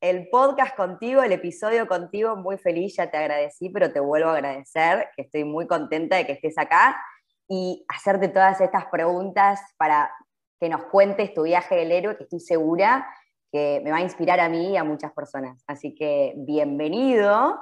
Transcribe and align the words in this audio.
el 0.00 0.28
podcast 0.30 0.74
contigo, 0.76 1.22
el 1.22 1.32
episodio 1.32 1.86
contigo, 1.86 2.36
muy 2.36 2.56
feliz, 2.56 2.96
ya 2.96 3.10
te 3.10 3.18
agradecí, 3.18 3.68
pero 3.68 3.92
te 3.92 4.00
vuelvo 4.00 4.30
a 4.30 4.34
agradecer, 4.34 5.08
que 5.14 5.22
estoy 5.22 5.44
muy 5.44 5.66
contenta 5.66 6.16
de 6.16 6.26
que 6.26 6.32
estés 6.32 6.56
acá 6.56 7.00
y 7.48 7.84
hacerte 7.88 8.28
todas 8.28 8.60
estas 8.60 8.86
preguntas 8.86 9.60
para 9.76 10.10
que 10.58 10.68
nos 10.68 10.84
cuentes 10.84 11.34
tu 11.34 11.42
viaje 11.42 11.76
del 11.76 11.92
héroe, 11.92 12.16
que 12.16 12.24
estoy 12.24 12.40
segura 12.40 13.06
que 13.52 13.80
me 13.84 13.90
va 13.90 13.98
a 13.98 14.02
inspirar 14.02 14.40
a 14.40 14.48
mí 14.48 14.70
y 14.70 14.76
a 14.76 14.84
muchas 14.84 15.12
personas. 15.12 15.62
Así 15.66 15.94
que 15.94 16.34
bienvenido 16.36 17.60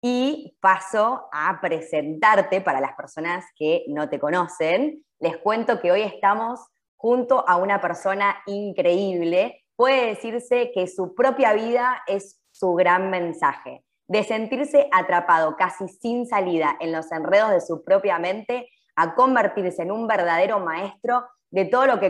y 0.00 0.56
paso 0.60 1.28
a 1.32 1.60
presentarte 1.60 2.60
para 2.60 2.80
las 2.80 2.94
personas 2.94 3.44
que 3.56 3.84
no 3.88 4.08
te 4.08 4.18
conocen. 4.18 5.04
Les 5.18 5.36
cuento 5.36 5.80
que 5.80 5.92
hoy 5.92 6.02
estamos 6.02 6.60
junto 6.96 7.46
a 7.48 7.56
una 7.56 7.80
persona 7.80 8.38
increíble, 8.46 9.64
puede 9.78 10.08
decirse 10.08 10.72
que 10.74 10.88
su 10.88 11.14
propia 11.14 11.52
vida 11.52 12.02
es 12.08 12.40
su 12.50 12.74
gran 12.74 13.10
mensaje. 13.10 13.84
De 14.08 14.24
sentirse 14.24 14.88
atrapado 14.90 15.54
casi 15.56 15.86
sin 15.86 16.26
salida 16.26 16.76
en 16.80 16.90
los 16.90 17.12
enredos 17.12 17.52
de 17.52 17.60
su 17.60 17.84
propia 17.84 18.18
mente 18.18 18.68
a 18.96 19.14
convertirse 19.14 19.82
en 19.82 19.92
un 19.92 20.08
verdadero 20.08 20.58
maestro 20.58 21.28
de 21.50 21.64
todo 21.66 21.86
lo 21.86 22.00
que, 22.00 22.08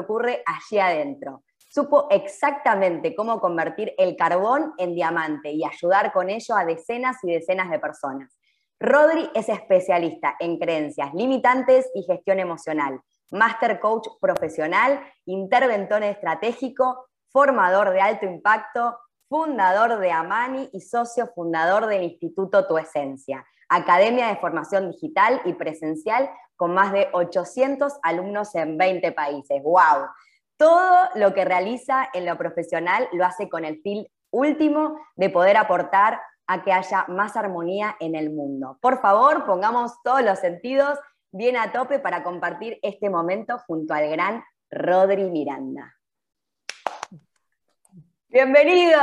ocurre, 0.00 0.42
allí 0.44 0.80
adentro. 0.80 1.44
Supo 1.68 2.08
exactamente 2.10 3.14
cómo 3.14 3.40
convertir 3.40 3.94
el 3.96 4.16
carbón 4.16 4.72
en 4.76 4.96
diamante 4.96 5.52
y 5.52 5.64
ayudar 5.64 6.12
con 6.12 6.30
ello 6.30 6.56
a 6.56 6.64
decenas 6.64 7.18
y 7.22 7.30
decenas 7.30 7.70
de 7.70 7.78
personas. 7.78 8.36
Rodri 8.80 9.30
es 9.36 9.48
especialista 9.48 10.34
en 10.40 10.58
creencias 10.58 11.14
limitantes 11.14 11.88
y 11.94 12.02
gestión 12.02 12.40
emocional 12.40 13.00
Master 13.30 13.80
Coach 13.80 14.08
profesional, 14.20 15.00
interventor 15.24 16.02
estratégico, 16.02 17.06
formador 17.30 17.90
de 17.90 18.00
alto 18.00 18.26
impacto, 18.26 18.98
fundador 19.28 19.98
de 19.98 20.10
Amani 20.10 20.68
y 20.72 20.80
socio 20.80 21.28
fundador 21.34 21.86
del 21.86 22.02
Instituto 22.02 22.66
Tu 22.66 22.78
Esencia, 22.78 23.46
Academia 23.68 24.26
de 24.26 24.36
Formación 24.36 24.90
Digital 24.90 25.40
y 25.44 25.52
Presencial 25.52 26.28
con 26.56 26.74
más 26.74 26.92
de 26.92 27.08
800 27.12 27.94
alumnos 28.02 28.54
en 28.56 28.76
20 28.76 29.12
países. 29.12 29.62
¡Wow! 29.62 30.08
Todo 30.56 31.08
lo 31.14 31.32
que 31.32 31.44
realiza 31.44 32.10
en 32.12 32.26
lo 32.26 32.36
profesional 32.36 33.08
lo 33.12 33.24
hace 33.24 33.48
con 33.48 33.64
el 33.64 33.80
fin 33.80 34.06
último 34.30 34.98
de 35.14 35.30
poder 35.30 35.56
aportar 35.56 36.20
a 36.46 36.62
que 36.62 36.72
haya 36.72 37.04
más 37.06 37.36
armonía 37.36 37.96
en 38.00 38.16
el 38.16 38.30
mundo. 38.30 38.76
Por 38.82 39.00
favor, 39.00 39.46
pongamos 39.46 40.02
todos 40.02 40.22
los 40.22 40.40
sentidos 40.40 40.98
bien 41.32 41.56
a 41.56 41.72
tope 41.72 41.98
para 41.98 42.22
compartir 42.22 42.78
este 42.82 43.08
momento 43.08 43.58
junto 43.66 43.94
al 43.94 44.08
gran 44.08 44.42
Rodri 44.70 45.24
Miranda. 45.24 45.94
¡Bienvenido! 48.28 49.00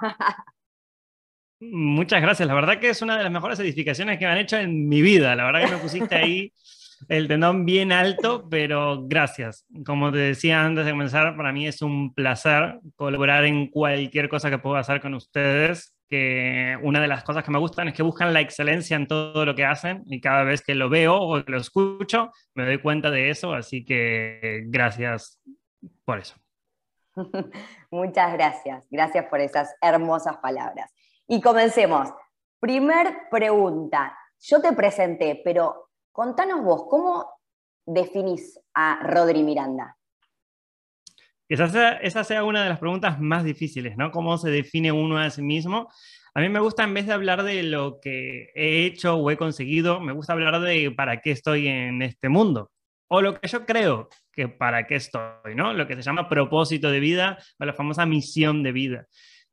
Muchas 1.60 2.22
gracias. 2.22 2.46
La 2.46 2.54
verdad 2.54 2.78
que 2.78 2.88
es 2.88 3.02
una 3.02 3.18
de 3.18 3.24
las 3.24 3.32
mejores 3.32 3.58
edificaciones 3.60 4.18
que 4.18 4.24
me 4.24 4.32
han 4.32 4.38
hecho 4.38 4.56
en 4.56 4.88
mi 4.88 5.02
vida. 5.02 5.36
La 5.36 5.44
verdad 5.44 5.66
que 5.66 5.74
me 5.74 5.82
pusiste 5.82 6.14
ahí 6.14 6.52
el 7.08 7.28
tendón 7.28 7.66
bien 7.66 7.92
alto, 7.92 8.48
pero 8.48 9.06
gracias. 9.06 9.66
Como 9.84 10.10
te 10.10 10.18
decía 10.18 10.64
antes 10.64 10.86
de 10.86 10.92
comenzar, 10.92 11.36
para 11.36 11.52
mí 11.52 11.66
es 11.66 11.82
un 11.82 12.14
placer 12.14 12.80
colaborar 12.96 13.44
en 13.44 13.68
cualquier 13.68 14.28
cosa 14.28 14.50
que 14.50 14.58
pueda 14.58 14.80
hacer 14.80 15.00
con 15.00 15.14
ustedes 15.14 15.94
que 16.10 16.76
una 16.82 17.00
de 17.00 17.06
las 17.06 17.22
cosas 17.22 17.44
que 17.44 17.52
me 17.52 17.58
gustan 17.60 17.86
es 17.88 17.94
que 17.94 18.02
buscan 18.02 18.34
la 18.34 18.40
excelencia 18.40 18.96
en 18.96 19.06
todo 19.06 19.46
lo 19.46 19.54
que 19.54 19.64
hacen 19.64 20.02
y 20.06 20.20
cada 20.20 20.42
vez 20.42 20.60
que 20.60 20.74
lo 20.74 20.90
veo 20.90 21.16
o 21.16 21.38
lo 21.38 21.56
escucho 21.56 22.32
me 22.54 22.66
doy 22.66 22.82
cuenta 22.82 23.10
de 23.10 23.30
eso, 23.30 23.54
así 23.54 23.84
que 23.84 24.64
gracias 24.66 25.40
por 26.04 26.18
eso. 26.18 26.34
Muchas 27.90 28.32
gracias, 28.32 28.86
gracias 28.90 29.26
por 29.26 29.40
esas 29.40 29.74
hermosas 29.80 30.36
palabras. 30.38 30.92
Y 31.28 31.40
comencemos. 31.40 32.08
Primer 32.58 33.28
pregunta, 33.30 34.18
yo 34.40 34.60
te 34.60 34.72
presenté, 34.72 35.40
pero 35.44 35.90
contanos 36.12 36.62
vos, 36.62 36.86
¿cómo 36.90 37.30
definís 37.86 38.60
a 38.74 39.00
Rodri 39.04 39.42
Miranda? 39.42 39.96
Sea, 41.50 41.98
esa 42.02 42.24
sea 42.24 42.44
una 42.44 42.62
de 42.62 42.68
las 42.68 42.78
preguntas 42.78 43.20
más 43.20 43.42
difíciles, 43.42 43.96
¿no? 43.96 44.10
¿Cómo 44.12 44.38
se 44.38 44.50
define 44.50 44.92
uno 44.92 45.18
a 45.18 45.30
sí 45.30 45.42
mismo? 45.42 45.88
A 46.32 46.40
mí 46.40 46.48
me 46.48 46.60
gusta, 46.60 46.84
en 46.84 46.94
vez 46.94 47.06
de 47.06 47.12
hablar 47.12 47.42
de 47.42 47.64
lo 47.64 47.98
que 48.00 48.50
he 48.54 48.86
hecho 48.86 49.16
o 49.16 49.30
he 49.32 49.36
conseguido, 49.36 50.00
me 50.00 50.12
gusta 50.12 50.32
hablar 50.32 50.60
de 50.60 50.92
para 50.92 51.20
qué 51.20 51.32
estoy 51.32 51.66
en 51.66 52.02
este 52.02 52.28
mundo. 52.28 52.70
O 53.08 53.20
lo 53.20 53.34
que 53.34 53.48
yo 53.48 53.66
creo 53.66 54.08
que 54.32 54.46
para 54.46 54.86
qué 54.86 54.94
estoy, 54.94 55.56
¿no? 55.56 55.72
Lo 55.72 55.88
que 55.88 55.96
se 55.96 56.02
llama 56.02 56.28
propósito 56.28 56.88
de 56.88 57.00
vida 57.00 57.36
o 57.58 57.64
la 57.64 57.72
famosa 57.72 58.06
misión 58.06 58.62
de 58.62 58.70
vida. 58.70 59.06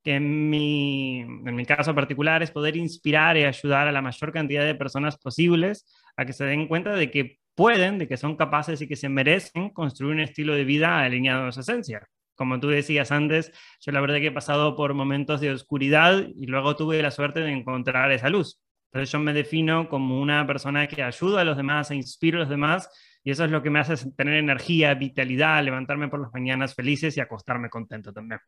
Que 0.03 0.17
en 0.17 0.49
mi 0.49 1.65
caso 1.65 1.95
particular 1.95 2.43
es 2.43 2.51
poder 2.51 2.77
inspirar 2.77 3.35
y 3.37 3.43
ayudar 3.43 3.87
a 3.87 3.91
la 3.91 4.03
mayor 4.03 4.31
cantidad 4.31 4.63
de 4.63 4.75
personas 4.75 5.17
posibles 5.17 5.87
a 6.15 6.25
que 6.25 6.33
se 6.33 6.45
den 6.45 6.67
cuenta 6.67 6.93
de 6.93 7.09
que 7.09 7.39
pueden, 7.57 7.97
de 7.97 8.07
que 8.07 8.17
son 8.17 8.37
capaces 8.37 8.79
y 8.81 8.87
que 8.87 8.95
se 8.95 9.09
merecen 9.09 9.71
construir 9.71 10.13
un 10.13 10.19
estilo 10.19 10.53
de 10.53 10.63
vida 10.63 10.99
alineado 10.99 11.47
a 11.47 11.51
su 11.51 11.61
esencia. 11.61 12.07
Como 12.35 12.59
tú 12.59 12.67
decías 12.67 13.11
antes, 13.11 13.51
yo 13.81 13.91
la 13.91 13.99
verdad 13.99 14.17
que 14.17 14.27
he 14.27 14.31
pasado 14.31 14.75
por 14.75 14.93
momentos 14.93 15.41
de 15.41 15.51
oscuridad 15.51 16.23
y 16.35 16.45
luego 16.45 16.75
tuve 16.75 17.01
la 17.01 17.09
suerte 17.09 17.39
de 17.39 17.51
encontrar 17.51 18.11
esa 18.11 18.29
luz. 18.29 18.61
Entonces 18.91 19.11
yo 19.11 19.17
me 19.19 19.33
defino 19.33 19.89
como 19.89 20.21
una 20.21 20.45
persona 20.45 20.87
que 20.87 21.01
ayuda 21.01 21.41
a 21.41 21.43
los 21.43 21.57
demás, 21.57 21.89
e 21.89 21.95
inspira 21.95 22.37
a 22.37 22.41
los 22.41 22.49
demás 22.49 22.91
y 23.23 23.31
eso 23.31 23.43
es 23.43 23.49
lo 23.49 23.63
que 23.63 23.71
me 23.71 23.79
hace 23.79 24.11
tener 24.11 24.35
energía, 24.35 24.93
vitalidad, 24.93 25.63
levantarme 25.63 26.09
por 26.09 26.21
las 26.21 26.31
mañanas 26.31 26.75
felices 26.75 27.17
y 27.17 27.21
acostarme 27.21 27.71
contento 27.71 28.13
también. 28.13 28.39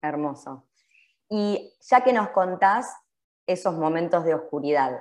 Hermoso. 0.00 0.68
Y 1.28 1.72
ya 1.90 2.04
que 2.04 2.12
nos 2.12 2.28
contás 2.28 2.94
esos 3.48 3.74
momentos 3.74 4.24
de 4.24 4.34
oscuridad, 4.34 4.92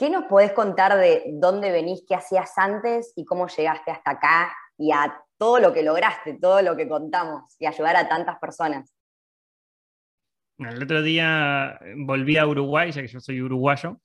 ¿Qué 0.00 0.08
nos 0.08 0.24
podés 0.24 0.52
contar 0.52 0.96
de 0.96 1.24
dónde 1.34 1.70
venís, 1.70 2.02
qué 2.08 2.14
hacías 2.14 2.56
antes 2.56 3.12
y 3.16 3.26
cómo 3.26 3.48
llegaste 3.48 3.90
hasta 3.90 4.12
acá 4.12 4.50
y 4.78 4.92
a 4.92 5.14
todo 5.36 5.60
lo 5.60 5.74
que 5.74 5.82
lograste, 5.82 6.38
todo 6.40 6.62
lo 6.62 6.74
que 6.74 6.88
contamos 6.88 7.54
y 7.58 7.66
ayudar 7.66 7.96
a 7.96 8.08
tantas 8.08 8.38
personas? 8.38 8.96
El 10.56 10.82
otro 10.82 11.02
día 11.02 11.78
volví 11.98 12.38
a 12.38 12.46
Uruguay, 12.46 12.92
ya 12.92 13.02
que 13.02 13.08
yo 13.08 13.20
soy 13.20 13.42
uruguayo, 13.42 13.98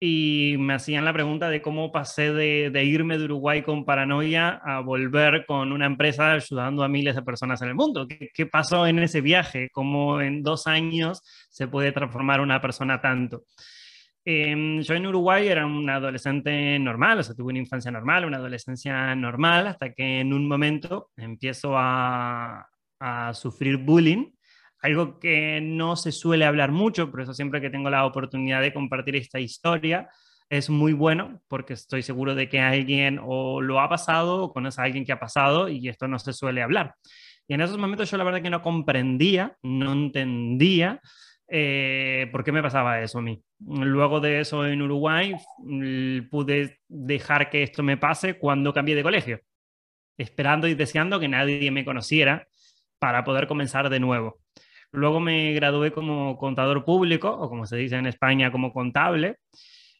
y 0.00 0.56
me 0.58 0.72
hacían 0.72 1.04
la 1.04 1.12
pregunta 1.12 1.50
de 1.50 1.60
cómo 1.60 1.92
pasé 1.92 2.32
de, 2.32 2.84
irme 2.84 3.18
de 3.18 3.24
Uruguay 3.24 3.60
con 3.60 3.84
paranoia 3.84 4.58
a 4.64 4.80
volver 4.80 5.44
con 5.44 5.70
una 5.70 5.84
empresa 5.84 6.32
ayudando 6.32 6.82
a 6.82 6.88
miles 6.88 7.14
de 7.14 7.20
personas 7.20 7.60
en 7.60 7.68
el 7.68 7.74
mundo. 7.74 8.08
¿Qué, 8.08 8.30
¿Qué, 8.32 8.46
pasó 8.46 8.86
en 8.86 9.00
ese 9.00 9.20
viaje? 9.20 9.68
¿Cómo 9.70 10.22
en 10.22 10.42
dos 10.42 10.66
años 10.66 11.20
se 11.50 11.68
puede 11.68 11.92
transformar 11.92 12.40
una 12.40 12.58
persona 12.62 13.02
tanto? 13.02 13.42
Em, 14.28 14.80
yo 14.80 14.94
en 14.94 15.06
Uruguay 15.06 15.46
era 15.46 15.64
un 15.64 15.88
adolescente 15.88 16.80
normal, 16.80 17.20
o 17.20 17.22
sea, 17.22 17.36
tuve 17.36 17.50
una 17.50 17.60
infancia 17.60 17.92
normal, 17.92 18.24
una 18.24 18.38
adolescencia 18.38 19.14
normal, 19.14 19.68
hasta 19.68 19.92
que 19.92 20.18
en 20.18 20.32
un 20.32 20.48
momento 20.48 21.10
empiezo 21.16 21.78
a, 21.78 22.66
a 22.98 23.34
sufrir 23.34 23.76
bullying, 23.76 24.32
algo 24.80 25.20
que 25.20 25.60
no 25.62 25.94
se 25.94 26.10
suele 26.10 26.44
hablar 26.44 26.72
mucho, 26.72 27.08
por 27.08 27.20
eso 27.20 27.34
siempre 27.34 27.60
que 27.60 27.70
tengo 27.70 27.88
la 27.88 28.04
oportunidad 28.04 28.62
de 28.62 28.74
compartir 28.74 29.14
esta 29.14 29.38
historia, 29.38 30.08
es 30.50 30.70
muy 30.70 30.92
bueno 30.92 31.40
porque 31.46 31.74
estoy 31.74 32.02
seguro 32.02 32.34
de 32.34 32.48
que 32.48 32.58
alguien 32.58 33.20
o 33.22 33.60
lo 33.60 33.78
ha 33.78 33.88
pasado 33.88 34.42
o 34.42 34.52
conoce 34.52 34.80
a 34.80 34.84
alguien 34.84 35.04
que 35.04 35.12
ha 35.12 35.20
pasado 35.20 35.68
y 35.68 35.88
esto 35.88 36.08
no 36.08 36.18
se 36.18 36.32
suele 36.32 36.62
hablar. 36.62 36.96
Y 37.46 37.54
en 37.54 37.60
esos 37.60 37.78
momentos 37.78 38.10
yo 38.10 38.16
la 38.16 38.24
verdad 38.24 38.42
que 38.42 38.50
no 38.50 38.60
comprendía, 38.60 39.56
no 39.62 39.92
entendía 39.92 41.00
eh, 41.48 42.28
por 42.32 42.42
qué 42.42 42.52
me 42.52 42.62
pasaba 42.62 43.00
eso 43.00 43.18
a 43.18 43.22
mí. 43.22 43.42
Luego 43.60 44.20
de 44.20 44.40
eso 44.40 44.66
en 44.66 44.82
Uruguay 44.82 45.34
pude 46.30 46.80
dejar 46.88 47.50
que 47.50 47.62
esto 47.62 47.82
me 47.82 47.96
pase 47.96 48.38
cuando 48.38 48.72
cambié 48.72 48.94
de 48.94 49.02
colegio, 49.02 49.40
esperando 50.18 50.66
y 50.68 50.74
deseando 50.74 51.20
que 51.20 51.28
nadie 51.28 51.70
me 51.70 51.84
conociera 51.84 52.48
para 52.98 53.24
poder 53.24 53.46
comenzar 53.46 53.88
de 53.90 54.00
nuevo. 54.00 54.40
Luego 54.92 55.20
me 55.20 55.52
gradué 55.52 55.92
como 55.92 56.36
contador 56.38 56.84
público, 56.84 57.30
o 57.30 57.48
como 57.48 57.66
se 57.66 57.76
dice 57.76 57.96
en 57.96 58.06
España, 58.06 58.50
como 58.50 58.72
contable. 58.72 59.36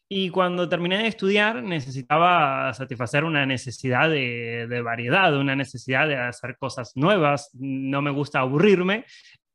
Y 0.09 0.29
cuando 0.29 0.69
terminé 0.69 0.99
de 0.99 1.07
estudiar 1.07 1.61
necesitaba 1.61 2.73
satisfacer 2.73 3.25
una 3.25 3.45
necesidad 3.45 4.09
de, 4.09 4.65
de, 4.67 4.81
variedad, 4.81 5.37
una 5.37 5.55
necesidad 5.55 6.07
de 6.07 6.15
hacer 6.15 6.57
cosas 6.57 6.93
nuevas. 6.95 7.49
No 7.53 8.01
me 8.01 8.11
gusta 8.11 8.39
aburrirme 8.39 9.05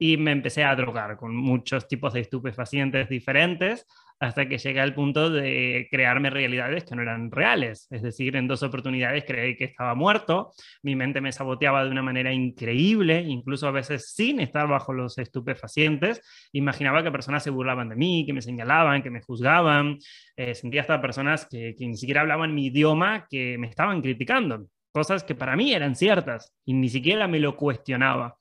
y 0.03 0.17
me 0.17 0.33
empecé 0.33 0.65
a 0.65 0.75
drogar 0.75 1.17
con 1.17 1.37
muchos 1.37 1.87
tipos 1.87 2.13
de 2.13 2.19
estupefacientes 2.19 3.09
diferentes 3.09 3.87
hasta 4.19 4.49
que 4.49 4.59
llegué 4.59 4.81
al 4.81 4.95
punto 4.95 5.31
de 5.31 5.87
crearme 5.93 6.29
realidades 6.29 6.83
que 6.83 6.97
no 6.97 7.03
eran 7.03 7.31
reales. 7.31 7.87
Es 7.89 8.03
decir, 8.03 8.35
en 8.35 8.49
dos 8.49 8.65
oportunidades 8.65 9.23
creí 9.25 9.57
que 9.57 9.63
estaba 9.63 9.95
muerto, 9.95 10.51
mi 10.83 10.97
mente 10.97 11.21
me 11.21 11.31
saboteaba 11.31 11.85
de 11.85 11.91
una 11.91 12.03
manera 12.03 12.33
increíble, 12.33 13.21
incluso 13.21 13.69
a 13.69 13.71
veces 13.71 14.13
sin 14.13 14.41
estar 14.41 14.67
bajo 14.67 14.93
los 14.93 15.19
estupefacientes. 15.19 16.21
Imaginaba 16.51 17.05
que 17.05 17.13
personas 17.13 17.45
se 17.45 17.51
burlaban 17.51 17.89
de 17.89 17.95
mí, 17.95 18.27
que 18.27 18.33
me 18.33 18.43
señalaban, 18.43 19.05
que 19.05 19.11
me 19.11 19.23
juzgaban. 19.23 19.99
Eh, 20.35 20.57
sentía 20.57 20.81
hasta 20.81 21.01
personas 21.01 21.47
que, 21.49 21.77
que 21.79 21.87
ni 21.87 21.97
siquiera 21.97 22.23
hablaban 22.23 22.57
mi 22.57 22.67
idioma, 22.67 23.29
que 23.31 23.57
me 23.57 23.69
estaban 23.69 24.03
criticando. 24.03 24.67
Cosas 24.91 25.23
que 25.23 25.37
para 25.37 25.55
mí 25.55 25.73
eran 25.73 25.95
ciertas 25.95 26.53
y 26.65 26.75
ni 26.75 26.89
siquiera 26.89 27.29
me 27.29 27.39
lo 27.39 27.57
cuestionaba 27.57 28.37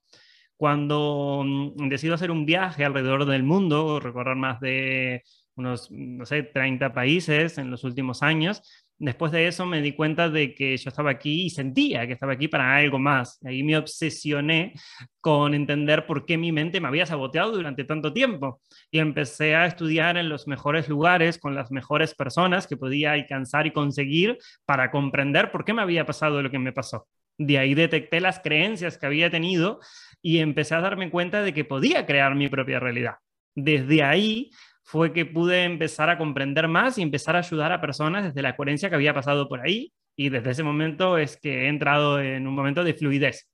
cuando 0.61 1.41
mm, 1.43 1.89
decido 1.89 2.13
hacer 2.13 2.29
un 2.29 2.45
viaje 2.45 2.85
alrededor 2.85 3.25
del 3.25 3.41
mundo, 3.41 3.99
recorrer 3.99 4.35
más 4.35 4.59
de 4.59 5.23
unos, 5.55 5.89
no 5.89 6.23
sé, 6.23 6.43
30 6.43 6.93
países 6.93 7.57
en 7.57 7.71
los 7.71 7.83
últimos 7.83 8.21
años. 8.21 8.61
Después 8.99 9.31
de 9.31 9.47
eso 9.47 9.65
me 9.65 9.81
di 9.81 9.93
cuenta 9.93 10.29
de 10.29 10.53
que 10.53 10.77
yo 10.77 10.89
estaba 10.89 11.09
aquí 11.09 11.47
y 11.47 11.49
sentía 11.49 12.05
que 12.05 12.13
estaba 12.13 12.33
aquí 12.33 12.47
para 12.47 12.75
algo 12.75 12.99
más. 12.99 13.39
Ahí 13.43 13.63
me 13.63 13.75
obsesioné 13.75 14.73
con 15.19 15.55
entender 15.55 16.05
por 16.05 16.27
qué 16.27 16.37
mi 16.37 16.51
mente 16.51 16.79
me 16.79 16.89
había 16.89 17.07
saboteado 17.07 17.53
durante 17.53 17.83
tanto 17.83 18.13
tiempo. 18.13 18.61
Y 18.91 18.99
empecé 18.99 19.55
a 19.55 19.65
estudiar 19.65 20.15
en 20.17 20.29
los 20.29 20.47
mejores 20.47 20.87
lugares, 20.87 21.39
con 21.39 21.55
las 21.55 21.71
mejores 21.71 22.13
personas 22.13 22.67
que 22.67 22.77
podía 22.77 23.13
alcanzar 23.13 23.65
y 23.65 23.71
conseguir 23.71 24.37
para 24.65 24.91
comprender 24.91 25.51
por 25.51 25.65
qué 25.65 25.73
me 25.73 25.81
había 25.81 26.05
pasado 26.05 26.39
lo 26.43 26.51
que 26.51 26.59
me 26.59 26.71
pasó. 26.71 27.07
De 27.37 27.57
ahí 27.57 27.73
detecté 27.73 28.19
las 28.21 28.39
creencias 28.39 28.97
que 28.97 29.05
había 29.05 29.29
tenido 29.29 29.79
y 30.21 30.39
empecé 30.39 30.75
a 30.75 30.81
darme 30.81 31.09
cuenta 31.09 31.41
de 31.41 31.53
que 31.53 31.65
podía 31.65 32.05
crear 32.05 32.35
mi 32.35 32.49
propia 32.49 32.79
realidad. 32.79 33.15
Desde 33.55 34.03
ahí 34.03 34.51
fue 34.83 35.13
que 35.13 35.25
pude 35.25 35.63
empezar 35.63 36.09
a 36.09 36.17
comprender 36.17 36.67
más 36.67 36.97
y 36.97 37.01
empezar 37.01 37.35
a 37.35 37.39
ayudar 37.39 37.71
a 37.71 37.81
personas 37.81 38.25
desde 38.25 38.41
la 38.41 38.55
coherencia 38.55 38.89
que 38.89 38.95
había 38.95 39.13
pasado 39.13 39.47
por 39.47 39.61
ahí. 39.61 39.93
Y 40.15 40.29
desde 40.29 40.51
ese 40.51 40.63
momento 40.63 41.17
es 41.17 41.37
que 41.37 41.63
he 41.63 41.67
entrado 41.67 42.19
en 42.19 42.47
un 42.47 42.53
momento 42.53 42.83
de 42.83 42.93
fluidez 42.93 43.47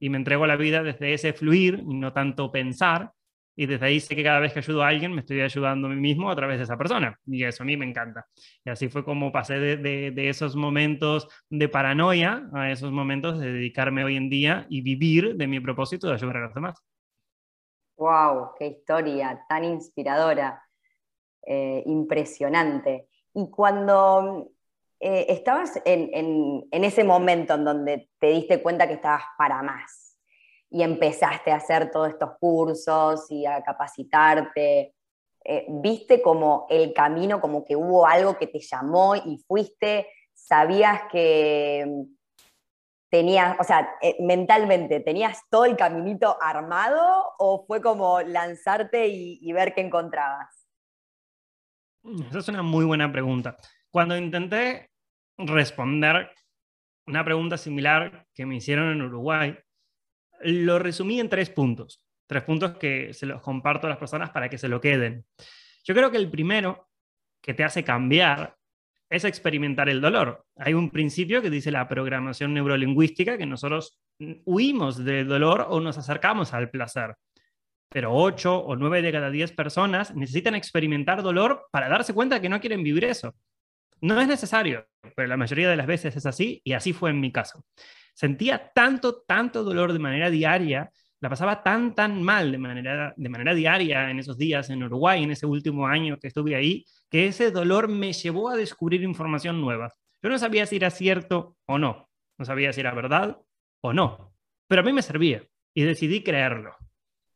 y 0.00 0.08
me 0.08 0.16
entrego 0.16 0.44
a 0.44 0.48
la 0.48 0.56
vida 0.56 0.82
desde 0.82 1.12
ese 1.12 1.32
fluir 1.32 1.84
y 1.88 1.94
no 1.94 2.12
tanto 2.12 2.50
pensar. 2.50 3.12
Y 3.56 3.66
desde 3.66 3.86
ahí 3.86 4.00
sé 4.00 4.16
que 4.16 4.22
cada 4.22 4.40
vez 4.40 4.52
que 4.52 4.60
ayudo 4.60 4.82
a 4.82 4.88
alguien 4.88 5.12
me 5.12 5.20
estoy 5.20 5.40
ayudando 5.40 5.88
a 5.88 5.90
mí 5.90 6.00
mismo 6.00 6.30
a 6.30 6.36
través 6.36 6.58
de 6.58 6.64
esa 6.64 6.76
persona. 6.76 7.18
Y 7.26 7.44
eso 7.44 7.62
a 7.62 7.66
mí 7.66 7.76
me 7.76 7.86
encanta. 7.86 8.26
Y 8.64 8.70
así 8.70 8.88
fue 8.88 9.04
como 9.04 9.32
pasé 9.32 9.58
de, 9.58 9.76
de, 10.10 10.28
esos 10.28 10.56
momentos 10.56 11.28
de 11.48 11.68
paranoia 11.68 12.48
a 12.54 12.70
esos 12.70 12.92
momentos 12.92 13.38
de 13.38 13.52
dedicarme 13.52 14.04
hoy 14.04 14.16
en 14.16 14.30
día 14.30 14.66
y 14.68 14.80
vivir 14.82 15.36
de 15.36 15.46
mi 15.46 15.60
propósito 15.60 16.06
de 16.06 16.14
ayudar 16.14 16.38
a 16.38 16.46
los 16.46 16.54
demás. 16.54 16.82
¡Wow! 17.96 18.52
¡Qué 18.58 18.66
historia 18.66 19.44
tan 19.48 19.64
inspiradora! 19.64 20.62
Eh, 21.46 21.82
impresionante. 21.86 23.08
Y 23.34 23.50
cuando 23.50 24.50
eh, 25.00 25.26
estabas 25.30 25.80
en, 25.84 26.68
ese 26.70 27.04
momento 27.04 27.54
en 27.54 27.64
donde 27.64 28.10
te 28.18 28.28
diste 28.28 28.62
cuenta 28.62 28.86
que 28.86 28.94
estabas 28.94 29.22
para 29.38 29.62
más 29.62 30.09
y 30.70 30.82
empezaste 30.82 31.50
a 31.50 31.56
hacer 31.56 31.90
todos 31.90 32.10
estos 32.10 32.30
cursos 32.38 33.30
y 33.30 33.44
a 33.44 33.62
capacitarte, 33.62 34.94
eh, 35.44 35.66
¿viste 35.68 36.22
como 36.22 36.66
el 36.70 36.92
camino, 36.92 37.40
como 37.40 37.64
que 37.64 37.76
hubo 37.76 38.06
algo 38.06 38.38
que 38.38 38.46
te 38.46 38.60
llamó 38.60 39.16
y 39.16 39.38
fuiste, 39.46 40.06
sabías 40.32 41.02
que 41.10 41.86
tenías, 43.10 43.56
o 43.58 43.64
sea, 43.64 43.90
mentalmente, 44.20 45.00
¿tenías 45.00 45.40
todo 45.50 45.64
el 45.64 45.76
caminito 45.76 46.36
armado 46.40 47.32
o 47.38 47.64
fue 47.66 47.82
como 47.82 48.20
lanzarte 48.20 49.08
y 49.08 49.52
ver 49.52 49.74
qué 49.74 49.80
encontrabas? 49.80 50.60
Esa 52.28 52.38
es 52.38 52.48
una 52.48 52.62
muy 52.62 52.84
buena 52.84 53.10
pregunta. 53.10 53.56
Cuando 53.90 54.16
intenté 54.16 54.90
responder 55.36 56.30
una 57.06 57.24
pregunta 57.24 57.58
similar 57.58 58.26
que 58.34 58.46
me 58.46 58.56
hicieron 58.56 58.92
en 58.92 59.02
Uruguay, 59.02 59.58
lo 60.42 60.78
resumí 60.78 61.20
en 61.20 61.28
tres 61.28 61.50
puntos. 61.50 62.02
Tres 62.26 62.44
puntos 62.44 62.76
que 62.78 63.12
se 63.12 63.26
los 63.26 63.42
comparto 63.42 63.86
a 63.86 63.90
las 63.90 63.98
personas 63.98 64.30
para 64.30 64.48
que 64.48 64.58
se 64.58 64.68
lo 64.68 64.80
queden. 64.80 65.24
Yo 65.84 65.94
creo 65.94 66.10
que 66.10 66.16
el 66.16 66.30
primero 66.30 66.88
que 67.42 67.54
te 67.54 67.64
hace 67.64 67.82
cambiar 67.82 68.56
es 69.08 69.24
experimentar 69.24 69.88
el 69.88 70.00
dolor. 70.00 70.44
Hay 70.56 70.74
un 70.74 70.90
principio 70.90 71.42
que 71.42 71.50
dice 71.50 71.72
la 71.72 71.88
programación 71.88 72.54
neurolingüística 72.54 73.36
que 73.36 73.46
nosotros 73.46 73.98
huimos 74.44 75.04
del 75.04 75.26
dolor 75.26 75.66
o 75.68 75.80
nos 75.80 75.98
acercamos 75.98 76.54
al 76.54 76.70
placer 76.70 77.16
pero 77.90 78.14
8 78.14 78.56
o 78.56 78.76
9 78.76 79.02
de 79.02 79.12
cada 79.12 79.30
10 79.30 79.52
personas 79.52 80.14
necesitan 80.14 80.54
experimentar 80.54 81.22
dolor 81.22 81.66
para 81.72 81.88
darse 81.88 82.14
cuenta 82.14 82.40
que 82.40 82.48
no 82.48 82.60
quieren 82.60 82.84
vivir 82.84 83.04
eso. 83.04 83.34
No 84.00 84.20
es 84.20 84.28
necesario, 84.28 84.86
pero 85.16 85.28
la 85.28 85.36
mayoría 85.36 85.68
de 85.68 85.76
las 85.76 85.86
veces 85.86 86.16
es 86.16 86.24
así 86.24 86.62
y 86.64 86.72
así 86.72 86.92
fue 86.92 87.10
en 87.10 87.20
mi 87.20 87.32
caso. 87.32 87.64
Sentía 88.14 88.70
tanto, 88.74 89.22
tanto 89.22 89.64
dolor 89.64 89.92
de 89.92 89.98
manera 89.98 90.30
diaria, 90.30 90.90
la 91.20 91.28
pasaba 91.28 91.62
tan, 91.62 91.94
tan 91.94 92.22
mal 92.22 92.50
de 92.50 92.58
manera, 92.58 93.14
de 93.16 93.28
manera 93.28 93.54
diaria 93.54 94.10
en 94.10 94.18
esos 94.18 94.38
días 94.38 94.70
en 94.70 94.82
Uruguay, 94.82 95.22
en 95.22 95.30
ese 95.30 95.46
último 95.46 95.86
año 95.86 96.18
que 96.18 96.28
estuve 96.28 96.56
ahí, 96.56 96.84
que 97.10 97.26
ese 97.26 97.50
dolor 97.50 97.88
me 97.88 98.12
llevó 98.12 98.48
a 98.48 98.56
descubrir 98.56 99.02
información 99.02 99.60
nueva. 99.60 99.92
Yo 100.22 100.30
no 100.30 100.38
sabía 100.38 100.66
si 100.66 100.76
era 100.76 100.90
cierto 100.90 101.56
o 101.66 101.78
no, 101.78 102.08
no 102.38 102.44
sabía 102.44 102.72
si 102.72 102.80
era 102.80 102.94
verdad 102.94 103.38
o 103.82 103.92
no, 103.92 104.34
pero 104.66 104.80
a 104.80 104.84
mí 104.84 104.92
me 104.92 105.02
servía 105.02 105.42
y 105.74 105.82
decidí 105.82 106.22
creerlo. 106.22 106.74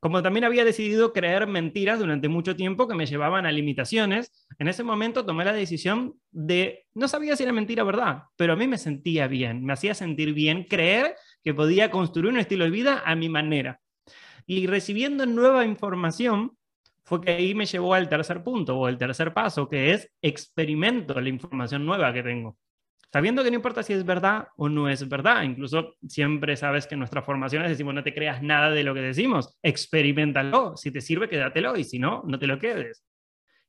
Como 0.05 0.23
también 0.23 0.45
había 0.45 0.67
decidido 0.67 1.15
creer 1.15 1.47
mentiras 1.47 1.99
durante 1.99 2.29
mucho 2.29 2.55
tiempo 2.57 2.87
que 2.87 2.95
me 2.95 3.07
llevaban 3.07 3.47
a 3.47 3.53
limitaciones, 3.53 4.47
en 4.59 4.69
ese 4.69 4.85
momento 4.85 5.25
tomé 5.25 5.47
la 5.47 5.55
decisión 5.55 6.21
de, 6.31 6.85
no 6.93 7.09
sabía 7.09 7.37
si 7.37 7.45
era 7.45 7.55
mentira 7.55 7.85
o 7.85 7.87
verdad, 7.87 8.25
pero 8.37 8.53
a 8.53 8.57
mí 8.57 8.67
me 8.67 8.77
sentía 8.77 9.29
bien, 9.29 9.65
me 9.65 9.73
hacía 9.73 9.95
sentir 9.95 10.35
bien 10.35 10.65
creer 10.65 11.17
que 11.43 11.55
podía 11.55 11.91
construir 11.91 12.29
un 12.29 12.39
estilo 12.39 12.67
de 12.67 12.71
vida 12.71 13.03
a 13.07 13.17
mi 13.17 13.31
manera. 13.31 13.81
Y 14.45 14.67
recibiendo 14.67 15.25
nueva 15.25 15.65
información, 15.65 16.55
fue 17.07 17.23
que 17.23 17.31
ahí 17.31 17.55
me 17.55 17.65
llevó 17.65 17.95
al 17.95 18.11
tercer 18.11 18.45
punto 18.45 18.77
o 18.77 18.89
el 18.89 18.99
tercer 18.99 19.33
paso, 19.33 19.71
que 19.71 19.93
es 19.93 20.11
experimento 20.21 21.19
la 21.19 21.31
información 21.31 21.87
nueva 21.87 22.13
que 22.13 22.23
tengo 22.23 22.59
sabiendo 23.15 23.45
que 23.45 23.51
no 23.53 23.55
importa 23.55 23.85
si 23.85 23.93
es 23.93 24.05
verdad 24.05 24.49
o 24.57 24.69
no 24.69 24.89
es 24.89 25.09
verdad. 25.09 25.45
Incluso 25.45 25.95
siempre 26.09 26.57
sabes 26.57 26.89
que 26.89 26.97
en 26.97 26.99
nuestras 26.99 27.25
formaciones 27.25 27.69
decimos 27.69 27.95
no 27.95 28.03
te 28.03 28.13
creas 28.13 28.43
nada 28.43 28.71
de 28.71 28.83
lo 28.83 28.93
que 28.93 29.03
decimos, 29.03 29.57
experimentalo. 29.63 30.77
Si 30.77 30.91
te 30.91 31.01
sirve, 31.01 31.29
quédatelo 31.29 31.77
y 31.77 31.85
si 31.85 32.01
no, 32.01 32.25
no 32.27 32.41
te 32.41 32.49
lo 32.49 32.59
quedes. 32.59 33.05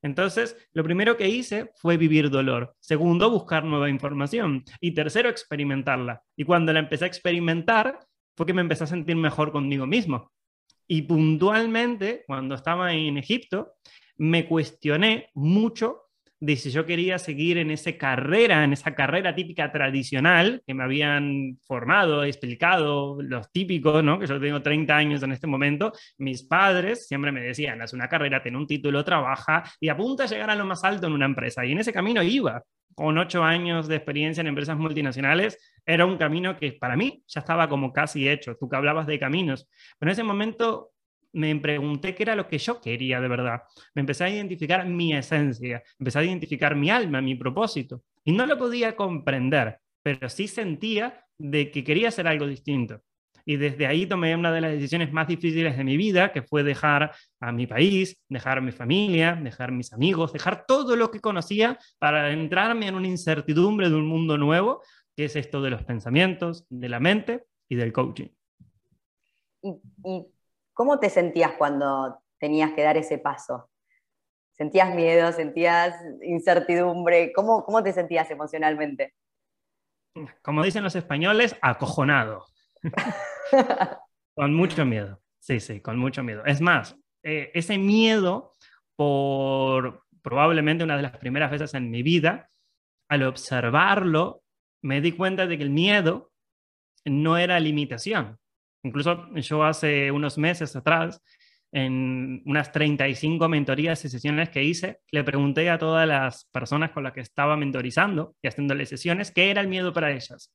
Entonces, 0.02 0.58
lo 0.74 0.84
primero 0.84 1.16
que 1.16 1.30
hice 1.30 1.70
fue 1.75 1.96
vivir 1.96 2.32
dolor. 2.32 2.75
Segundo, 2.80 3.30
buscar 3.30 3.64
nueva 3.66 3.88
información. 3.88 4.64
Y 4.82 4.96
tercero, 4.96 5.30
experimentarla. 5.30 6.24
Y 6.36 6.44
cuando 6.44 6.74
la 6.74 6.80
empecé 6.80 7.04
a 7.04 7.08
experimentar, 7.08 8.00
fue 8.36 8.48
que 8.48 8.54
me 8.56 8.62
empecé 8.62 8.86
a 8.86 8.88
sentir 8.88 9.16
mejor 9.16 9.52
conmigo 9.52 9.86
mismo. 9.86 10.32
Y 10.88 11.04
puntualmente, 11.04 12.24
cuando 12.25 12.56
estaba 12.56 12.94
en 12.96 13.20
Egipto, 13.20 13.75
me 14.18 14.48
cuestioné 14.48 15.30
mucho 15.36 16.05
de 16.46 16.56
si 16.58 16.70
yo 16.70 16.86
quería 16.86 17.18
seguir 17.18 17.58
en 17.58 17.72
esa 17.72 17.94
carrera, 17.94 18.64
en 18.64 18.72
esa 18.72 18.94
carrera 18.94 19.34
típica 19.34 19.72
tradicional 19.72 20.62
que 20.68 20.75
me 20.75 20.84
habían 20.84 21.58
formado, 21.66 22.24
explicado, 22.24 23.20
los 23.20 23.52
típicos, 23.52 24.04
¿no? 24.04 24.20
que 24.20 24.28
yo 24.28 24.40
tengo 24.40 24.62
30 24.62 24.96
años 24.96 25.24
en 25.24 25.32
este 25.32 25.48
momento, 25.48 25.92
mis 26.20 26.44
padres 26.44 27.08
siempre 27.08 27.32
me 27.32 27.42
decían, 27.42 27.82
haz 27.82 27.94
una 27.94 28.08
carrera, 28.08 28.44
ten 28.44 28.56
un 28.56 28.68
título, 28.68 29.04
trabaja 29.04 29.64
y 29.80 29.90
apunta 29.90 30.25
a 30.25 30.28
llegar 30.28 30.52
a 30.52 30.56
lo 30.56 30.66
más 30.66 30.84
alto 30.84 31.08
en 31.08 31.14
una 31.14 31.25
empresa. 31.25 31.66
Y 31.66 31.72
en 31.72 31.80
ese 31.80 31.92
camino 31.92 32.22
iba. 32.22 32.62
Con 32.94 33.18
ocho 33.18 33.44
años 33.44 33.90
de 33.90 33.96
experiencia 33.96 34.40
en 34.40 34.48
empresas 34.48 34.78
multinacionales, 34.78 35.58
era 35.86 36.06
un 36.06 36.16
camino 36.18 36.56
que 36.56 36.74
para 36.74 36.96
mí 36.96 37.24
ya 37.28 37.42
estaba 37.42 37.68
como 37.68 37.92
casi 37.92 38.30
hecho. 38.30 38.56
Tú 38.56 38.70
que 38.70 38.78
hablabas 38.78 39.06
de 39.08 39.20
caminos. 39.20 39.68
Pero 40.00 40.10
en 40.10 40.14
ese 40.14 40.24
momento 40.24 40.92
me 41.36 41.54
pregunté 41.58 42.15
qué 42.15 42.24
era 42.24 42.36
lo 42.36 42.48
que 42.48 42.58
yo 42.58 42.80
quería 42.80 43.20
de 43.20 43.27
verdad. 43.27 43.62
Me 43.94 44.00
empecé 44.00 44.24
a 44.24 44.30
identificar 44.30 44.88
mi 44.88 45.13
esencia, 45.13 45.84
empecé 46.00 46.20
a 46.20 46.24
identificar 46.24 46.75
mi 46.75 46.89
alma, 46.89 47.22
mi 47.22 47.36
propósito. 47.36 48.04
Y 48.24 48.32
no 48.32 48.46
lo 48.46 48.58
podía 48.58 48.96
comprender, 48.96 49.77
pero 50.01 50.30
sí 50.30 50.48
sentía 50.48 51.25
de 51.38 51.72
que 51.72 51.84
quería 51.84 52.08
hacer 52.08 52.27
algo 52.27 52.48
distinto. 52.48 53.01
Y 53.46 53.58
desde 53.58 53.86
ahí 53.86 54.08
tomé 54.08 54.34
una 54.36 54.51
de 54.51 54.62
las 54.62 54.72
decisiones 54.72 55.12
más 55.12 55.27
difíciles 55.27 55.77
de 55.77 55.84
mi 55.84 55.98
vida, 55.98 56.32
que 56.32 56.42
fue 56.42 56.63
dejar 56.63 57.13
a 57.42 57.51
mi 57.51 57.68
país, 57.68 58.24
dejar 58.30 58.62
mi 58.62 58.72
familia, 58.72 59.36
dejar 59.36 59.72
mis 59.72 59.92
amigos, 59.92 60.32
dejar 60.32 60.65
todo 60.65 60.96
lo 60.96 61.12
que 61.12 61.20
conocía 61.20 61.77
para 62.00 62.32
entrarme 62.32 62.88
en 62.88 62.96
una 62.96 63.08
incertidumbre 63.08 63.89
de 63.89 63.96
un 63.96 64.08
mundo 64.08 64.38
nuevo, 64.38 64.82
que 65.15 65.25
es 65.25 65.36
esto 65.36 65.62
de 65.62 65.70
los 65.70 65.84
pensamientos, 65.84 66.65
de 66.70 66.89
la 66.89 67.00
mente 67.01 67.44
y 67.68 67.75
del 67.75 67.92
coaching. 67.92 68.30
Y, 69.62 69.70
y 70.06 70.35
¿Cómo 70.75 71.00
te 71.00 71.10
sentías 71.10 71.53
cuando 71.53 72.20
tenías 72.38 72.74
que 72.74 72.84
dar 72.84 72.98
ese 72.98 73.17
paso? 73.17 73.70
¿Sentías 74.51 74.94
miedo? 74.94 75.32
¿Sentías 75.32 75.96
incertidumbre? 76.22 77.32
¿Cómo, 77.32 77.63
cómo 77.63 77.82
te 77.82 77.94
sentías 77.94 78.29
emocionalmente? 78.29 79.13
Como 80.41 80.63
dicen 80.63 80.84
los 80.84 80.96
españoles, 80.96 81.55
acojonado. 81.62 82.46
Con 84.36 84.53
mucho 84.53 84.86
miedo. 84.86 85.22
Sí, 85.39 85.62
sí, 85.62 85.79
con 85.79 85.98
mucho 85.98 86.24
miedo. 86.24 86.44
Es 86.46 86.60
más, 86.60 86.98
eh, 87.24 87.51
ese 87.53 87.77
miedo 87.77 88.51
por 88.98 90.03
probablemente 90.22 90.84
una 90.84 90.98
de 90.98 91.03
las 91.03 91.17
primeras 91.17 91.51
veces 91.51 91.74
en 91.74 91.89
mi 91.89 92.03
vida, 92.03 92.50
al 93.08 93.24
observarlo, 93.24 94.44
me 94.82 95.00
di 95.00 95.13
cuenta 95.13 95.48
de 95.48 95.58
que 95.58 95.63
el 95.63 95.70
miedo 95.70 96.32
no 97.05 97.38
era 97.38 97.62
limitación. 97.62 98.38
Incluso 98.86 99.27
yo 99.34 99.63
hace 99.63 100.12
unos 100.12 100.38
meses 100.38 100.75
atrás, 100.75 101.20
en 101.72 102.44
unas 102.46 102.72
35 102.72 103.50
mentorías 103.50 104.06
y 104.06 104.10
sesiones 104.10 104.50
que 104.50 104.63
hice, 104.63 105.00
le 105.12 105.24
pregunté 105.24 105.72
a 105.72 105.80
todas 105.80 106.08
las 106.08 106.46
personas 106.51 106.92
con 106.92 107.04
las 107.04 107.12
que 107.12 107.22
estaba 107.22 107.58
mentorizando 107.58 108.36
y 108.44 108.48
haciéndole 108.48 108.86
sesiones 108.86 109.32
qué 109.32 109.50
era 109.50 109.62
el 109.62 109.68
miedo 109.68 109.92
para 109.92 110.12
ellas. 110.12 110.54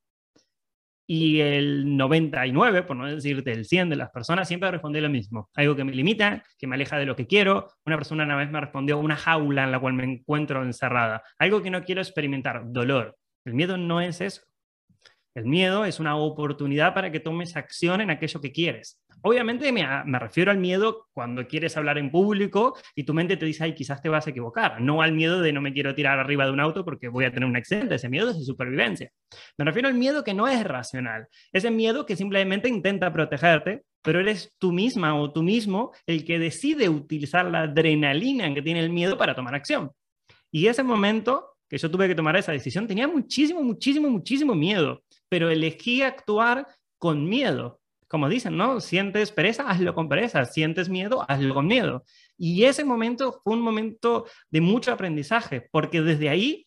Y 1.09 1.41
el 1.41 1.97
99, 1.97 2.85
por 2.85 2.97
no 2.97 3.13
decir 3.13 3.43
del 3.43 3.65
100 3.65 3.91
de 3.91 3.97
las 3.97 4.11
personas, 4.11 4.47
siempre 4.47 4.71
respondió 4.71 5.03
lo 5.03 5.09
mismo. 5.09 5.51
Algo 5.57 5.75
que 5.75 5.83
me 5.83 5.93
limita, 5.93 6.45
que 6.57 6.69
me 6.69 6.77
aleja 6.77 6.99
de 6.99 7.07
lo 7.07 7.17
que 7.17 7.27
quiero. 7.27 7.67
Una 7.85 7.97
persona 7.97 8.23
una 8.23 8.37
vez 8.37 8.49
me 8.49 8.61
respondió 8.61 8.97
una 8.99 9.17
jaula 9.17 9.65
en 9.65 9.73
la 9.73 9.81
cual 9.81 9.95
me 9.95 10.05
encuentro 10.05 10.63
encerrada. 10.63 11.25
Algo 11.37 11.63
que 11.63 11.71
no 11.71 11.83
quiero 11.83 12.01
experimentar, 12.01 12.63
dolor. 12.67 13.17
El 13.45 13.55
miedo 13.55 13.77
no 13.77 14.01
es 14.01 14.21
eso. 14.21 14.43
El 15.35 15.47
miedo 15.47 15.85
es 15.85 16.01
una 16.01 16.17
oportunidad 16.17 16.93
para 16.93 17.13
que 17.13 17.21
tomes 17.21 17.57
acción 17.57 18.01
en 18.01 18.11
aquello 18.11 18.41
que 18.41 18.51
quieres. 18.51 19.01
Obviamente 19.23 19.71
me, 19.71 19.87
me, 20.07 20.19
refiero 20.19 20.51
al 20.51 20.59
miedo 20.59 21.09
cuando 21.13 21.47
quieres 21.47 21.77
hablar 21.77 21.99
en 21.99 22.11
público 22.11 22.77
y 22.97 23.05
tu 23.05 23.13
mente 23.13 23.37
te 23.37 23.45
dice, 23.45 23.65
ay, 23.65 23.75
quizás 23.75 24.01
te 24.01 24.09
vas 24.09 24.27
a 24.27 24.31
equivocar. 24.31 24.81
No 24.81 25.03
al 25.03 25.13
miedo 25.13 25.41
de 25.41 25.53
no 25.53 25.61
me 25.61 25.73
quiero 25.73 25.95
tirar 25.95 26.19
arriba 26.19 26.47
de 26.47 26.53
un 26.53 26.61
auto 26.61 26.85
porque 26.85 27.09
voy 27.09 27.27
a 27.27 27.33
tener 27.33 27.49
un 27.49 27.57
accidente. 27.57 27.97
Ese 27.97 28.09
miedo 28.09 28.31
es 28.31 28.39
de 28.39 28.45
supervivencia. 28.45 29.11
Me 29.59 29.65
refiero 29.65 29.89
al 29.89 29.95
miedo 29.95 30.25
que 30.25 30.35
no 30.35 30.49
es 30.49 30.65
racional. 30.65 31.29
Ese 31.53 31.71
miedo 31.71 32.07
que 32.07 32.17
simplemente 32.17 32.69
intenta 32.69 33.13
protegerte, 33.13 33.83
pero 34.03 34.21
eres 34.21 34.55
tú 34.59 34.73
misma 34.73 35.15
o 35.15 35.33
tú 35.33 35.43
mismo 35.43 35.93
el 36.07 36.25
que 36.25 36.39
decide 36.39 36.89
utilizar 36.89 37.45
la 37.45 37.63
adrenalina 37.63 38.53
que 38.55 38.63
tiene 38.63 38.81
el 38.81 38.91
miedo 38.91 39.19
para 39.19 39.35
tomar 39.35 39.55
acción. 39.55 39.93
Y 40.51 40.67
ese 40.67 40.83
momento 40.83 41.50
que 41.71 41.79
yo 41.79 41.91
tuve 41.91 42.09
que 42.09 42.15
tomar 42.15 42.37
esa 42.37 42.53
decisión 42.53 42.87
tenía 42.87 43.09
muchísimo, 43.09 43.63
muchísimo, 43.63 44.11
muchísimo 44.11 44.55
miedo, 44.55 45.03
pero 45.31 45.49
elegí 45.49 46.03
actuar 46.03 46.67
con 46.99 47.27
miedo 47.27 47.81
como 48.11 48.29
dicen, 48.29 48.57
¿no? 48.57 48.81
Sientes 48.81 49.31
pereza, 49.31 49.71
hazlo 49.71 49.95
con 49.95 50.09
pereza, 50.09 50.45
sientes 50.45 50.89
miedo, 50.89 51.25
hazlo 51.29 51.55
con 51.55 51.69
miedo. 51.69 52.03
Y 52.37 52.65
ese 52.65 52.85
momento 52.85 53.41
fue 53.45 53.55
un 53.55 53.63
momento 53.63 54.27
de 54.51 54.61
mucho 54.61 54.93
aprendizaje, 54.93 55.69
porque 55.71 56.03
desde 56.03 56.29
ahí 56.29 56.67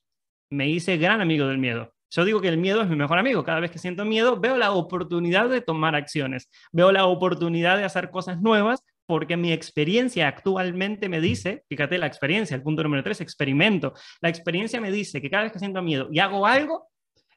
me 0.50 0.69
hice 0.69 0.95
gran 0.95 1.19
amigo 1.19 1.45
del 1.48 1.57
miedo. 1.57 1.93
Yo 2.12 2.24
digo 2.24 2.39
que 2.39 2.48
el 2.48 2.57
miedo 2.57 2.81
es 2.81 2.88
mi 2.88 2.95
mejor 2.95 3.19
amigo. 3.19 3.43
Cada 3.43 3.60
vez 3.60 3.72
que 3.72 3.77
siento 3.77 4.05
miedo, 4.05 4.39
veo 4.39 4.55
la 4.55 4.72
oportunidad 4.72 5.50
de 5.50 5.60
tomar 5.60 5.95
acciones, 5.95 6.50
veo 6.72 6.93
la 6.93 7.07
oportunidad 7.07 7.75
de 7.77 7.83
hacer 7.83 8.10
cosas 8.10 8.41
nuevas, 8.41 8.81
porque 9.05 9.38
mi 9.38 9.51
experiencia 9.51 10.27
actualmente 10.27 11.10
me 11.10 11.22
dice, 11.22 11.63
fíjate 11.69 11.98
la 11.98 12.07
experiencia, 12.07 12.55
el 12.55 12.63
punto 12.63 12.83
número 12.83 13.03
tres, 13.03 13.22
experimento. 13.22 13.93
La 14.22 14.29
experiencia 14.29 14.79
me 14.79 14.91
dice 14.91 15.22
que 15.22 15.29
cada 15.29 15.43
vez 15.43 15.51
que 15.51 15.60
siento 15.60 15.81
miedo 15.81 16.07
y 16.12 16.19
hago 16.19 16.45
algo, 16.45 16.89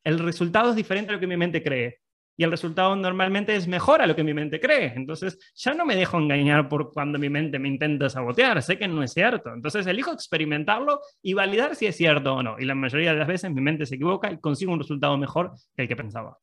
el 0.05 0.19
resultado 0.19 0.71
es 0.71 0.77
diferente 0.77 1.11
a 1.11 1.15
lo 1.15 1.21
que 1.21 1.27
mi 1.27 1.37
mente 1.37 1.63
cree 1.63 2.01
y 2.37 2.45
el 2.45 2.51
resultado 2.51 2.95
normalmente 2.95 3.57
es 3.57 3.67
mejor 3.67 4.03
a 4.03 4.07
lo 4.07 4.15
que 4.15 4.23
mi 4.23 4.35
mente 4.35 4.61
cree. 4.61 4.93
Entonces 4.95 5.39
ya 5.55 5.73
no 5.75 5.87
me 5.87 5.97
dejo 5.97 6.19
engañar 6.19 6.69
por 6.69 6.93
cuando 6.93 7.19
mi 7.19 7.31
mente 7.31 7.59
me 7.59 7.69
intenta 7.69 8.11
sabotear, 8.11 8.63
sé 8.63 8.79
que 8.79 8.89
no 8.89 9.03
es 9.03 9.13
cierto. 9.13 9.53
Entonces 9.53 9.87
elijo 9.87 10.13
experimentarlo 10.13 11.01
y 11.23 11.33
validar 11.33 11.75
si 11.75 11.87
es 11.87 11.97
cierto 11.97 12.35
o 12.35 12.43
no. 12.43 12.59
Y 12.59 12.67
la 12.67 12.75
mayoría 12.75 13.13
de 13.13 13.19
las 13.19 13.29
veces 13.29 13.51
mi 13.51 13.63
mente 13.63 13.87
se 13.87 13.95
equivoca 13.95 14.31
y 14.31 14.39
consigo 14.39 14.73
un 14.73 14.81
resultado 14.81 15.17
mejor 15.17 15.53
que 15.75 15.83
el 15.83 15.89
que 15.89 15.97
pensaba. 15.97 16.39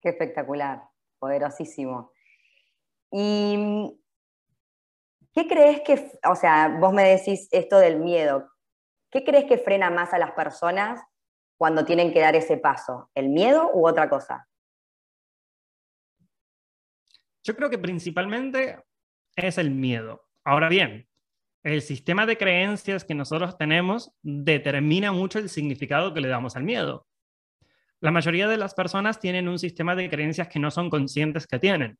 Qué 0.00 0.10
espectacular, 0.10 0.82
poderosísimo. 1.18 2.12
¿Y 3.10 3.56
qué 5.32 5.46
crees 5.46 5.80
que, 5.80 6.18
o 6.28 6.36
sea, 6.36 6.68
vos 6.80 6.92
me 6.92 7.04
decís 7.04 7.48
esto 7.50 7.78
del 7.78 7.98
miedo, 7.98 8.50
¿qué 9.10 9.24
crees 9.24 9.44
que 9.44 9.58
frena 9.58 9.90
más 9.90 10.12
a 10.12 10.18
las 10.18 10.32
personas 10.32 11.00
cuando 11.56 11.84
tienen 11.84 12.12
que 12.12 12.20
dar 12.20 12.36
ese 12.36 12.56
paso? 12.56 13.10
¿El 13.14 13.28
miedo 13.28 13.70
u 13.72 13.86
otra 13.86 14.08
cosa? 14.08 14.48
Yo 17.44 17.56
creo 17.56 17.70
que 17.70 17.78
principalmente 17.78 18.78
es 19.34 19.58
el 19.58 19.70
miedo. 19.70 20.28
Ahora 20.44 20.68
bien, 20.68 21.08
el 21.64 21.82
sistema 21.82 22.26
de 22.26 22.36
creencias 22.36 23.04
que 23.04 23.14
nosotros 23.14 23.56
tenemos 23.56 24.12
determina 24.22 25.12
mucho 25.12 25.38
el 25.38 25.48
significado 25.48 26.12
que 26.12 26.20
le 26.20 26.28
damos 26.28 26.56
al 26.56 26.64
miedo. 26.64 27.06
La 28.00 28.10
mayoría 28.10 28.48
de 28.48 28.56
las 28.56 28.74
personas 28.74 29.20
tienen 29.20 29.48
un 29.48 29.60
sistema 29.60 29.94
de 29.94 30.10
creencias 30.10 30.48
que 30.48 30.58
no 30.58 30.72
son 30.72 30.90
conscientes 30.90 31.46
que 31.46 31.60
tienen 31.60 31.98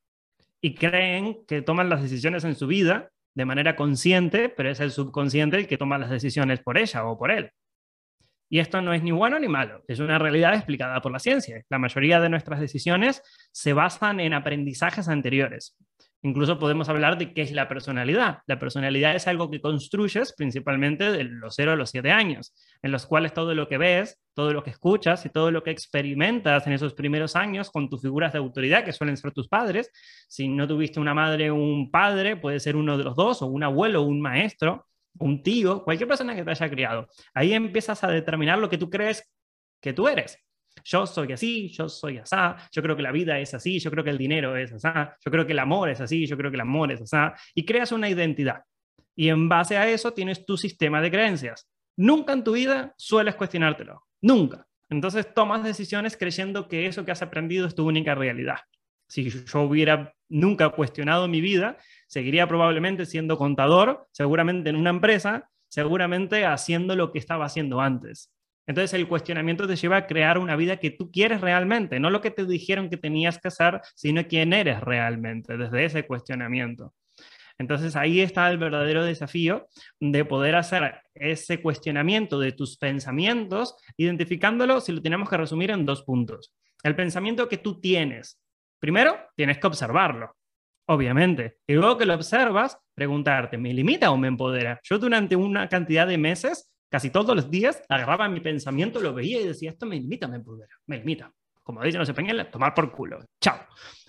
y 0.60 0.74
creen 0.74 1.44
que 1.46 1.62
toman 1.62 1.88
las 1.88 2.02
decisiones 2.02 2.44
en 2.44 2.56
su 2.56 2.66
vida 2.66 3.12
de 3.34 3.44
manera 3.44 3.76
consciente, 3.76 4.48
pero 4.48 4.70
es 4.70 4.80
el 4.80 4.90
subconsciente 4.90 5.56
el 5.56 5.66
que 5.66 5.78
toma 5.78 5.98
las 5.98 6.10
decisiones 6.10 6.60
por 6.60 6.78
ella 6.78 7.04
o 7.04 7.18
por 7.18 7.30
él. 7.30 7.50
Y 8.48 8.58
esto 8.58 8.82
no 8.82 8.92
es 8.92 9.02
ni 9.02 9.12
bueno 9.12 9.38
ni 9.38 9.48
malo, 9.48 9.82
es 9.88 9.98
una 9.98 10.18
realidad 10.18 10.54
explicada 10.54 11.00
por 11.00 11.10
la 11.10 11.18
ciencia. 11.18 11.62
La 11.70 11.78
mayoría 11.78 12.20
de 12.20 12.28
nuestras 12.28 12.60
decisiones 12.60 13.22
se 13.50 13.72
basan 13.72 14.20
en 14.20 14.34
aprendizajes 14.34 15.08
anteriores. 15.08 15.74
Incluso 16.24 16.58
podemos 16.58 16.88
hablar 16.88 17.18
de 17.18 17.34
qué 17.34 17.42
es 17.42 17.50
la 17.50 17.68
personalidad. 17.68 18.38
La 18.46 18.58
personalidad 18.58 19.16
es 19.16 19.26
algo 19.26 19.50
que 19.50 19.60
construyes 19.60 20.32
principalmente 20.36 21.10
de 21.10 21.24
los 21.24 21.56
0 21.56 21.72
a 21.72 21.76
los 21.76 21.90
7 21.90 22.12
años, 22.12 22.54
en 22.80 22.92
los 22.92 23.06
cuales 23.06 23.34
todo 23.34 23.54
lo 23.54 23.66
que 23.66 23.76
ves, 23.76 24.20
todo 24.32 24.52
lo 24.52 24.62
que 24.62 24.70
escuchas 24.70 25.26
y 25.26 25.30
todo 25.30 25.50
lo 25.50 25.64
que 25.64 25.72
experimentas 25.72 26.66
en 26.68 26.74
esos 26.74 26.94
primeros 26.94 27.34
años 27.34 27.70
con 27.70 27.88
tus 27.88 28.02
figuras 28.02 28.32
de 28.32 28.38
autoridad, 28.38 28.84
que 28.84 28.92
suelen 28.92 29.16
ser 29.16 29.32
tus 29.32 29.48
padres, 29.48 29.90
si 30.28 30.46
no 30.46 30.68
tuviste 30.68 31.00
una 31.00 31.12
madre 31.12 31.50
o 31.50 31.56
un 31.56 31.90
padre, 31.90 32.36
puede 32.36 32.60
ser 32.60 32.76
uno 32.76 32.96
de 32.96 33.04
los 33.04 33.16
dos, 33.16 33.42
o 33.42 33.46
un 33.46 33.64
abuelo 33.64 34.02
o 34.02 34.06
un 34.06 34.20
maestro, 34.20 34.86
un 35.18 35.42
tío, 35.42 35.82
cualquier 35.82 36.08
persona 36.08 36.36
que 36.36 36.44
te 36.44 36.50
haya 36.50 36.70
criado. 36.70 37.08
Ahí 37.34 37.52
empiezas 37.52 38.04
a 38.04 38.08
determinar 38.08 38.58
lo 38.58 38.70
que 38.70 38.78
tú 38.78 38.88
crees 38.90 39.28
que 39.80 39.92
tú 39.92 40.06
eres. 40.06 40.38
Yo 40.84 41.06
soy 41.06 41.32
así, 41.32 41.68
yo 41.68 41.88
soy 41.88 42.18
así, 42.18 42.36
yo 42.72 42.82
creo 42.82 42.96
que 42.96 43.02
la 43.02 43.12
vida 43.12 43.38
es 43.38 43.54
así, 43.54 43.78
yo 43.78 43.90
creo 43.90 44.02
que 44.02 44.10
el 44.10 44.18
dinero 44.18 44.56
es 44.56 44.72
así, 44.72 44.88
yo 45.24 45.30
creo 45.30 45.46
que 45.46 45.52
el 45.52 45.58
amor 45.58 45.90
es 45.90 46.00
así, 46.00 46.26
yo 46.26 46.36
creo 46.36 46.50
que 46.50 46.56
el 46.56 46.62
amor 46.62 46.92
es 46.92 47.00
así, 47.02 47.16
y 47.54 47.64
creas 47.64 47.92
una 47.92 48.08
identidad. 48.08 48.62
Y 49.14 49.28
en 49.28 49.48
base 49.48 49.76
a 49.76 49.88
eso 49.88 50.12
tienes 50.12 50.44
tu 50.46 50.56
sistema 50.56 51.00
de 51.00 51.10
creencias. 51.10 51.68
Nunca 51.96 52.32
en 52.32 52.44
tu 52.44 52.52
vida 52.52 52.94
sueles 52.96 53.34
cuestionártelo, 53.34 54.06
nunca. 54.22 54.66
Entonces 54.88 55.32
tomas 55.32 55.62
decisiones 55.64 56.16
creyendo 56.16 56.68
que 56.68 56.86
eso 56.86 57.04
que 57.04 57.12
has 57.12 57.22
aprendido 57.22 57.66
es 57.66 57.74
tu 57.74 57.86
única 57.86 58.14
realidad. 58.14 58.58
Si 59.08 59.28
yo 59.28 59.60
hubiera 59.62 60.14
nunca 60.28 60.70
cuestionado 60.70 61.28
mi 61.28 61.40
vida, 61.40 61.76
seguiría 62.06 62.46
probablemente 62.46 63.04
siendo 63.06 63.36
contador, 63.36 64.06
seguramente 64.12 64.70
en 64.70 64.76
una 64.76 64.90
empresa, 64.90 65.50
seguramente 65.68 66.44
haciendo 66.46 66.96
lo 66.96 67.12
que 67.12 67.18
estaba 67.18 67.44
haciendo 67.44 67.80
antes. 67.80 68.30
Entonces 68.66 68.94
el 68.94 69.08
cuestionamiento 69.08 69.66
te 69.66 69.76
lleva 69.76 69.96
a 69.96 70.06
crear 70.06 70.38
una 70.38 70.56
vida 70.56 70.76
que 70.78 70.90
tú 70.90 71.10
quieres 71.10 71.40
realmente, 71.40 71.98
no 71.98 72.10
lo 72.10 72.20
que 72.20 72.30
te 72.30 72.46
dijeron 72.46 72.88
que 72.88 72.96
tenías 72.96 73.38
que 73.38 73.48
hacer, 73.48 73.80
sino 73.94 74.26
quién 74.26 74.52
eres 74.52 74.80
realmente, 74.80 75.56
desde 75.56 75.84
ese 75.84 76.06
cuestionamiento. 76.06 76.94
Entonces 77.58 77.96
ahí 77.96 78.20
está 78.20 78.50
el 78.50 78.58
verdadero 78.58 79.04
desafío 79.04 79.68
de 80.00 80.24
poder 80.24 80.54
hacer 80.54 81.02
ese 81.14 81.60
cuestionamiento 81.60 82.38
de 82.38 82.52
tus 82.52 82.78
pensamientos, 82.78 83.76
identificándolo, 83.96 84.80
si 84.80 84.92
lo 84.92 85.02
tenemos 85.02 85.28
que 85.28 85.36
resumir 85.36 85.70
en 85.70 85.84
dos 85.84 86.02
puntos. 86.02 86.54
El 86.82 86.96
pensamiento 86.96 87.48
que 87.48 87.58
tú 87.58 87.80
tienes. 87.80 88.40
Primero, 88.80 89.16
tienes 89.36 89.58
que 89.58 89.66
observarlo 89.66 90.34
obviamente. 90.86 91.58
Y 91.66 91.74
luego 91.74 91.98
que 91.98 92.06
lo 92.06 92.14
observas, 92.14 92.78
preguntarte, 92.94 93.58
¿me 93.58 93.72
limita 93.72 94.10
o 94.10 94.16
me 94.16 94.28
empodera? 94.28 94.80
Yo 94.82 94.98
durante 94.98 95.36
una 95.36 95.68
cantidad 95.68 96.06
de 96.06 96.18
meses, 96.18 96.71
casi 96.92 97.08
todos 97.08 97.34
los 97.34 97.50
días, 97.50 97.82
agarraba 97.88 98.28
mi 98.28 98.40
pensamiento, 98.40 99.00
lo 99.00 99.14
veía 99.14 99.40
y 99.40 99.46
decía, 99.46 99.70
esto 99.70 99.86
me 99.86 99.96
limita, 99.96 100.28
me 100.28 100.36
empodera, 100.36 100.68
me 100.86 100.98
limita. 100.98 101.32
Como 101.62 101.82
dicen 101.82 102.00
los 102.00 102.08
españoles, 102.08 102.50
tomar 102.50 102.74
por 102.74 102.92
culo. 102.92 103.24
Chao. 103.40 103.56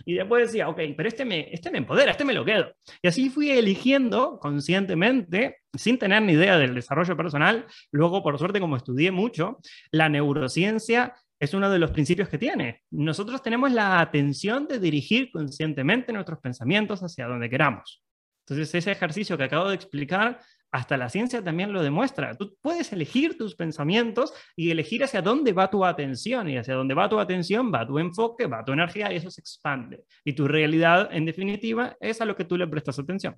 Y 0.04 0.16
después 0.16 0.48
decía, 0.48 0.68
ok, 0.68 0.82
pero 0.98 1.08
este 1.08 1.24
me, 1.24 1.48
este 1.54 1.72
me 1.72 1.78
empodera, 1.78 2.12
este 2.12 2.26
me 2.26 2.34
lo 2.34 2.44
quedo. 2.44 2.74
Y 3.02 3.08
así 3.08 3.30
fui 3.30 3.52
eligiendo 3.52 4.38
conscientemente, 4.38 5.60
sin 5.74 5.98
tener 5.98 6.24
ni 6.24 6.34
idea 6.34 6.58
del 6.58 6.76
desarrollo 6.76 7.16
personal. 7.16 7.66
Luego, 7.92 8.22
por 8.22 8.38
suerte, 8.38 8.60
como 8.60 8.76
estudié 8.76 9.12
mucho, 9.12 9.60
la 9.92 10.10
neurociencia 10.10 11.14
es 11.40 11.54
uno 11.54 11.70
de 11.70 11.80
los 11.80 11.92
principios 11.92 12.28
que 12.28 12.38
tiene. 12.38 12.82
Nosotros 12.92 13.42
tenemos 13.42 13.72
la 13.72 14.02
atención 14.02 14.68
de 14.68 14.80
dirigir 14.80 15.32
conscientemente 15.32 16.12
nuestros 16.12 16.40
pensamientos 16.40 17.02
hacia 17.02 17.28
donde 17.28 17.50
queramos. 17.50 18.04
Entonces, 18.46 18.76
ese 18.76 18.92
ejercicio 18.92 19.38
que 19.38 19.46
acabo 19.46 19.70
de 19.70 19.76
explicar, 19.76 20.42
hasta 20.74 20.98
la 20.98 21.08
ciencia 21.08 21.44
también 21.44 21.72
lo 21.72 21.84
demuestra. 21.84 22.36
Tú 22.36 22.58
puedes 22.60 22.92
elegir 22.92 23.38
tus 23.38 23.56
pensamientos 23.56 24.34
y 24.56 24.72
elegir 24.72 25.04
hacia 25.04 25.22
dónde 25.22 25.54
va 25.54 25.70
tu 25.70 25.86
atención. 25.86 26.50
Y 26.50 26.58
hacia 26.58 26.74
dónde 26.74 26.96
va 26.96 27.08
tu 27.08 27.20
atención, 27.20 27.72
va 27.72 27.86
tu 27.86 28.00
enfoque, 28.00 28.48
va 28.48 28.66
tu 28.66 28.72
energía 28.72 29.14
y 29.14 29.18
eso 29.18 29.30
se 29.30 29.40
expande. 29.40 30.04
Y 30.26 30.34
tu 30.34 30.48
realidad, 30.48 31.10
en 31.12 31.26
definitiva, 31.26 31.96
es 32.00 32.22
a 32.22 32.26
lo 32.26 32.36
que 32.36 32.46
tú 32.46 32.58
le 32.58 32.66
prestas 32.66 32.98
atención. 32.98 33.36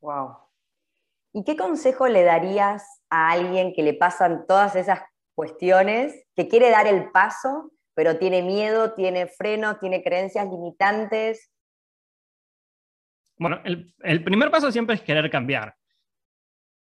Wow. 0.00 0.36
¿Y 1.32 1.42
qué 1.42 1.56
consejo 1.56 2.06
le 2.06 2.22
darías 2.22 3.02
a 3.08 3.30
alguien 3.30 3.72
que 3.72 3.82
le 3.82 3.94
pasan 3.94 4.44
todas 4.46 4.76
esas 4.76 5.00
cuestiones, 5.34 6.26
que 6.36 6.48
quiere 6.48 6.70
dar 6.70 6.86
el 6.86 7.10
paso, 7.12 7.72
pero 7.94 8.18
tiene 8.18 8.42
miedo, 8.42 8.92
tiene 8.92 9.26
freno, 9.26 9.78
tiene 9.78 10.02
creencias 10.02 10.46
limitantes. 10.50 11.50
Bueno, 13.38 13.60
el, 13.64 13.94
el 14.00 14.22
primer 14.22 14.50
paso 14.50 14.70
siempre 14.70 14.96
es 14.96 15.02
querer 15.02 15.30
cambiar. 15.30 15.74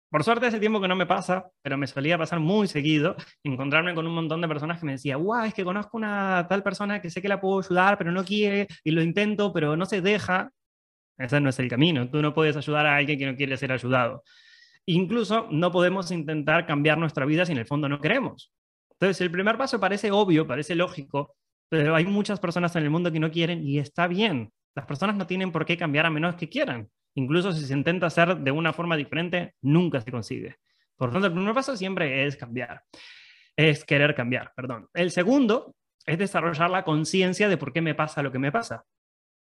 Por 0.09 0.23
suerte 0.23 0.47
hace 0.47 0.61
tiempo 0.61 0.81
que 0.81 0.89
no 0.89 0.95
me 0.95 1.05
pasa, 1.05 1.51
pero 1.63 1.77
me 1.77 1.87
solía 1.87 2.17
pasar 2.17 2.39
muy 2.39 2.69
seguido 2.69 3.17
encontrarme 3.43 3.95
con 3.95 4.07
un 4.07 4.15
montón 4.15 4.41
de 4.41 4.49
personas 4.49 4.79
que 4.79 4.87
me 4.87 4.93
decían, 4.93 5.23
guau, 5.23 5.45
es 5.45 5.53
que 5.53 5.65
conozco 5.65 5.97
una 5.97 6.47
tal 6.49 6.63
persona 6.63 7.03
que 7.03 7.11
sé 7.11 7.21
que 7.21 7.29
la 7.29 7.41
puedo 7.41 7.59
ayudar, 7.59 7.99
pero 7.99 8.13
no 8.13 8.25
quiere, 8.25 8.69
y 8.85 8.93
lo 8.93 9.03
intento, 9.03 9.53
pero 9.53 9.77
no 9.77 9.85
se 9.85 10.01
deja. 10.01 10.51
Ese 11.19 11.41
no 11.41 11.51
es 11.51 11.59
el 11.59 11.69
camino. 11.69 12.09
Tú 12.09 12.23
no 12.23 12.33
puedes 12.35 12.57
ayudar 12.57 12.87
a 12.87 12.97
alguien 12.97 13.19
que 13.19 13.27
no 13.27 13.37
quiere 13.37 13.57
ser 13.57 13.73
ayudado. 13.73 14.23
Incluso 14.87 15.49
no 15.51 15.73
podemos 15.73 16.11
intentar 16.13 16.67
cambiar 16.67 16.99
nuestra 16.99 17.27
vida 17.27 17.45
si 17.45 17.53
en 17.53 17.59
el 17.59 17.67
fondo 17.67 17.89
no 17.89 18.01
queremos. 18.01 18.53
Entonces, 18.93 19.21
el 19.21 19.31
primer 19.31 19.59
paso 19.59 19.81
parece 19.81 20.11
obvio, 20.11 20.47
parece 20.47 20.75
lógico, 20.75 21.35
pero 21.69 21.95
hay 21.95 22.07
muchas 22.07 22.39
personas 22.39 22.75
en 22.77 22.85
el 22.85 22.91
mundo 22.91 23.11
que 23.11 23.21
no 23.21 23.31
quieren 23.31 23.67
y 23.67 23.79
está 23.79 24.07
bien. 24.07 24.53
Las 24.77 24.85
personas 24.85 25.17
no 25.17 25.27
tienen 25.27 25.51
por 25.51 25.65
qué 25.65 25.77
cambiar 25.79 26.05
a 26.05 26.11
menos 26.11 26.35
que 26.37 26.51
quieran. 26.51 26.89
Incluso 27.15 27.51
si 27.51 27.65
se 27.65 27.73
intenta 27.73 28.07
hacer 28.07 28.37
de 28.37 28.51
una 28.51 28.75
forma 28.75 28.95
diferente, 28.95 29.55
nunca 29.63 30.03
se 30.03 30.11
consigue. 30.11 30.57
Por 30.97 31.09
lo 31.09 31.15
tanto, 31.15 31.29
el 31.29 31.33
primer 31.33 31.55
paso 31.55 31.75
siempre 31.75 32.27
es 32.27 32.37
cambiar. 32.37 32.83
Es 33.57 33.87
querer 33.87 34.15
cambiar, 34.15 34.53
perdón. 34.55 34.87
El 34.93 35.11
segundo 35.11 35.75
es 36.05 36.19
desarrollar 36.19 36.69
la 36.69 36.85
conciencia 36.85 37.49
de 37.49 37.57
por 37.57 37.73
qué 37.73 37.81
me 37.81 37.95
pasa 37.95 38.23
lo 38.23 38.31
que 38.31 38.39
me 38.39 38.53
pasa. 38.53 38.85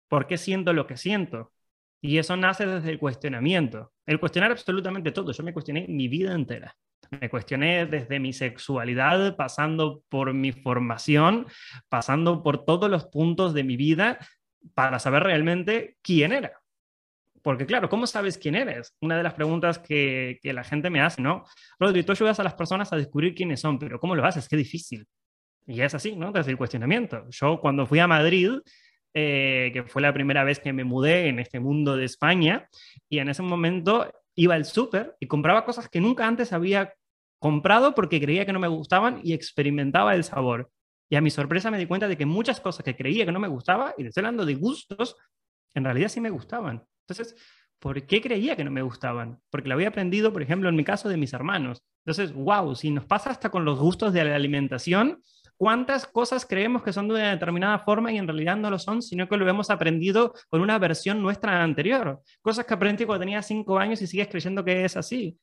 ¿Por 0.07 0.25
qué 0.25 0.39
siento 0.39 0.73
lo 0.73 0.87
que 0.87 0.97
siento? 0.97 1.53
Y 2.01 2.17
eso 2.17 2.35
nace 2.35 2.65
desde 2.65 2.89
el 2.89 2.97
cuestionamiento. 2.97 3.93
El 4.07 4.19
cuestionar 4.19 4.49
absolutamente 4.49 5.11
todo. 5.11 5.31
Yo 5.31 5.43
me 5.43 5.53
cuestioné 5.53 5.85
mi 5.87 6.07
vida 6.07 6.33
entera. 6.33 6.75
Me 7.11 7.29
cuestioné 7.29 7.85
desde 7.85 8.19
mi 8.19 8.33
sexualidad, 8.33 9.35
pasando 9.35 10.01
por 10.09 10.33
mi 10.33 10.51
formación, 10.51 11.45
pasando 11.89 12.41
por 12.41 12.65
todos 12.65 12.89
los 12.89 13.05
puntos 13.05 13.53
de 13.53 13.63
mi 13.63 13.77
vida 13.77 14.17
para 14.73 14.99
saber 14.99 15.23
realmente 15.23 15.97
quién 16.01 16.31
era. 16.31 16.61
Porque 17.41 17.65
claro, 17.65 17.89
¿cómo 17.89 18.05
sabes 18.05 18.37
quién 18.37 18.55
eres? 18.55 18.95
Una 19.01 19.17
de 19.17 19.23
las 19.23 19.33
preguntas 19.33 19.79
que, 19.79 20.39
la 20.43 20.63
gente 20.63 20.89
me 20.89 21.01
hace, 21.01 21.21
¿no? 21.21 21.45
Rodri, 21.79 22.03
tú 22.03 22.11
ayudas 22.11 22.39
a 22.39 22.43
las 22.43 22.53
personas 22.53 22.93
a 22.93 22.97
descubrir 22.97 23.33
quiénes 23.33 23.59
son, 23.59 23.79
pero 23.79 23.99
¿cómo 23.99 24.15
lo 24.15 24.25
haces? 24.25 24.47
Qué 24.47 24.55
difícil. 24.55 25.07
Y 25.65 25.81
es 25.81 25.93
así, 25.95 26.15
¿no? 26.15 26.31
Desde 26.31 26.51
el 26.51 26.57
cuestionamiento. 26.57 27.25
Yo 27.29 27.59
cuando 27.59 27.85
fui 27.85 27.99
a 27.99 28.07
Madrid, 28.07 28.51
eh, 29.13 29.71
que 29.73 29.83
fue 29.83 30.01
la 30.01 30.13
primera 30.13 30.43
vez 30.43 30.59
que 30.59 30.73
me 30.73 30.83
mudé 30.83 31.27
en 31.27 31.39
este 31.39 31.59
mundo 31.59 31.95
de 31.95 32.05
España, 32.05 32.67
y 33.09 33.19
en 33.19 33.29
ese 33.29 33.41
momento 33.41 34.11
iba 34.35 34.55
al 34.55 34.65
súper 34.65 35.15
y 35.19 35.27
compraba 35.27 35.65
cosas 35.65 35.89
que 35.89 36.01
nunca 36.01 36.27
antes 36.27 36.53
había 36.53 36.93
comprado 37.39 37.95
porque 37.95 38.21
creía 38.21 38.45
que 38.45 38.53
no 38.53 38.59
me 38.59 38.67
gustaban 38.67 39.19
y 39.23 39.33
experimentaba 39.33 40.13
el 40.13 40.23
sabor. 40.23 40.69
Y 41.11 41.17
a 41.17 41.21
mi 41.21 41.29
sorpresa 41.29 41.69
me 41.69 41.77
di 41.77 41.87
cuenta 41.87 42.07
de 42.07 42.15
que 42.15 42.25
muchas 42.25 42.61
cosas 42.61 42.85
que 42.85 42.95
creía 42.95 43.25
que 43.25 43.33
no 43.33 43.39
me 43.41 43.49
gustaba, 43.49 43.93
y 43.97 44.05
estoy 44.05 44.21
hablando 44.21 44.45
de 44.45 44.55
gustos, 44.55 45.17
en 45.75 45.83
realidad 45.83 46.07
sí 46.07 46.21
me 46.21 46.29
gustaban. 46.29 46.85
Entonces, 47.05 47.35
¿por 47.79 48.01
qué 48.07 48.21
creía 48.21 48.55
que 48.55 48.63
no 48.63 48.71
me 48.71 48.81
gustaban? 48.81 49.37
Porque 49.49 49.67
lo 49.67 49.75
había 49.75 49.89
aprendido, 49.89 50.31
por 50.31 50.41
ejemplo, 50.41 50.69
en 50.69 50.75
mi 50.77 50.85
caso 50.85 51.09
de 51.09 51.17
mis 51.17 51.33
hermanos. 51.33 51.83
Entonces, 52.05 52.33
wow, 52.33 52.73
si 52.75 52.91
nos 52.91 53.03
pasa 53.03 53.29
hasta 53.29 53.49
con 53.49 53.65
los 53.65 53.77
gustos 53.77 54.13
de 54.13 54.23
la 54.23 54.37
alimentación, 54.37 55.21
¿cuántas 55.57 56.07
cosas 56.07 56.45
creemos 56.45 56.81
que 56.81 56.93
son 56.93 57.09
de 57.09 57.15
una 57.15 57.31
determinada 57.31 57.79
forma 57.79 58.13
y 58.13 58.17
en 58.17 58.25
realidad 58.25 58.55
no 58.55 58.69
lo 58.69 58.79
son, 58.79 59.01
sino 59.01 59.27
que 59.27 59.35
lo 59.35 59.49
hemos 59.49 59.69
aprendido 59.69 60.33
con 60.47 60.61
una 60.61 60.79
versión 60.79 61.21
nuestra 61.21 61.61
anterior? 61.61 62.21
Cosas 62.41 62.65
que 62.65 62.73
aprendí 62.73 63.03
cuando 63.03 63.23
tenía 63.23 63.41
cinco 63.41 63.77
años 63.77 64.01
y 64.01 64.07
sigues 64.07 64.29
creyendo 64.29 64.63
que 64.63 64.85
es 64.85 64.95
así. 64.95 65.37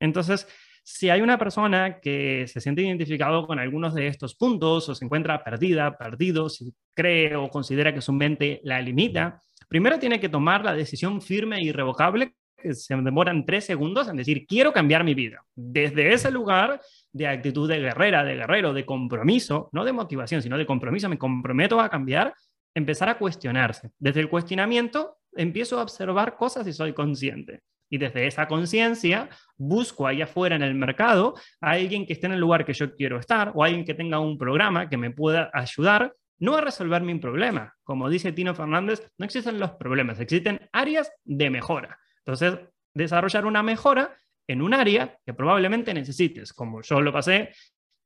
Entonces, 0.00 0.48
si 0.88 1.10
hay 1.10 1.20
una 1.20 1.36
persona 1.36 1.98
que 2.00 2.46
se 2.46 2.60
siente 2.60 2.82
identificado 2.82 3.46
con 3.46 3.58
algunos 3.58 3.92
de 3.94 4.06
estos 4.06 4.36
puntos 4.36 4.88
o 4.88 4.94
se 4.94 5.04
encuentra 5.04 5.42
perdida, 5.42 5.98
perdido, 5.98 6.48
si 6.48 6.72
cree 6.94 7.34
o 7.34 7.48
considera 7.48 7.92
que 7.92 8.00
su 8.00 8.12
mente 8.12 8.60
la 8.62 8.80
limita, 8.80 9.42
Primero 9.68 9.98
tiene 9.98 10.20
que 10.20 10.28
tomar 10.28 10.64
la 10.64 10.74
decisión 10.74 11.20
firme 11.20 11.56
e 11.56 11.64
irrevocable, 11.64 12.34
que 12.56 12.74
se 12.74 12.94
demoran 12.96 13.44
tres 13.44 13.64
segundos 13.64 14.08
en 14.08 14.16
decir, 14.16 14.46
quiero 14.46 14.72
cambiar 14.72 15.02
mi 15.02 15.14
vida. 15.14 15.44
Desde 15.54 16.12
ese 16.12 16.30
lugar 16.30 16.80
de 17.12 17.26
actitud 17.26 17.68
de 17.68 17.80
guerrera, 17.80 18.24
de 18.24 18.36
guerrero, 18.36 18.72
de 18.72 18.86
compromiso, 18.86 19.68
no 19.72 19.84
de 19.84 19.92
motivación, 19.92 20.42
sino 20.42 20.56
de 20.56 20.66
compromiso, 20.66 21.08
me 21.08 21.18
comprometo 21.18 21.80
a 21.80 21.88
cambiar, 21.88 22.32
empezar 22.74 23.08
a 23.08 23.18
cuestionarse. 23.18 23.90
Desde 23.98 24.20
el 24.20 24.28
cuestionamiento 24.28 25.16
empiezo 25.32 25.78
a 25.78 25.82
observar 25.82 26.36
cosas 26.36 26.66
y 26.66 26.72
soy 26.72 26.92
consciente. 26.92 27.62
Y 27.88 27.98
desde 27.98 28.26
esa 28.26 28.48
conciencia 28.48 29.28
busco 29.56 30.06
allá 30.06 30.24
afuera 30.24 30.56
en 30.56 30.62
el 30.62 30.74
mercado 30.74 31.34
a 31.60 31.72
alguien 31.72 32.06
que 32.06 32.14
esté 32.14 32.26
en 32.26 32.32
el 32.32 32.40
lugar 32.40 32.64
que 32.64 32.72
yo 32.72 32.94
quiero 32.94 33.18
estar 33.18 33.52
o 33.54 33.62
alguien 33.62 33.84
que 33.84 33.94
tenga 33.94 34.18
un 34.18 34.38
programa 34.38 34.88
que 34.88 34.96
me 34.96 35.10
pueda 35.10 35.50
ayudar 35.52 36.14
no 36.38 36.56
a 36.56 36.60
resolver 36.60 37.02
mi 37.02 37.14
problema. 37.18 37.74
Como 37.82 38.10
dice 38.10 38.32
Tino 38.32 38.54
Fernández, 38.54 39.10
no 39.18 39.24
existen 39.24 39.58
los 39.58 39.72
problemas, 39.72 40.20
existen 40.20 40.68
áreas 40.72 41.10
de 41.24 41.50
mejora. 41.50 41.98
Entonces, 42.18 42.58
desarrollar 42.94 43.46
una 43.46 43.62
mejora 43.62 44.14
en 44.48 44.62
un 44.62 44.74
área 44.74 45.18
que 45.24 45.34
probablemente 45.34 45.94
necesites, 45.94 46.52
como 46.52 46.82
yo 46.82 47.00
lo 47.00 47.12
pasé 47.12 47.50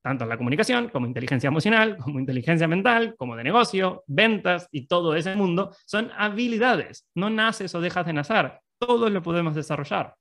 tanto 0.02 0.24
en 0.24 0.30
la 0.30 0.38
comunicación 0.38 0.88
como 0.88 1.06
inteligencia 1.06 1.48
emocional, 1.48 1.96
como 1.98 2.18
inteligencia 2.18 2.66
mental, 2.66 3.14
como 3.18 3.36
de 3.36 3.44
negocio, 3.44 4.02
ventas 4.06 4.68
y 4.70 4.86
todo 4.86 5.14
ese 5.14 5.36
mundo, 5.36 5.76
son 5.84 6.10
habilidades. 6.16 7.06
No 7.14 7.28
naces 7.28 7.74
o 7.74 7.80
dejas 7.80 8.06
de 8.06 8.14
nacer. 8.14 8.52
Todos 8.80 9.10
lo 9.10 9.22
podemos 9.22 9.54
desarrollar. 9.54 10.16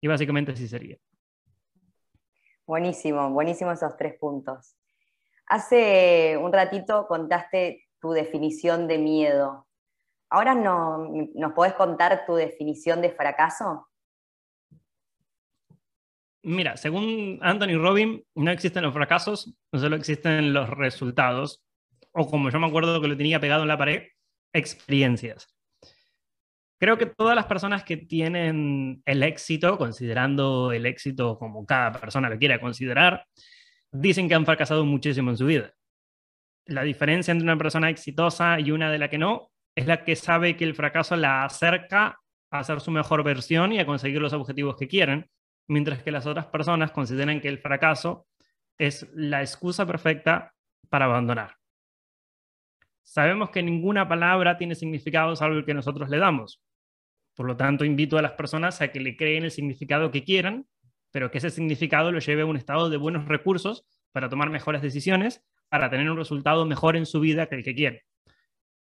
Y 0.00 0.08
básicamente 0.08 0.52
así 0.52 0.66
sería. 0.66 0.96
Buenísimo, 2.66 3.30
buenísimo 3.30 3.70
esos 3.70 3.96
tres 3.98 4.14
puntos. 4.18 4.76
Hace 5.46 6.38
un 6.38 6.52
ratito 6.52 7.06
contaste 7.06 7.86
tu 8.00 8.12
definición 8.12 8.88
de 8.88 8.98
miedo. 8.98 9.66
¿Ahora 10.30 10.54
no, 10.54 11.10
nos 11.34 11.52
podés 11.52 11.74
contar 11.74 12.24
tu 12.24 12.34
definición 12.34 13.02
de 13.02 13.10
fracaso? 13.10 13.88
Mira, 16.42 16.78
según 16.78 17.40
Anthony 17.42 17.76
Robin, 17.76 18.24
no 18.34 18.50
existen 18.50 18.84
los 18.84 18.94
fracasos, 18.94 19.54
solo 19.74 19.96
existen 19.96 20.54
los 20.54 20.70
resultados. 20.70 21.62
O 22.12 22.26
como 22.26 22.48
yo 22.48 22.58
me 22.58 22.68
acuerdo 22.68 23.02
que 23.02 23.08
lo 23.08 23.16
tenía 23.16 23.40
pegado 23.40 23.62
en 23.62 23.68
la 23.68 23.76
pared, 23.76 24.04
experiencias. 24.54 25.54
Creo 26.80 26.96
que 26.96 27.04
todas 27.04 27.36
las 27.36 27.44
personas 27.44 27.84
que 27.84 27.98
tienen 27.98 29.02
el 29.04 29.22
éxito, 29.22 29.76
considerando 29.76 30.72
el 30.72 30.86
éxito 30.86 31.38
como 31.38 31.66
cada 31.66 31.92
persona 31.92 32.30
lo 32.30 32.38
quiera 32.38 32.58
considerar, 32.58 33.26
dicen 33.92 34.28
que 34.28 34.34
han 34.34 34.46
fracasado 34.46 34.86
muchísimo 34.86 35.30
en 35.30 35.36
su 35.36 35.44
vida. 35.44 35.74
La 36.64 36.82
diferencia 36.82 37.32
entre 37.32 37.44
una 37.44 37.58
persona 37.58 37.90
exitosa 37.90 38.58
y 38.60 38.70
una 38.70 38.90
de 38.90 38.96
la 38.96 39.10
que 39.10 39.18
no 39.18 39.50
es 39.76 39.86
la 39.86 40.04
que 40.04 40.16
sabe 40.16 40.56
que 40.56 40.64
el 40.64 40.74
fracaso 40.74 41.16
la 41.16 41.44
acerca 41.44 42.18
a 42.50 42.64
ser 42.64 42.80
su 42.80 42.90
mejor 42.90 43.22
versión 43.24 43.74
y 43.74 43.78
a 43.78 43.84
conseguir 43.84 44.22
los 44.22 44.32
objetivos 44.32 44.76
que 44.76 44.88
quieren, 44.88 45.28
mientras 45.68 46.02
que 46.02 46.10
las 46.10 46.24
otras 46.24 46.46
personas 46.46 46.92
consideran 46.92 47.42
que 47.42 47.48
el 47.48 47.58
fracaso 47.58 48.26
es 48.78 49.06
la 49.14 49.42
excusa 49.42 49.84
perfecta 49.84 50.54
para 50.88 51.04
abandonar. 51.04 51.56
Sabemos 53.02 53.50
que 53.50 53.62
ninguna 53.62 54.08
palabra 54.08 54.56
tiene 54.56 54.74
significado 54.74 55.36
salvo 55.36 55.58
el 55.58 55.66
que 55.66 55.74
nosotros 55.74 56.08
le 56.08 56.16
damos. 56.16 56.62
Por 57.40 57.46
lo 57.46 57.56
tanto, 57.56 57.86
invito 57.86 58.18
a 58.18 58.22
las 58.22 58.32
personas 58.32 58.82
a 58.82 58.88
que 58.88 59.00
le 59.00 59.16
creen 59.16 59.44
el 59.44 59.50
significado 59.50 60.10
que 60.10 60.24
quieran 60.24 60.66
pero 61.10 61.30
que 61.30 61.38
ese 61.38 61.50
significado 61.50 62.12
lo 62.12 62.20
lleve 62.20 62.42
a 62.42 62.46
un 62.46 62.56
estado 62.56 62.88
de 62.90 62.96
buenos 62.96 63.26
recursos 63.26 63.84
para 64.12 64.28
tomar 64.28 64.50
mejores 64.50 64.82
decisiones, 64.82 65.42
para 65.68 65.90
tener 65.90 66.10
un 66.10 66.16
resultado 66.16 66.66
mejor 66.66 66.96
en 66.96 67.06
su 67.06 67.20
vida 67.20 67.46
que 67.46 67.56
el 67.56 67.64
que 67.64 67.74
quiere. 67.74 68.04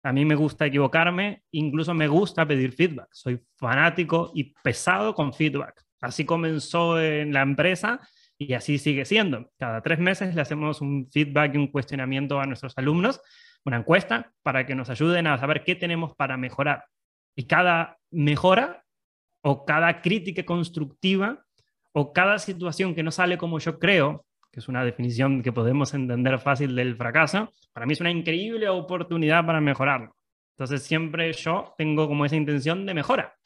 A 0.02 0.12
mí 0.12 0.24
me 0.24 0.34
gusta 0.34 0.66
equivocarme, 0.66 1.42
incluso 1.50 1.94
me 1.94 2.08
gusta 2.08 2.46
pedir 2.46 2.72
feedback. 2.72 3.08
Soy 3.12 3.40
fanático 3.56 4.32
y 4.34 4.54
pesado 4.62 5.14
con 5.14 5.32
feedback. 5.32 5.82
Así 6.00 6.26
comenzó 6.26 7.00
en 7.00 7.32
la 7.32 7.40
empresa 7.40 8.00
y 8.36 8.52
así 8.52 8.78
sigue 8.78 9.06
siendo. 9.06 9.50
Cada 9.58 9.80
tres 9.80 9.98
meses 9.98 10.34
le 10.34 10.42
hacemos 10.42 10.82
un 10.82 11.10
feedback 11.10 11.54
y 11.54 11.58
un 11.58 11.68
cuestionamiento 11.68 12.38
a 12.38 12.46
nuestros 12.46 12.76
alumnos, 12.76 13.20
una 13.64 13.78
encuesta 13.78 14.32
para 14.42 14.66
que 14.66 14.74
nos 14.74 14.90
ayuden 14.90 15.26
a 15.26 15.38
saber 15.38 15.64
qué 15.64 15.74
tenemos 15.74 16.14
para 16.14 16.36
mejorar. 16.36 16.84
Y 17.36 17.46
cada 17.46 17.98
mejora 18.10 18.84
o 19.42 19.64
cada 19.64 20.00
crítica 20.00 20.44
constructiva 20.44 21.44
o 21.92 22.12
cada 22.12 22.38
situación 22.38 22.94
que 22.94 23.02
no 23.02 23.10
sale 23.10 23.38
como 23.38 23.58
yo 23.58 23.78
creo, 23.78 24.24
que 24.50 24.60
es 24.60 24.68
una 24.68 24.84
definición 24.84 25.42
que 25.42 25.52
podemos 25.52 25.94
entender 25.94 26.38
fácil 26.38 26.74
del 26.74 26.96
fracaso, 26.96 27.50
para 27.72 27.86
mí 27.86 27.92
es 27.92 28.00
una 28.00 28.10
increíble 28.10 28.68
oportunidad 28.68 29.44
para 29.44 29.60
mejorarlo. 29.60 30.14
Entonces 30.56 30.82
siempre 30.82 31.32
yo 31.32 31.74
tengo 31.76 32.06
como 32.06 32.24
esa 32.24 32.36
intención 32.36 32.86
de 32.86 32.94
mejora 32.94 33.36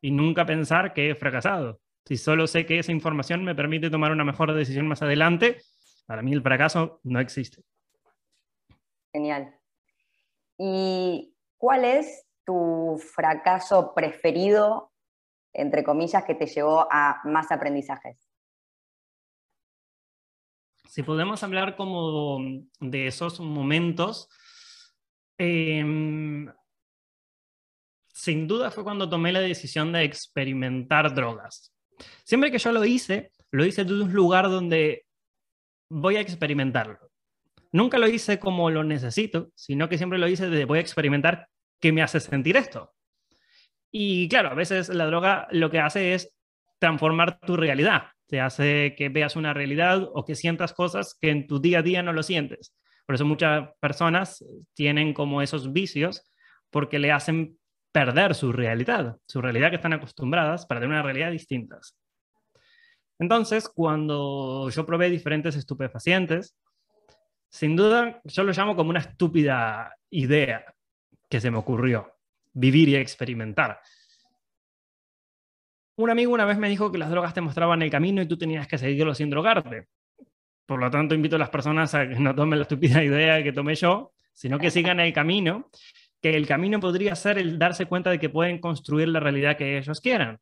y 0.00 0.10
nunca 0.10 0.44
pensar 0.44 0.92
que 0.92 1.10
he 1.10 1.14
fracasado. 1.14 1.80
Si 2.04 2.16
solo 2.16 2.46
sé 2.46 2.66
que 2.66 2.78
esa 2.78 2.92
información 2.92 3.44
me 3.44 3.54
permite 3.54 3.88
tomar 3.88 4.12
una 4.12 4.24
mejor 4.24 4.52
decisión 4.52 4.86
más 4.88 5.02
adelante, 5.02 5.62
para 6.06 6.22
mí 6.22 6.32
el 6.32 6.42
fracaso 6.42 7.00
no 7.04 7.20
existe. 7.20 7.62
Genial. 9.12 9.54
¿Y 10.58 11.34
cuál 11.56 11.84
es 11.84 12.26
tu 12.44 13.00
fracaso 13.14 13.94
preferido 13.94 14.92
entre 15.52 15.84
comillas, 15.84 16.24
que 16.24 16.34
te 16.34 16.46
llevó 16.46 16.86
a 16.90 17.20
más 17.24 17.50
aprendizajes? 17.52 18.16
Si 20.88 21.02
podemos 21.02 21.42
hablar 21.42 21.76
como 21.76 22.38
de 22.80 23.06
esos 23.06 23.40
momentos, 23.40 24.28
em, 25.38 26.52
sin 28.08 28.46
duda 28.46 28.70
fue 28.70 28.84
cuando 28.84 29.08
tomé 29.08 29.32
la 29.32 29.40
decisión 29.40 29.92
de 29.92 30.04
experimentar 30.04 31.14
drogas. 31.14 31.74
Siempre 32.24 32.50
que 32.50 32.58
yo 32.58 32.72
lo 32.72 32.84
hice, 32.84 33.30
lo 33.50 33.64
hice 33.64 33.84
desde 33.84 34.02
un 34.02 34.12
lugar 34.12 34.50
donde 34.50 35.06
voy 35.88 36.16
a 36.16 36.20
experimentarlo. 36.20 36.98
Nunca 37.70 37.96
lo 37.96 38.06
hice 38.06 38.38
como 38.38 38.68
lo 38.68 38.84
necesito, 38.84 39.50
sino 39.54 39.88
que 39.88 39.96
siempre 39.96 40.18
lo 40.18 40.28
hice 40.28 40.50
desde 40.50 40.66
voy 40.66 40.78
a 40.78 40.82
experimentar 40.82 41.48
qué 41.82 41.92
me 41.92 42.00
hace 42.00 42.20
sentir 42.20 42.56
esto. 42.56 42.94
Y 43.90 44.28
claro, 44.28 44.48
a 44.50 44.54
veces 44.54 44.88
la 44.88 45.04
droga 45.04 45.48
lo 45.50 45.70
que 45.70 45.80
hace 45.80 46.14
es 46.14 46.34
transformar 46.78 47.40
tu 47.40 47.56
realidad. 47.56 48.04
Te 48.26 48.40
hace 48.40 48.94
que 48.96 49.10
veas 49.10 49.36
una 49.36 49.52
realidad 49.52 50.08
o 50.14 50.24
que 50.24 50.34
sientas 50.34 50.72
cosas 50.72 51.18
que 51.20 51.28
en 51.30 51.46
tu 51.46 51.60
día 51.60 51.80
a 51.80 51.82
día 51.82 52.02
no 52.02 52.14
lo 52.14 52.22
sientes. 52.22 52.74
Por 53.04 53.16
eso 53.16 53.26
muchas 53.26 53.68
personas 53.80 54.42
tienen 54.72 55.12
como 55.12 55.42
esos 55.42 55.72
vicios 55.72 56.22
porque 56.70 56.98
le 56.98 57.12
hacen 57.12 57.58
perder 57.90 58.34
su 58.34 58.52
realidad, 58.52 59.18
su 59.26 59.42
realidad 59.42 59.68
que 59.68 59.76
están 59.76 59.92
acostumbradas 59.92 60.64
para 60.64 60.80
tener 60.80 60.94
una 60.94 61.02
realidad 61.02 61.30
distinta. 61.30 61.78
Entonces, 63.18 63.68
cuando 63.68 64.70
yo 64.70 64.86
probé 64.86 65.10
diferentes 65.10 65.56
estupefacientes, 65.56 66.56
sin 67.50 67.76
duda 67.76 68.22
yo 68.24 68.44
lo 68.44 68.52
llamo 68.52 68.74
como 68.74 68.90
una 68.90 69.00
estúpida 69.00 69.94
idea 70.08 70.64
que 71.32 71.40
se 71.40 71.50
me 71.50 71.56
ocurrió, 71.56 72.14
vivir 72.52 72.90
y 72.90 72.96
experimentar. 72.96 73.80
Un 75.96 76.10
amigo 76.10 76.34
una 76.34 76.44
vez 76.44 76.58
me 76.58 76.68
dijo 76.68 76.92
que 76.92 76.98
las 76.98 77.08
drogas 77.08 77.32
te 77.32 77.40
mostraban 77.40 77.80
el 77.80 77.90
camino 77.90 78.20
y 78.20 78.26
tú 78.26 78.36
tenías 78.36 78.68
que 78.68 78.76
seguirlo 78.76 79.14
sin 79.14 79.30
drogarte. 79.30 79.86
Por 80.66 80.78
lo 80.78 80.90
tanto, 80.90 81.14
invito 81.14 81.36
a 81.36 81.38
las 81.38 81.48
personas 81.48 81.94
a 81.94 82.06
que 82.06 82.16
no 82.16 82.34
tomen 82.34 82.58
la 82.58 82.64
estúpida 82.64 83.02
idea 83.02 83.42
que 83.42 83.50
tomé 83.50 83.76
yo, 83.76 84.12
sino 84.34 84.58
que 84.58 84.70
sigan 84.70 85.00
el 85.00 85.14
camino, 85.14 85.70
que 86.20 86.36
el 86.36 86.46
camino 86.46 86.80
podría 86.80 87.16
ser 87.16 87.38
el 87.38 87.58
darse 87.58 87.86
cuenta 87.86 88.10
de 88.10 88.18
que 88.18 88.28
pueden 88.28 88.58
construir 88.58 89.08
la 89.08 89.20
realidad 89.20 89.56
que 89.56 89.78
ellos 89.78 90.02
quieran. 90.02 90.38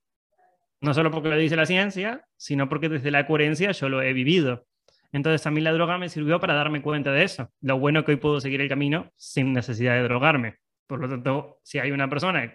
No 0.80 0.92
solo 0.92 1.12
porque 1.12 1.28
lo 1.28 1.36
dice 1.36 1.54
la 1.54 1.66
ciencia, 1.66 2.26
sino 2.36 2.68
porque 2.68 2.88
desde 2.88 3.12
la 3.12 3.28
coherencia 3.28 3.70
yo 3.70 3.88
lo 3.88 4.02
he 4.02 4.12
vivido. 4.12 4.66
Entonces 5.12 5.46
a 5.46 5.52
mí 5.52 5.60
la 5.60 5.70
droga 5.70 5.98
me 5.98 6.08
sirvió 6.08 6.40
para 6.40 6.54
darme 6.54 6.82
cuenta 6.82 7.12
de 7.12 7.22
eso. 7.22 7.52
Lo 7.60 7.78
bueno 7.78 8.04
que 8.04 8.10
hoy 8.10 8.16
puedo 8.16 8.40
seguir 8.40 8.60
el 8.60 8.68
camino 8.68 9.12
sin 9.14 9.52
necesidad 9.52 9.94
de 9.94 10.02
drogarme. 10.02 10.58
Por 10.90 10.98
lo 10.98 11.08
tanto, 11.08 11.60
si 11.62 11.78
hay 11.78 11.92
una 11.92 12.10
persona 12.10 12.52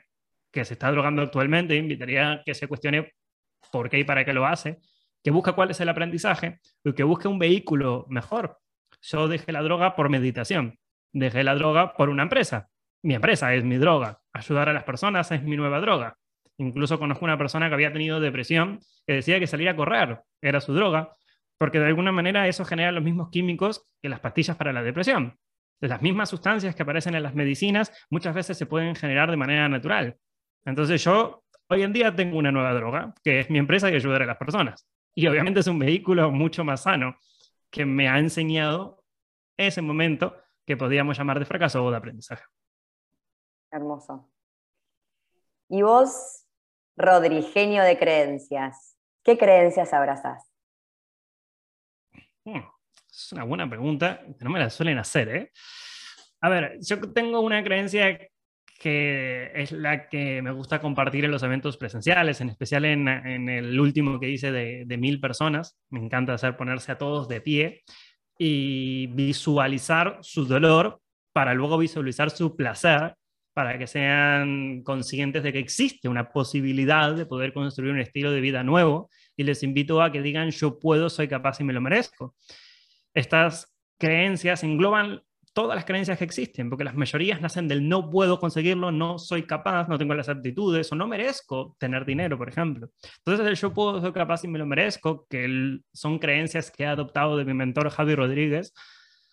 que 0.51 0.65
se 0.65 0.73
está 0.73 0.91
drogando 0.91 1.21
actualmente, 1.21 1.73
invitaría 1.77 2.33
a 2.33 2.43
que 2.43 2.53
se 2.53 2.67
cuestione 2.67 3.13
por 3.71 3.89
qué 3.89 3.99
y 3.99 4.03
para 4.03 4.25
qué 4.25 4.33
lo 4.33 4.45
hace, 4.45 4.81
que 5.23 5.31
busca 5.31 5.53
cuál 5.53 5.71
es 5.71 5.79
el 5.79 5.87
aprendizaje 5.87 6.59
y 6.83 6.91
que 6.91 7.03
busque 7.03 7.29
un 7.29 7.39
vehículo 7.39 8.05
mejor. 8.09 8.57
Yo 9.03 9.29
dejé 9.29 9.53
la 9.53 9.61
droga 9.61 9.95
por 9.95 10.09
meditación, 10.09 10.77
dejé 11.13 11.45
la 11.45 11.55
droga 11.55 11.93
por 11.93 12.09
una 12.09 12.23
empresa. 12.23 12.67
Mi 13.03 13.13
empresa 13.13 13.55
es 13.55 13.63
mi 13.63 13.77
droga, 13.77 14.19
ayudar 14.33 14.67
a 14.67 14.73
las 14.73 14.83
personas 14.83 15.31
es 15.31 15.41
mi 15.41 15.55
nueva 15.55 15.79
droga. 15.79 16.17
Incluso 16.57 16.99
conozco 16.99 17.23
una 17.23 17.37
persona 17.37 17.69
que 17.69 17.75
había 17.75 17.93
tenido 17.93 18.19
depresión 18.19 18.81
que 19.07 19.13
decía 19.13 19.39
que 19.39 19.47
salir 19.47 19.69
a 19.69 19.77
correr 19.77 20.19
era 20.41 20.59
su 20.59 20.73
droga, 20.73 21.13
porque 21.57 21.79
de 21.79 21.85
alguna 21.85 22.11
manera 22.11 22.49
eso 22.49 22.65
genera 22.65 22.91
los 22.91 23.03
mismos 23.03 23.29
químicos 23.29 23.87
que 24.01 24.09
las 24.09 24.19
pastillas 24.19 24.57
para 24.57 24.73
la 24.73 24.83
depresión. 24.83 25.37
Las 25.81 26.01
mismas 26.01 26.29
sustancias 26.29 26.75
que 26.75 26.83
aparecen 26.83 27.15
en 27.15 27.23
las 27.23 27.35
medicinas 27.35 27.91
muchas 28.09 28.33
veces 28.33 28.57
se 28.57 28.65
pueden 28.65 28.95
generar 28.95 29.29
de 29.29 29.37
manera 29.37 29.67
natural. 29.69 30.17
Entonces 30.63 31.03
yo 31.03 31.43
hoy 31.69 31.83
en 31.83 31.93
día 31.93 32.15
tengo 32.15 32.37
una 32.37 32.51
nueva 32.51 32.73
droga, 32.73 33.13
que 33.23 33.39
es 33.39 33.49
mi 33.49 33.59
empresa 33.59 33.89
y 33.89 33.95
ayudar 33.95 34.23
a 34.23 34.25
las 34.25 34.37
personas. 34.37 34.87
Y 35.13 35.27
obviamente 35.27 35.59
es 35.59 35.67
un 35.67 35.79
vehículo 35.79 36.31
mucho 36.31 36.63
más 36.63 36.83
sano 36.83 37.17
que 37.69 37.85
me 37.85 38.07
ha 38.07 38.19
enseñado 38.19 39.03
ese 39.57 39.81
momento 39.81 40.35
que 40.65 40.77
podríamos 40.77 41.17
llamar 41.17 41.39
de 41.39 41.45
fracaso 41.45 41.83
o 41.83 41.91
de 41.91 41.97
aprendizaje. 41.97 42.43
Hermoso. 43.71 44.29
¿Y 45.69 45.81
vos, 45.81 46.45
Rodri, 46.97 47.43
genio 47.43 47.83
de 47.83 47.97
creencias? 47.97 48.95
¿Qué 49.23 49.37
creencias 49.37 49.93
abrazás? 49.93 50.49
Hmm, 52.45 52.61
es 53.15 53.31
una 53.31 53.43
buena 53.43 53.69
pregunta, 53.69 54.21
no 54.41 54.49
me 54.49 54.59
la 54.59 54.69
suelen 54.69 54.97
hacer, 54.97 55.29
¿eh? 55.29 55.51
A 56.41 56.49
ver, 56.49 56.77
yo 56.81 56.99
tengo 57.13 57.39
una 57.39 57.63
creencia 57.63 58.19
que 58.79 59.51
es 59.55 59.71
la 59.71 60.09
que 60.09 60.41
me 60.41 60.51
gusta 60.51 60.79
compartir 60.79 61.23
en 61.25 61.31
los 61.31 61.43
eventos 61.43 61.77
presenciales, 61.77 62.41
en 62.41 62.49
especial 62.49 62.85
en, 62.85 63.07
en 63.07 63.49
el 63.49 63.79
último 63.79 64.19
que 64.19 64.29
hice 64.29 64.51
de, 64.51 64.83
de, 64.85 64.97
mil 64.97 65.21
personas. 65.21 65.77
Me 65.89 65.99
encanta 65.99 66.33
hacer 66.33 66.57
ponerse 66.57 66.91
a 66.91 66.97
todos 66.97 67.27
de 67.29 67.41
pie 67.41 67.83
y 68.37 69.07
visualizar 69.07 70.19
su 70.21 70.45
dolor 70.45 70.99
para 71.33 71.53
luego 71.53 71.77
visualizar 71.77 72.29
su 72.29 72.55
placer, 72.55 73.15
para 73.53 73.77
que 73.77 73.87
sean 73.87 74.83
conscientes 74.83 75.41
de 75.41 75.53
que 75.53 75.59
existe 75.59 76.09
una 76.09 76.31
posibilidad 76.31 77.15
de 77.15 77.25
poder 77.25 77.53
construir 77.53 77.93
un 77.93 77.99
estilo 77.99 78.31
de 78.31 78.41
vida 78.41 78.63
nuevo. 78.63 79.09
Y 79.37 79.43
les 79.43 79.63
invito 79.63 80.01
a 80.01 80.11
que 80.11 80.21
digan, 80.21 80.51
yo 80.51 80.79
puedo, 80.79 81.09
soy 81.09 81.29
capaz 81.29 81.61
y 81.61 81.63
me 81.63 81.73
lo 81.73 81.81
merezco. 81.81 82.35
Estas 83.15 83.75
creencias 83.97 84.63
engloban 84.63 85.23
todas 85.53 85.75
las 85.75 85.85
creencias 85.85 86.17
que 86.17 86.25
existen, 86.25 86.69
porque 86.69 86.83
las 86.83 86.95
mayorías 86.95 87.39
nacen 87.39 87.69
del 87.69 87.87
no 87.87 88.09
puedo 88.09 88.39
conseguirlo, 88.39 88.91
no 88.91 89.17
soy 89.17 89.43
capaz, 89.43 89.87
no 89.87 89.97
tengo 89.97 90.13
las 90.13 90.27
aptitudes 90.27 90.91
o 90.91 90.95
no 90.95 91.07
merezco 91.07 91.77
tener 91.79 92.05
dinero, 92.05 92.37
por 92.37 92.49
ejemplo. 92.49 92.89
Entonces 93.19 93.47
el 93.47 93.55
yo 93.55 93.73
puedo, 93.73 94.01
soy 94.01 94.11
capaz 94.11 94.43
y 94.43 94.49
me 94.49 94.59
lo 94.59 94.65
merezco, 94.65 95.25
que 95.29 95.79
son 95.93 96.19
creencias 96.19 96.69
que 96.71 96.83
he 96.83 96.87
adoptado 96.87 97.37
de 97.37 97.45
mi 97.45 97.53
mentor 97.53 97.89
Javi 97.89 98.15
Rodríguez, 98.15 98.73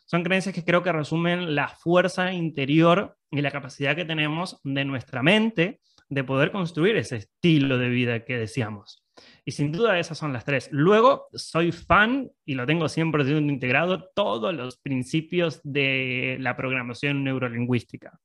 son 0.06 0.22
creencias 0.22 0.54
que 0.54 0.64
creo 0.64 0.84
que 0.84 0.92
resumen 0.92 1.56
la 1.56 1.68
fuerza 1.68 2.32
interior 2.32 3.16
y 3.30 3.40
la 3.40 3.50
capacidad 3.50 3.96
que 3.96 4.04
tenemos 4.04 4.60
de 4.62 4.84
nuestra 4.84 5.24
mente 5.24 5.80
de 6.08 6.22
poder 6.22 6.52
construir 6.52 6.96
ese 6.96 7.16
estilo 7.16 7.78
de 7.78 7.88
vida 7.88 8.24
que 8.24 8.36
deseamos. 8.36 9.01
Y 9.44 9.52
sin 9.52 9.72
duda 9.72 9.98
esas 9.98 10.18
son 10.18 10.32
las 10.32 10.44
tres. 10.44 10.68
Luego, 10.72 11.26
soy 11.32 11.72
fan, 11.72 12.30
y 12.44 12.54
lo 12.54 12.66
tengo 12.66 12.88
siempre 12.88 13.22
integrado, 13.24 14.10
todos 14.14 14.54
los 14.54 14.78
principios 14.78 15.60
de 15.64 16.36
la 16.40 16.56
programación 16.56 17.24
neurolingüística. 17.24 18.18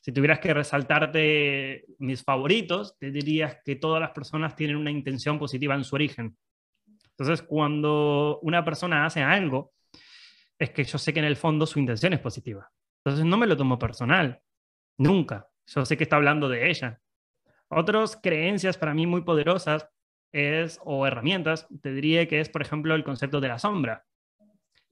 Si 0.00 0.12
tuvieras 0.12 0.38
que 0.38 0.54
resaltarte 0.54 1.84
mis 1.98 2.22
favoritos, 2.22 2.96
te 2.98 3.10
dirías 3.10 3.58
que 3.64 3.76
todas 3.76 4.00
las 4.00 4.12
personas 4.12 4.56
tienen 4.56 4.76
una 4.76 4.90
intención 4.90 5.38
positiva 5.38 5.74
en 5.74 5.84
su 5.84 5.94
origen. 5.94 6.36
Entonces, 7.10 7.42
cuando 7.42 8.38
una 8.42 8.64
persona 8.64 9.04
hace 9.04 9.22
algo, 9.22 9.72
es 10.58 10.70
que 10.70 10.84
yo 10.84 10.98
sé 10.98 11.12
que 11.12 11.18
en 11.18 11.26
el 11.26 11.36
fondo 11.36 11.66
su 11.66 11.78
intención 11.78 12.12
es 12.14 12.20
positiva. 12.20 12.70
Entonces, 13.04 13.26
no 13.26 13.36
me 13.36 13.46
lo 13.46 13.56
tomo 13.56 13.78
personal, 13.78 14.40
nunca. 14.96 15.48
Yo 15.66 15.84
sé 15.84 15.96
que 15.96 16.04
está 16.04 16.16
hablando 16.16 16.48
de 16.48 16.70
ella. 16.70 16.98
Otras 17.68 18.18
creencias 18.20 18.78
para 18.78 18.94
mí 18.94 19.06
muy 19.06 19.22
poderosas 19.22 19.86
es, 20.32 20.80
o 20.84 21.06
herramientas, 21.06 21.66
te 21.82 21.92
diría 21.92 22.26
que 22.28 22.40
es, 22.40 22.48
por 22.48 22.62
ejemplo, 22.62 22.94
el 22.94 23.04
concepto 23.04 23.40
de 23.40 23.48
la 23.48 23.58
sombra. 23.58 24.04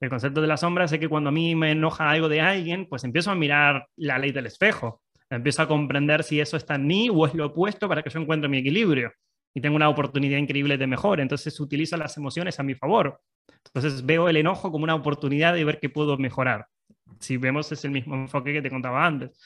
El 0.01 0.11
concepto 0.11 0.41
de 0.41 0.47
la 0.47 0.57
sombra 0.57 0.85
es 0.85 0.93
que 0.93 1.09
cuando 1.09 1.29
a 1.29 1.33
mí 1.33 1.55
me 1.55 1.73
enoja 1.73 2.09
algo 2.09 2.29
de 2.29 2.41
alguien, 2.41 2.87
pues 2.89 3.05
empiezo 3.05 3.31
a 3.31 3.35
mirar 3.35 3.89
la 3.97 4.19
ley 4.19 4.31
del 4.31 4.47
espejo. 4.47 5.03
Empiezo 5.31 5.63
a 5.63 5.69
comprender 5.69 6.23
si 6.23 6.41
eso 6.41 6.57
está 6.57 6.77
en 6.77 6.87
mí 6.87 7.09
o 7.13 7.27
es 7.27 7.35
lo 7.35 7.47
opuesto 7.47 7.89
para 7.89 8.03
que 8.03 8.11
yo 8.11 8.21
encuentre 8.21 8.49
mi 8.49 8.59
equilibrio 8.59 9.13
y 9.55 9.61
tengo 9.61 9.77
una 9.77 9.89
oportunidad 9.89 10.39
increíble 10.39 10.79
de 10.79 10.87
mejor. 10.87 11.21
Entonces 11.21 11.59
utilizo 11.61 11.97
las 11.97 12.17
emociones 12.17 12.59
a 12.61 12.63
mi 12.63 12.75
favor. 12.75 13.21
Entonces 13.67 14.07
veo 14.07 14.29
el 14.29 14.37
enojo 14.37 14.71
como 14.71 14.85
una 14.85 14.95
oportunidad 14.95 15.55
de 15.55 15.65
ver 15.65 15.81
qué 15.81 15.89
puedo 15.89 16.17
mejorar. 16.17 16.67
Si 17.19 17.37
vemos 17.37 17.71
es 17.73 17.85
el 17.85 17.91
mismo 17.91 18.15
enfoque 18.15 18.53
que 18.53 18.63
te 18.63 18.71
contaba 18.71 19.05
antes. 19.05 19.39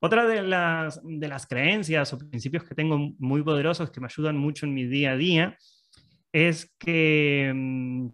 Otra 0.00 0.26
de 0.26 0.42
las, 0.42 1.00
de 1.02 1.28
las 1.28 1.46
creencias 1.46 2.12
o 2.12 2.18
principios 2.18 2.64
que 2.64 2.74
tengo 2.74 2.98
muy 3.18 3.42
poderosos 3.42 3.90
que 3.90 4.00
me 4.00 4.06
ayudan 4.06 4.36
mucho 4.36 4.66
en 4.66 4.74
mi 4.74 4.84
día 4.84 5.12
a 5.12 5.16
día 5.16 5.58
es 6.32 6.74
que, 6.78 7.52
mm, 7.54 8.08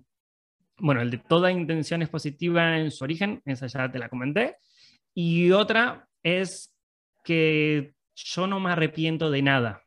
bueno, 0.79 1.01
el 1.01 1.11
de 1.11 1.19
toda 1.19 1.51
intención 1.51 2.03
es 2.03 2.09
positiva 2.09 2.79
en 2.79 2.91
su 2.91 3.05
origen, 3.05 3.43
esa 3.45 3.67
ya 3.67 3.91
te 3.91 3.99
la 3.99 4.09
comenté. 4.09 4.57
Y 5.15 5.51
otra 5.53 6.07
es 6.23 6.75
que 7.25 7.95
yo 8.15 8.47
no 8.47 8.61
me 8.61 8.73
arrepiento 8.73 9.31
de 9.31 9.43
nada. 9.43 9.83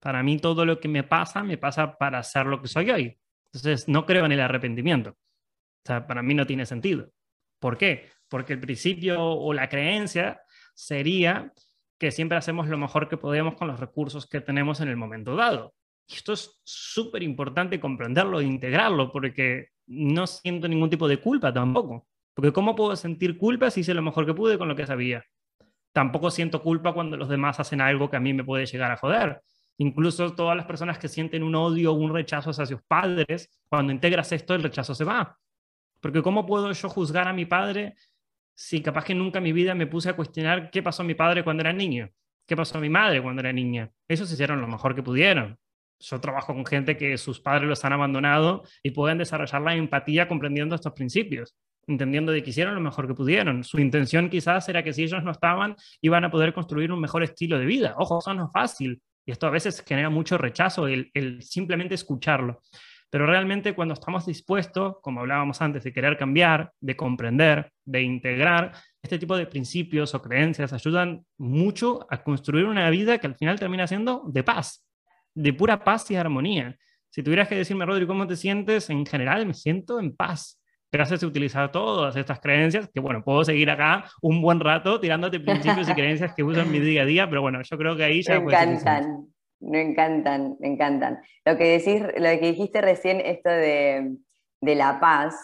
Para 0.00 0.22
mí 0.22 0.38
todo 0.38 0.64
lo 0.64 0.78
que 0.80 0.88
me 0.88 1.04
pasa, 1.04 1.42
me 1.42 1.58
pasa 1.58 1.96
para 1.96 2.22
ser 2.22 2.46
lo 2.46 2.60
que 2.60 2.68
soy 2.68 2.90
hoy. 2.90 3.18
Entonces, 3.46 3.88
no 3.88 4.04
creo 4.04 4.26
en 4.26 4.32
el 4.32 4.40
arrepentimiento. 4.40 5.10
O 5.10 5.86
sea, 5.86 6.06
para 6.06 6.22
mí 6.22 6.34
no 6.34 6.46
tiene 6.46 6.66
sentido. 6.66 7.10
¿Por 7.58 7.78
qué? 7.78 8.10
Porque 8.28 8.52
el 8.52 8.60
principio 8.60 9.22
o 9.22 9.52
la 9.52 9.68
creencia 9.68 10.40
sería 10.76 11.52
que 11.98 12.10
siempre 12.10 12.36
hacemos 12.36 12.68
lo 12.68 12.76
mejor 12.76 13.08
que 13.08 13.16
podemos 13.16 13.54
con 13.54 13.68
los 13.68 13.80
recursos 13.80 14.28
que 14.28 14.40
tenemos 14.40 14.80
en 14.80 14.88
el 14.88 14.96
momento 14.96 15.34
dado. 15.34 15.74
Esto 16.06 16.34
es 16.34 16.60
súper 16.62 17.22
importante 17.22 17.80
comprenderlo 17.80 18.40
e 18.40 18.44
integrarlo, 18.44 19.10
porque 19.10 19.70
no 19.86 20.26
siento 20.26 20.68
ningún 20.68 20.90
tipo 20.90 21.08
de 21.08 21.18
culpa 21.18 21.52
tampoco. 21.52 22.06
Porque 22.34 22.52
¿cómo 22.52 22.76
puedo 22.76 22.94
sentir 22.94 23.38
culpa 23.38 23.70
si 23.70 23.80
hice 23.80 23.94
lo 23.94 24.02
mejor 24.02 24.26
que 24.26 24.34
pude 24.34 24.58
con 24.58 24.68
lo 24.68 24.76
que 24.76 24.86
sabía? 24.86 25.24
Tampoco 25.92 26.30
siento 26.30 26.62
culpa 26.62 26.92
cuando 26.92 27.16
los 27.16 27.30
demás 27.30 27.58
hacen 27.58 27.80
algo 27.80 28.10
que 28.10 28.18
a 28.18 28.20
mí 28.20 28.34
me 28.34 28.44
puede 28.44 28.66
llegar 28.66 28.92
a 28.92 28.98
joder. 28.98 29.40
Incluso 29.78 30.34
todas 30.34 30.56
las 30.56 30.66
personas 30.66 30.98
que 30.98 31.08
sienten 31.08 31.42
un 31.42 31.54
odio 31.54 31.92
o 31.92 31.94
un 31.94 32.12
rechazo 32.12 32.50
hacia 32.50 32.66
sus 32.66 32.82
padres, 32.86 33.58
cuando 33.68 33.92
integras 33.92 34.30
esto, 34.32 34.54
el 34.54 34.62
rechazo 34.62 34.94
se 34.94 35.04
va. 35.04 35.38
Porque 36.00 36.22
¿cómo 36.22 36.44
puedo 36.44 36.70
yo 36.70 36.88
juzgar 36.90 37.26
a 37.26 37.32
mi 37.32 37.46
padre 37.46 37.94
si 38.56 38.80
capaz 38.80 39.04
que 39.04 39.14
nunca 39.14 39.38
en 39.38 39.44
mi 39.44 39.52
vida 39.52 39.74
me 39.74 39.86
puse 39.86 40.08
a 40.08 40.16
cuestionar 40.16 40.70
qué 40.70 40.82
pasó 40.82 41.02
a 41.02 41.06
mi 41.06 41.14
padre 41.14 41.44
cuando 41.44 41.60
era 41.60 41.72
niño. 41.72 42.10
¿Qué 42.46 42.56
pasó 42.56 42.78
a 42.78 42.80
mi 42.80 42.88
madre 42.88 43.22
cuando 43.22 43.40
era 43.40 43.52
niña? 43.52 43.90
Ellos 44.08 44.32
hicieron 44.32 44.60
lo 44.60 44.66
mejor 44.66 44.94
que 44.94 45.02
pudieron. 45.02 45.58
Yo 45.98 46.20
trabajo 46.20 46.54
con 46.54 46.64
gente 46.64 46.96
que 46.96 47.18
sus 47.18 47.40
padres 47.40 47.68
los 47.68 47.84
han 47.84 47.92
abandonado 47.92 48.62
y 48.82 48.92
pueden 48.92 49.18
desarrollar 49.18 49.60
la 49.60 49.74
empatía 49.74 50.26
comprendiendo 50.26 50.74
estos 50.74 50.92
principios, 50.92 51.54
entendiendo 51.86 52.32
de 52.32 52.42
que 52.42 52.50
hicieron 52.50 52.74
lo 52.74 52.80
mejor 52.80 53.06
que 53.06 53.14
pudieron. 53.14 53.62
Su 53.62 53.78
intención 53.78 54.30
quizás 54.30 54.68
era 54.68 54.82
que 54.82 54.92
si 54.92 55.02
ellos 55.02 55.22
no 55.22 55.32
estaban, 55.32 55.76
iban 56.00 56.24
a 56.24 56.30
poder 56.30 56.54
construir 56.54 56.92
un 56.92 57.00
mejor 57.00 57.22
estilo 57.24 57.58
de 57.58 57.66
vida. 57.66 57.94
Ojo, 57.98 58.20
eso 58.20 58.32
no 58.32 58.46
es 58.46 58.52
fácil. 58.52 59.02
Y 59.26 59.32
esto 59.32 59.46
a 59.48 59.50
veces 59.50 59.84
genera 59.86 60.08
mucho 60.08 60.38
rechazo, 60.38 60.86
el, 60.86 61.10
el 61.12 61.42
simplemente 61.42 61.94
escucharlo. 61.94 62.62
Pero 63.10 63.26
realmente 63.26 63.74
cuando 63.74 63.94
estamos 63.94 64.26
dispuestos, 64.26 64.96
como 65.00 65.20
hablábamos 65.20 65.62
antes, 65.62 65.84
de 65.84 65.92
querer 65.92 66.16
cambiar, 66.16 66.72
de 66.80 66.96
comprender, 66.96 67.72
de 67.84 68.02
integrar, 68.02 68.72
este 69.02 69.18
tipo 69.18 69.36
de 69.36 69.46
principios 69.46 70.14
o 70.14 70.22
creencias 70.22 70.72
ayudan 70.72 71.24
mucho 71.38 72.06
a 72.10 72.22
construir 72.22 72.66
una 72.66 72.90
vida 72.90 73.18
que 73.18 73.26
al 73.28 73.36
final 73.36 73.58
termina 73.58 73.86
siendo 73.86 74.24
de 74.26 74.42
paz, 74.42 74.84
de 75.34 75.52
pura 75.52 75.84
paz 75.84 76.10
y 76.10 76.16
armonía. 76.16 76.76
Si 77.10 77.22
tuvieras 77.22 77.48
que 77.48 77.54
decirme, 77.54 77.86
Rodri, 77.86 78.06
¿cómo 78.06 78.26
te 78.26 78.36
sientes? 78.36 78.90
En 78.90 79.06
general 79.06 79.46
me 79.46 79.54
siento 79.54 80.00
en 80.00 80.14
paz. 80.14 80.60
Gracias 80.90 81.22
a 81.22 81.26
utilizar 81.26 81.70
todas 81.70 82.16
estas 82.16 82.40
creencias, 82.40 82.88
que 82.92 83.00
bueno, 83.00 83.22
puedo 83.22 83.44
seguir 83.44 83.70
acá 83.70 84.10
un 84.22 84.42
buen 84.42 84.60
rato 84.60 84.98
tirándote 85.00 85.40
principios 85.40 85.88
y 85.88 85.94
creencias 85.94 86.34
que 86.34 86.42
uso 86.42 86.60
en 86.60 86.70
mi 86.70 86.80
día 86.80 87.02
a 87.02 87.06
día, 87.06 87.28
pero 87.28 87.42
bueno, 87.42 87.60
yo 87.62 87.78
creo 87.78 87.96
que 87.96 88.04
ahí 88.04 88.22
ya... 88.22 88.40
Me 88.40 88.46
encantan. 88.46 89.28
Me 89.60 89.80
encantan, 89.80 90.56
me 90.60 90.68
encantan. 90.68 91.20
Lo 91.44 91.56
que, 91.56 91.64
decís, 91.64 92.02
lo 92.02 92.28
que 92.40 92.52
dijiste 92.52 92.80
recién, 92.80 93.20
esto 93.20 93.50
de, 93.50 94.16
la 94.60 95.00
paz 95.00 95.34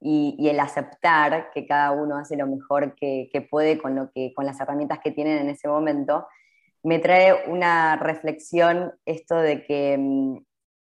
y, 0.00 0.48
el 0.48 0.58
aceptar 0.60 1.50
que 1.52 1.66
cada 1.66 1.92
uno 1.92 2.16
hace 2.16 2.36
lo 2.36 2.46
mejor 2.46 2.94
que, 2.94 3.48
puede 3.50 3.78
con, 3.78 3.94
lo 3.94 4.10
que, 4.12 4.32
con 4.34 4.46
las 4.46 4.60
herramientas 4.60 5.00
que 5.02 5.10
tienen 5.10 5.38
en 5.38 5.50
ese 5.50 5.68
momento, 5.68 6.26
me 6.82 6.98
trae 6.98 7.48
una 7.48 7.96
reflexión 7.96 8.92
esto 9.04 9.36
de 9.36 9.64
que 9.64 9.96
mm, 9.98 10.38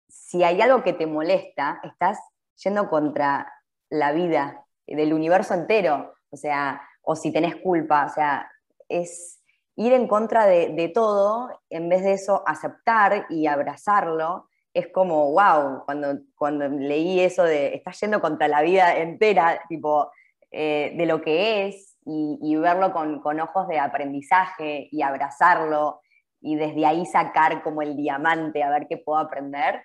si 0.08 0.44
hay 0.44 0.60
algo 0.60 0.82
que 0.82 0.92
te 0.92 1.06
molesta, 1.06 1.80
estás 1.82 2.18
yendo 2.62 2.88
contra 2.88 3.52
la 3.90 4.12
vida 4.12 4.64
del 4.86 5.12
universo 5.12 5.54
entero, 5.54 6.14
o 6.30 6.36
sea, 6.36 6.82
o 7.02 7.16
si 7.16 7.32
tenés 7.32 7.56
culpa, 7.56 8.06
o 8.06 8.08
sea, 8.08 8.50
es 8.88 9.37
ir 9.78 9.92
en 9.92 10.08
contra 10.08 10.44
de, 10.46 10.90
todo, 10.92 11.62
en 11.70 11.88
vez 11.88 12.02
de 12.02 12.14
eso 12.14 12.42
aceptar 12.46 13.26
y 13.30 13.46
abrazarlo, 13.46 14.48
es 14.74 14.88
como, 14.88 15.30
wow, 15.30 15.84
cuando, 15.84 16.18
cuando 16.34 16.68
leí 16.68 17.20
eso 17.20 17.44
de, 17.44 17.76
estás 17.76 18.00
yendo 18.00 18.20
contra 18.20 18.48
la 18.48 18.60
vida 18.60 18.98
entera, 18.98 19.60
tipo, 19.68 20.10
eh, 20.50 20.94
de 20.96 21.06
lo 21.06 21.22
que 21.22 21.68
es, 21.68 21.96
y, 22.04 22.56
verlo 22.56 22.92
con, 22.92 23.40
ojos 23.40 23.68
de 23.68 23.78
aprendizaje 23.78 24.88
y 24.90 25.02
abrazarlo, 25.02 26.00
y 26.40 26.56
desde 26.56 26.84
ahí 26.84 27.06
sacar 27.06 27.62
como 27.62 27.80
el 27.80 27.96
diamante, 27.96 28.64
a 28.64 28.70
ver 28.70 28.88
qué 28.88 28.96
puedo 28.96 29.20
aprender, 29.20 29.84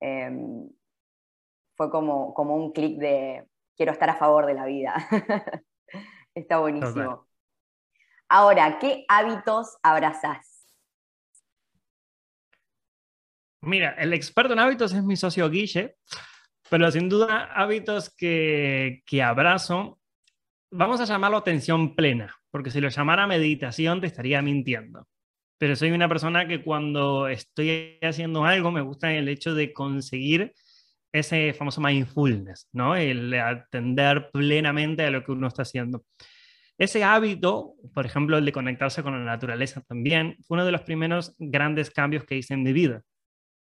em, 0.00 0.68
fue 1.76 1.88
como, 1.88 2.34
como 2.34 2.56
un 2.56 2.72
clic 2.72 2.98
de, 2.98 3.46
quiero 3.76 3.92
estar 3.92 4.10
a 4.10 4.16
favor 4.16 4.46
de 4.46 4.54
la 4.54 4.64
vida. 4.64 4.94
Está 6.34 6.58
buenísimo. 6.58 7.29
Ahora, 8.32 8.78
¿qué 8.78 9.04
hábitos 9.08 9.76
abrazás? 9.82 10.64
Mira, 13.60 13.96
el 13.98 14.12
experto 14.12 14.52
en 14.52 14.60
hábitos 14.60 14.92
es 14.94 15.02
mi 15.02 15.16
socio 15.16 15.50
Guille, 15.50 15.96
pero 16.70 16.88
sin 16.92 17.08
duda 17.08 17.50
hábitos 17.52 18.14
que, 18.14 19.02
que 19.04 19.20
abrazo, 19.20 19.98
vamos 20.70 21.00
a 21.00 21.06
llamarlo 21.06 21.38
atención 21.38 21.96
plena, 21.96 22.32
porque 22.52 22.70
si 22.70 22.80
lo 22.80 22.88
llamara 22.88 23.26
meditación 23.26 24.00
te 24.00 24.06
estaría 24.06 24.40
mintiendo. 24.42 25.08
Pero 25.58 25.74
soy 25.74 25.90
una 25.90 26.08
persona 26.08 26.46
que 26.46 26.62
cuando 26.62 27.26
estoy 27.26 27.98
haciendo 28.00 28.44
algo 28.44 28.70
me 28.70 28.80
gusta 28.80 29.12
el 29.12 29.28
hecho 29.28 29.54
de 29.54 29.72
conseguir 29.72 30.54
ese 31.12 31.52
famoso 31.52 31.80
mindfulness, 31.80 32.68
¿no? 32.72 32.94
El 32.94 33.34
atender 33.34 34.30
plenamente 34.30 35.04
a 35.04 35.10
lo 35.10 35.24
que 35.24 35.32
uno 35.32 35.48
está 35.48 35.62
haciendo. 35.62 36.04
Ese 36.80 37.04
hábito, 37.04 37.74
por 37.92 38.06
ejemplo, 38.06 38.38
el 38.38 38.46
de 38.46 38.52
conectarse 38.52 39.02
con 39.02 39.12
la 39.12 39.22
naturaleza 39.22 39.82
también, 39.82 40.38
fue 40.46 40.54
uno 40.54 40.64
de 40.64 40.72
los 40.72 40.80
primeros 40.80 41.34
grandes 41.38 41.90
cambios 41.90 42.24
que 42.24 42.38
hice 42.38 42.54
en 42.54 42.62
mi 42.62 42.72
vida, 42.72 43.02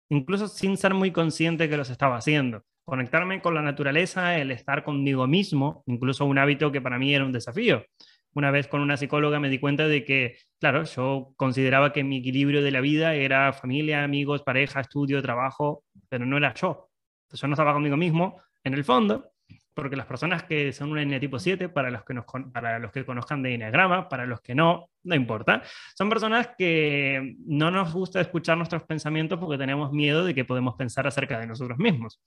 incluso 0.09 0.47
sin 0.47 0.75
ser 0.75 0.95
muy 0.95 1.11
consciente 1.11 1.69
que 1.69 1.77
los 1.77 1.91
estaba 1.91 2.17
haciendo. 2.17 2.63
Conectarme 2.83 3.43
con 3.43 3.53
la 3.53 3.61
naturaleza, 3.61 4.39
el 4.39 4.49
estar 4.49 4.83
conmigo 4.83 5.27
mismo, 5.27 5.83
incluso 5.85 6.25
un 6.25 6.39
hábito 6.39 6.71
que 6.71 6.81
para 6.81 6.97
mí 6.97 7.13
era 7.13 7.23
un 7.23 7.31
desafío. 7.31 7.85
Una 8.33 8.49
vez 8.49 8.67
con 8.67 8.81
una 8.81 8.97
psicóloga 8.97 9.39
me 9.39 9.49
di 9.49 9.59
cuenta 9.59 9.87
de 9.87 10.03
que, 10.03 10.39
claro, 10.59 10.83
yo 10.85 11.31
consideraba 11.37 11.93
que 11.93 12.03
mi 12.03 12.17
equilibrio 12.17 12.63
de 12.63 12.71
la 12.71 12.81
vida 12.81 13.13
era 13.13 13.53
familia, 13.53 14.03
amigos, 14.03 14.41
pareja, 14.41 14.79
estudio, 14.79 15.21
trabajo, 15.21 15.83
pero 16.09 16.25
no 16.25 16.37
era 16.37 16.55
yo. 16.55 16.89
Entonces 17.27 17.41
yo 17.41 17.47
no 17.49 17.53
estaba 17.53 17.73
conmigo 17.73 17.97
mismo, 17.97 18.41
en 18.63 18.73
el 18.73 18.83
fondo, 18.83 19.34
porque 19.75 19.97
las 19.97 20.05
personas 20.05 20.43
que 20.43 20.71
son 20.71 20.91
un 20.91 20.99
N 20.99 21.19
tipo 21.19 21.37
7, 21.37 21.69
para 21.69 21.91
los 21.91 22.03
que, 22.03 22.13
nos, 22.13 22.25
para 22.51 22.79
los 22.79 22.91
que 22.91 23.05
conozcan 23.05 23.43
de 23.43 23.53
Enneagrama, 23.53 24.07
para 24.09 24.25
los 24.25 24.41
que 24.41 24.55
no, 24.55 24.89
no 25.03 25.15
importa, 25.15 25.61
son 25.95 26.09
personas 26.09 26.51
que 26.57 27.35
no 27.45 27.69
nos 27.69 27.93
gusta 27.93 28.21
escuchar 28.21 28.57
nuestros 28.57 28.83
pensamientos 28.83 29.37
porque 29.37 29.57
tenemos 29.57 29.91
miedo 29.91 30.23
de 30.25 30.33
que 30.33 30.45
podemos 30.45 30.75
pensar 30.75 31.05
acerca 31.05 31.39
de 31.39 31.47
nosotros 31.47 31.77
mismos. 31.77 32.21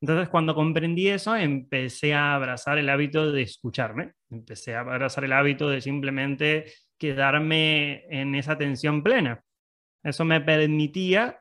Entonces, 0.00 0.28
cuando 0.28 0.54
comprendí 0.54 1.08
eso, 1.08 1.36
empecé 1.36 2.14
a 2.14 2.34
abrazar 2.34 2.78
el 2.78 2.88
hábito 2.88 3.30
de 3.30 3.42
escucharme, 3.42 4.12
empecé 4.30 4.74
a 4.74 4.80
abrazar 4.80 5.24
el 5.24 5.32
hábito 5.32 5.68
de 5.68 5.80
simplemente 5.80 6.72
quedarme 6.98 8.04
en 8.08 8.34
esa 8.34 8.52
atención 8.52 9.02
plena. 9.02 9.42
Eso 10.02 10.24
me 10.24 10.40
permitía 10.40 11.40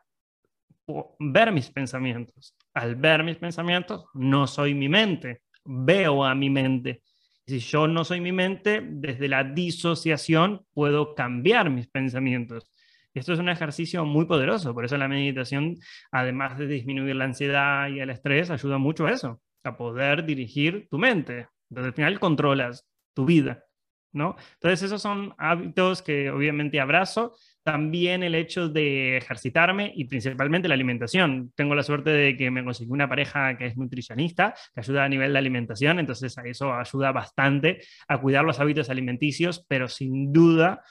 ver 1.19 1.51
mis 1.51 1.69
pensamientos. 1.69 2.55
Al 2.73 2.95
ver 2.95 3.23
mis 3.23 3.37
pensamientos, 3.37 4.05
no 4.13 4.47
soy 4.47 4.73
mi 4.73 4.87
mente, 4.87 5.41
veo 5.65 6.23
a 6.23 6.33
mi 6.35 6.49
mente. 6.49 7.03
Si 7.45 7.59
yo 7.59 7.87
no 7.87 8.05
soy 8.05 8.21
mi 8.21 8.31
mente, 8.31 8.81
desde 8.81 9.27
la 9.27 9.43
disociación 9.43 10.65
puedo 10.73 11.15
cambiar 11.15 11.69
mis 11.69 11.87
pensamientos. 11.87 12.71
Esto 13.13 13.33
es 13.33 13.39
un 13.39 13.49
ejercicio 13.49 14.05
muy 14.05 14.25
poderoso, 14.25 14.73
por 14.73 14.85
eso 14.85 14.95
la 14.97 15.09
meditación, 15.09 15.75
además 16.11 16.57
de 16.57 16.67
disminuir 16.67 17.15
la 17.15 17.25
ansiedad 17.25 17.89
y 17.89 17.99
el 17.99 18.09
estrés, 18.09 18.49
ayuda 18.49 18.77
mucho 18.77 19.05
a 19.05 19.11
eso, 19.11 19.41
a 19.63 19.75
poder 19.75 20.25
dirigir 20.25 20.87
tu 20.89 20.97
mente. 20.97 21.47
Entonces, 21.69 21.89
al 21.89 21.93
final 21.93 22.19
controlas 22.21 22.87
tu 23.13 23.25
vida, 23.25 23.65
¿no? 24.13 24.37
Entonces, 24.53 24.83
esos 24.83 25.01
son 25.01 25.33
hábitos 25.37 26.01
que 26.01 26.31
obviamente 26.31 26.79
abrazo 26.79 27.35
también 27.63 28.23
el 28.23 28.35
hecho 28.35 28.69
de 28.69 29.17
ejercitarme 29.17 29.91
y 29.95 30.05
principalmente 30.05 30.67
la 30.67 30.73
alimentación. 30.73 31.51
Tengo 31.55 31.75
la 31.75 31.83
suerte 31.83 32.09
de 32.09 32.37
que 32.37 32.51
me 32.51 32.63
conseguí 32.63 32.91
una 32.91 33.09
pareja 33.09 33.57
que 33.57 33.67
es 33.67 33.77
nutricionista, 33.77 34.53
que 34.73 34.81
ayuda 34.81 35.03
a 35.03 35.09
nivel 35.09 35.33
de 35.33 35.39
alimentación, 35.39 35.99
entonces 35.99 36.35
eso 36.43 36.73
ayuda 36.73 37.11
bastante 37.11 37.81
a 38.07 38.19
cuidar 38.19 38.43
los 38.45 38.59
hábitos 38.59 38.89
alimenticios, 38.89 39.65
pero 39.67 39.87
sin 39.87 40.31
duda 40.33 40.81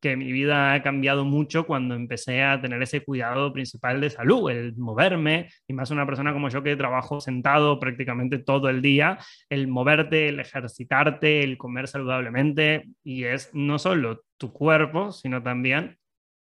que 0.00 0.16
mi 0.16 0.32
vida 0.32 0.72
ha 0.72 0.82
cambiado 0.82 1.24
mucho 1.24 1.66
cuando 1.66 1.94
empecé 1.94 2.42
a 2.42 2.60
tener 2.60 2.82
ese 2.82 3.02
cuidado 3.04 3.52
principal 3.52 4.00
de 4.00 4.10
salud, 4.10 4.50
el 4.50 4.74
moverme, 4.76 5.50
y 5.68 5.74
más 5.74 5.90
una 5.90 6.06
persona 6.06 6.32
como 6.32 6.48
yo 6.48 6.62
que 6.62 6.74
trabajo 6.76 7.20
sentado 7.20 7.78
prácticamente 7.78 8.38
todo 8.38 8.70
el 8.70 8.80
día, 8.80 9.18
el 9.50 9.68
moverte, 9.68 10.28
el 10.28 10.40
ejercitarte, 10.40 11.42
el 11.42 11.58
comer 11.58 11.86
saludablemente, 11.86 12.88
y 13.04 13.24
es 13.24 13.50
no 13.52 13.78
solo 13.78 14.22
tu 14.38 14.52
cuerpo, 14.52 15.12
sino 15.12 15.42
también 15.42 15.99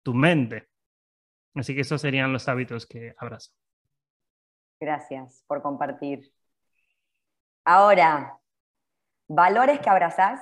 tu 0.05 0.15
mente. 0.15 0.69
Así 1.55 1.75
que 1.75 1.81
esos 1.81 2.01
serían 2.01 2.33
los 2.33 2.49
hábitos 2.49 2.87
que 2.87 3.15
abrazo. 3.19 3.51
Gracias 4.79 5.43
por 5.47 5.63
compartir. 5.63 6.33
Ahora, 7.65 8.39
valores 9.29 9.81
que 9.81 9.91
abrazás. 9.91 10.41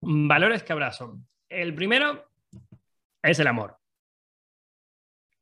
Valores 0.00 0.62
que 0.62 0.72
abrazo. 0.72 1.18
El 1.48 1.74
primero 1.74 2.30
es 3.22 3.38
el 3.38 3.46
amor. 3.46 3.78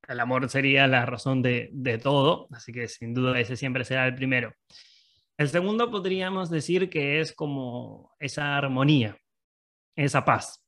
El 0.07 0.21
amor 0.21 0.49
sería 0.49 0.87
la 0.87 1.05
razón 1.05 1.43
de, 1.43 1.69
de 1.73 1.99
todo, 1.99 2.47
así 2.53 2.73
que 2.73 2.87
sin 2.87 3.13
duda 3.13 3.41
ese 3.41 3.57
siempre 3.57 3.85
será 3.85 4.07
el 4.07 4.15
primero. 4.15 4.55
El 5.37 5.49
segundo 5.49 5.91
podríamos 5.91 6.49
decir 6.49 6.89
que 6.89 7.21
es 7.21 7.35
como 7.35 8.15
esa 8.21 8.57
armonía, 8.57 9.19
esa 9.97 10.25
paz. 10.25 10.66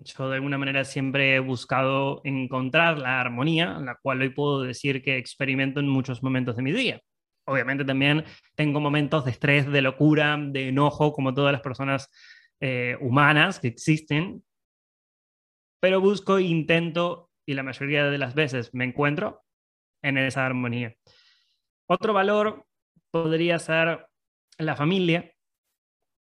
Yo 0.00 0.28
de 0.28 0.36
alguna 0.36 0.58
manera 0.58 0.84
siempre 0.84 1.34
he 1.34 1.40
buscado 1.40 2.20
encontrar 2.24 2.98
la 2.98 3.20
armonía, 3.20 3.78
la 3.80 3.96
cual 3.96 4.20
hoy 4.20 4.30
puedo 4.30 4.62
decir 4.62 5.02
que 5.02 5.16
experimento 5.16 5.80
en 5.80 5.88
muchos 5.88 6.22
momentos 6.22 6.56
de 6.56 6.62
mi 6.62 6.72
día. 6.72 7.00
Obviamente 7.46 7.84
también 7.84 8.24
tengo 8.54 8.80
momentos 8.80 9.24
de 9.24 9.30
estrés, 9.32 9.70
de 9.70 9.82
locura, 9.82 10.38
de 10.38 10.68
enojo, 10.68 11.12
como 11.12 11.34
todas 11.34 11.52
las 11.52 11.62
personas 11.62 12.10
eh, 12.60 12.96
humanas 13.00 13.58
que 13.58 13.68
existen, 13.68 14.42
pero 15.80 16.00
busco, 16.00 16.38
intento 16.38 17.30
y 17.46 17.54
la 17.54 17.62
mayoría 17.62 18.10
de 18.10 18.18
las 18.18 18.34
veces 18.34 18.74
me 18.74 18.84
encuentro 18.84 19.44
en 20.02 20.18
esa 20.18 20.44
armonía. 20.44 20.94
Otro 21.88 22.12
valor 22.12 22.66
podría 23.10 23.58
ser 23.58 24.06
la 24.58 24.76
familia, 24.76 25.32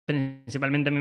principalmente 0.06 0.92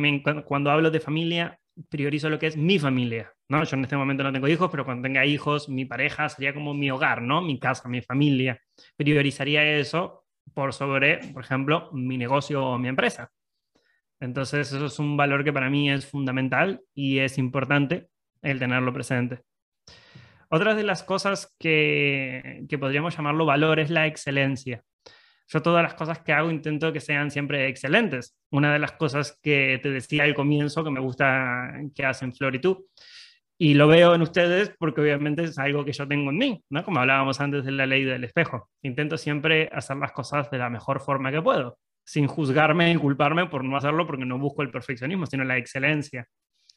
cuando 0.45 0.71
hablo 0.71 0.91
de 0.91 1.01
familia, 1.01 1.61
priorizo 1.89 2.29
lo 2.29 2.39
que 2.39 2.49
es 2.49 2.57
mi 2.57 2.79
familia, 2.79 3.33
¿no? 3.49 3.63
Yo 3.65 3.77
en 3.77 3.85
este 3.85 3.97
momento 3.97 4.23
no 4.23 4.33
tengo 4.33 4.49
hijos, 4.49 4.71
pero 4.71 4.85
cuando 4.85 5.03
tenga 5.03 5.25
hijos, 5.25 5.69
mi 5.69 5.85
pareja 5.85 6.29
sería 6.29 6.55
como 6.55 6.75
mi 6.75 6.91
hogar, 6.91 7.23
¿no? 7.23 7.43
Mi 7.43 7.59
casa, 7.59 7.89
mi 7.89 8.03
familia. 8.03 8.61
Priorizaría 8.97 9.65
eso 9.79 10.25
por 10.55 10.73
sobre, 10.73 11.19
por 11.33 11.45
ejemplo, 11.45 11.91
mi 11.93 12.19
negocio 12.19 12.65
o 12.65 12.79
mi 12.79 12.89
empresa. 12.89 13.31
Entonces, 14.21 14.73
eso 14.73 14.87
es 14.87 14.99
un 14.99 15.17
valor 15.17 15.45
que 15.45 15.53
para 15.53 15.71
mí 15.71 15.91
es 15.91 16.07
fundamental 16.07 16.83
y 16.95 17.19
es 17.19 17.39
importante 17.39 18.09
el 18.43 18.59
tenerlo 18.59 18.93
presente. 18.93 19.43
Otra 20.51 20.75
de 20.75 20.83
las 20.83 21.03
cosas 21.03 21.55
que, 21.59 22.65
que 22.69 22.79
podríamos 22.79 23.17
llamarlo 23.17 23.45
valor 23.45 23.79
es 23.79 23.91
la 23.91 24.07
excelencia. 24.07 24.83
Yo 25.51 25.63
todas 25.63 25.83
las 25.83 25.95
cosas 25.95 26.21
que 26.21 26.33
hago 26.33 26.51
intento 26.51 26.93
que 26.93 27.01
sean 27.01 27.31
siempre 27.31 27.69
excelentes. 27.69 28.37
Una 28.51 28.73
de 28.73 28.79
las 28.79 28.93
cosas 28.93 29.39
que 29.43 29.81
te 29.83 29.91
decía 29.91 30.25
al 30.25 30.35
comienzo 30.35 30.85
que 30.85 30.91
me 30.91 31.01
gusta 31.01 31.73
que 31.95 32.05
hacen 32.05 32.35
Flor 32.35 32.55
y 32.55 32.61
tú. 32.61 32.87
Y 33.57 33.75
lo 33.75 33.89
veo 33.89 34.15
en 34.15 34.23
ustedes 34.23 34.73
porque 34.79 35.01
obviamente 35.01 35.45
es 35.45 35.59
algo 35.59 35.85
que 35.85 35.93
yo 35.93 36.07
tengo 36.07 36.31
en 36.31 36.37
mí, 36.37 36.65
¿no? 36.71 36.85
Como 36.85 37.01
hablábamos 37.01 37.41
antes 37.41 37.65
de 37.65 37.73
la 37.73 37.87
ley 37.87 38.05
del 38.05 38.25
espejo. 38.25 38.71
Intento 38.83 39.17
siempre 39.17 39.69
hacer 39.73 39.97
las 39.97 40.13
cosas 40.13 40.51
de 40.51 40.59
la 40.59 40.71
mejor 40.71 41.01
forma 41.01 41.33
que 41.33 41.43
puedo, 41.43 41.79
sin 42.05 42.27
juzgarme 42.27 42.93
y 42.93 42.97
culparme 42.97 43.47
por 43.47 43.65
no 43.65 43.77
hacerlo 43.77 44.07
porque 44.07 44.27
no 44.27 44.39
busco 44.39 44.63
el 44.63 44.71
perfeccionismo, 44.71 45.27
sino 45.27 45.45
la 45.45 45.57
excelencia. 45.57 46.29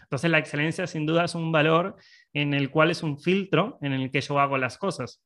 Entonces 0.02 0.32
la 0.32 0.40
excelencia 0.40 0.88
sin 0.88 1.06
duda 1.06 1.26
es 1.26 1.36
un 1.36 1.52
valor 1.52 1.98
en 2.34 2.54
el 2.54 2.72
cual 2.72 2.90
es 2.90 3.04
un 3.04 3.20
filtro 3.20 3.78
en 3.82 3.94
el 3.94 4.10
que 4.10 4.22
yo 4.22 4.40
hago 4.40 4.58
las 4.58 4.78
cosas. 4.78 5.22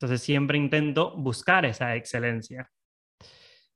Entonces 0.00 0.22
siempre 0.22 0.56
intento 0.56 1.14
buscar 1.14 1.66
esa 1.66 1.94
excelencia. 1.94 2.70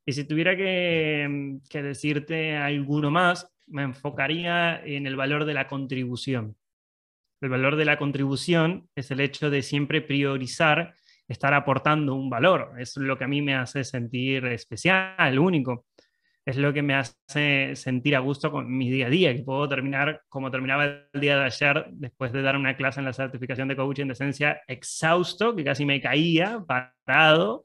Y 0.06 0.12
si 0.12 0.24
tuviera 0.24 0.56
que, 0.56 1.58
que, 1.68 1.82
decirte 1.82 2.56
alguno 2.56 3.10
más, 3.10 3.46
me 3.66 3.82
enfocaría 3.82 4.82
en 4.84 5.06
el 5.06 5.16
valor 5.16 5.44
de 5.44 5.52
la 5.52 5.66
contribución. 5.66 6.56
El 7.42 7.50
valor 7.50 7.76
de 7.76 7.84
la 7.84 7.98
contribución 7.98 8.88
es 8.94 9.10
el 9.10 9.20
hecho 9.20 9.50
de 9.50 9.62
siempre 9.62 10.00
priorizar 10.00 10.94
estar 11.28 11.52
aportando 11.52 12.14
un 12.14 12.30
valor. 12.30 12.72
Es 12.78 12.96
lo 12.96 13.18
que 13.18 13.24
a 13.24 13.28
mí 13.28 13.42
me 13.42 13.54
hace 13.54 13.84
sentir 13.84 14.46
especial, 14.46 15.38
único 15.38 15.86
es 16.44 16.56
lo 16.56 16.72
que 16.72 16.82
me 16.82 16.94
hace 16.94 17.74
sentir 17.74 18.14
a 18.16 18.18
gusto 18.18 18.50
con 18.50 18.70
mi 18.70 18.90
día 18.90 19.06
a 19.06 19.10
día, 19.10 19.34
que 19.34 19.42
puedo 19.42 19.68
terminar 19.68 20.22
como 20.28 20.50
terminaba 20.50 20.84
el 20.84 21.20
día 21.20 21.38
de 21.38 21.44
ayer, 21.44 21.86
después 21.92 22.32
de 22.32 22.42
dar 22.42 22.56
una 22.56 22.76
clase 22.76 23.00
en 23.00 23.06
la 23.06 23.12
certificación 23.14 23.68
de 23.68 23.76
coaching 23.76 24.06
de 24.06 24.12
esencia, 24.12 24.60
exhausto, 24.68 25.56
que 25.56 25.64
casi 25.64 25.86
me 25.86 26.00
caía, 26.00 26.62
parado, 26.66 27.64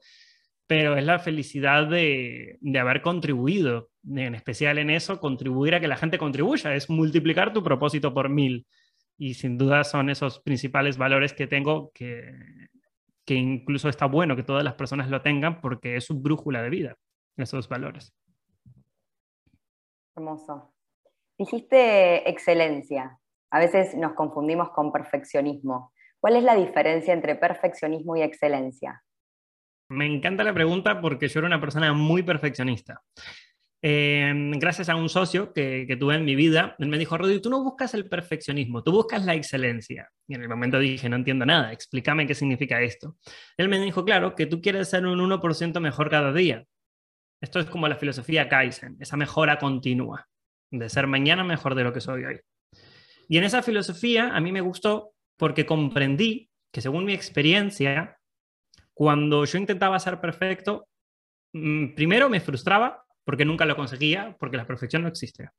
pero 0.66 0.96
es 0.96 1.04
la 1.04 1.18
felicidad 1.18 1.88
de, 1.88 2.56
de 2.60 2.78
haber 2.78 3.02
contribuido, 3.02 3.90
en 4.08 4.34
especial 4.34 4.78
en 4.78 4.88
eso, 4.90 5.20
contribuir 5.20 5.74
a 5.74 5.80
que 5.80 5.88
la 5.88 5.96
gente 5.96 6.16
contribuya, 6.16 6.74
es 6.74 6.88
multiplicar 6.88 7.52
tu 7.52 7.62
propósito 7.62 8.14
por 8.14 8.28
mil. 8.28 8.66
Y 9.18 9.34
sin 9.34 9.58
duda 9.58 9.84
son 9.84 10.08
esos 10.08 10.40
principales 10.40 10.96
valores 10.96 11.34
que 11.34 11.46
tengo 11.46 11.92
que, 11.92 12.32
que 13.26 13.34
incluso 13.34 13.88
está 13.90 14.06
bueno 14.06 14.34
que 14.36 14.42
todas 14.42 14.64
las 14.64 14.74
personas 14.74 15.10
lo 15.10 15.20
tengan 15.20 15.60
porque 15.60 15.96
es 15.96 16.04
su 16.04 16.18
brújula 16.18 16.62
de 16.62 16.70
vida, 16.70 16.96
esos 17.36 17.68
valores. 17.68 18.14
Hermoso. 20.20 20.74
Dijiste 21.38 22.28
excelencia. 22.28 23.18
A 23.50 23.58
veces 23.58 23.94
nos 23.94 24.12
confundimos 24.12 24.68
con 24.70 24.92
perfeccionismo. 24.92 25.94
¿Cuál 26.20 26.36
es 26.36 26.44
la 26.44 26.54
diferencia 26.54 27.14
entre 27.14 27.36
perfeccionismo 27.36 28.16
y 28.16 28.22
excelencia? 28.22 29.02
Me 29.88 30.04
encanta 30.04 30.44
la 30.44 30.52
pregunta 30.52 31.00
porque 31.00 31.26
yo 31.28 31.40
era 31.40 31.46
una 31.46 31.60
persona 31.60 31.94
muy 31.94 32.22
perfeccionista. 32.22 33.02
Em, 33.82 34.50
gracias 34.58 34.90
a 34.90 34.94
un 34.94 35.08
socio 35.08 35.54
que, 35.54 35.96
tuve 35.98 36.16
en 36.16 36.26
mi 36.26 36.34
vida, 36.34 36.76
él 36.78 36.88
me 36.88 36.98
dijo, 36.98 37.16
Rodri, 37.16 37.40
tú 37.40 37.48
no 37.48 37.64
buscas 37.64 37.94
el 37.94 38.06
perfeccionismo, 38.06 38.82
tú 38.82 38.92
buscas 38.92 39.24
la 39.24 39.34
excelencia. 39.34 40.10
Y 40.28 40.34
en 40.34 40.42
el 40.42 40.50
momento 40.50 40.78
dije, 40.78 41.08
no 41.08 41.16
entiendo 41.16 41.46
nada, 41.46 41.72
explícame 41.72 42.26
qué 42.26 42.34
significa 42.34 42.82
esto. 42.82 43.16
Él 43.56 43.70
me 43.70 43.80
dijo, 43.80 44.04
claro, 44.04 44.34
que 44.34 44.44
tú 44.44 44.60
quieres 44.60 44.90
ser 44.90 45.06
un 45.06 45.18
1% 45.18 45.80
mejor 45.80 46.10
cada 46.10 46.30
día. 46.34 46.66
Esto 47.40 47.58
es 47.58 47.66
como 47.66 47.88
la 47.88 47.96
filosofía 47.96 48.48
Kaizen, 48.48 48.96
esa 49.00 49.16
mejora 49.16 49.58
continua, 49.58 50.28
de 50.70 50.88
ser 50.88 51.06
mañana 51.06 51.42
mejor 51.42 51.74
de 51.74 51.84
lo 51.84 51.92
que 51.92 52.00
soy 52.00 52.24
hoy. 52.24 52.40
Y 53.28 53.38
en 53.38 53.44
esa 53.44 53.62
filosofía 53.62 54.34
a 54.34 54.40
mí 54.40 54.52
me 54.52 54.60
gustó 54.60 55.12
porque 55.36 55.64
comprendí 55.64 56.50
que 56.72 56.80
según 56.80 57.04
mi 57.04 57.14
experiencia, 57.14 58.18
cuando 58.92 59.44
yo 59.44 59.58
intentaba 59.58 59.98
ser 59.98 60.20
perfecto, 60.20 60.88
mm, 61.54 61.94
primero 61.94 62.28
me 62.28 62.40
frustraba 62.40 63.04
porque 63.24 63.44
nunca 63.44 63.64
lo 63.64 63.76
conseguía, 63.76 64.36
porque 64.38 64.56
la 64.56 64.66
perfección 64.66 65.02
no 65.02 65.08
existe. 65.08 65.50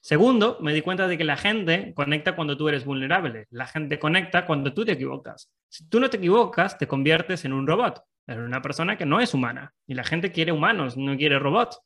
Segundo, 0.00 0.58
me 0.60 0.74
di 0.74 0.82
cuenta 0.82 1.06
de 1.06 1.16
que 1.16 1.24
la 1.24 1.36
gente 1.36 1.94
conecta 1.94 2.34
cuando 2.34 2.56
tú 2.56 2.68
eres 2.68 2.84
vulnerable. 2.84 3.46
La 3.50 3.66
gente 3.66 3.98
conecta 3.98 4.44
cuando 4.44 4.74
tú 4.74 4.84
te 4.84 4.92
equivocas. 4.92 5.48
Si 5.68 5.88
tú 5.88 6.00
no 6.00 6.10
te 6.10 6.16
equivocas, 6.16 6.76
te 6.76 6.88
conviertes 6.88 7.44
en 7.44 7.52
un 7.52 7.66
robot. 7.66 8.02
Era 8.26 8.44
una 8.44 8.62
persona 8.62 8.96
que 8.96 9.06
no 9.06 9.20
es 9.20 9.34
humana 9.34 9.72
y 9.86 9.94
la 9.94 10.04
gente 10.04 10.32
quiere 10.32 10.52
humanos, 10.52 10.96
no 10.96 11.16
quiere 11.16 11.38
robots. 11.38 11.80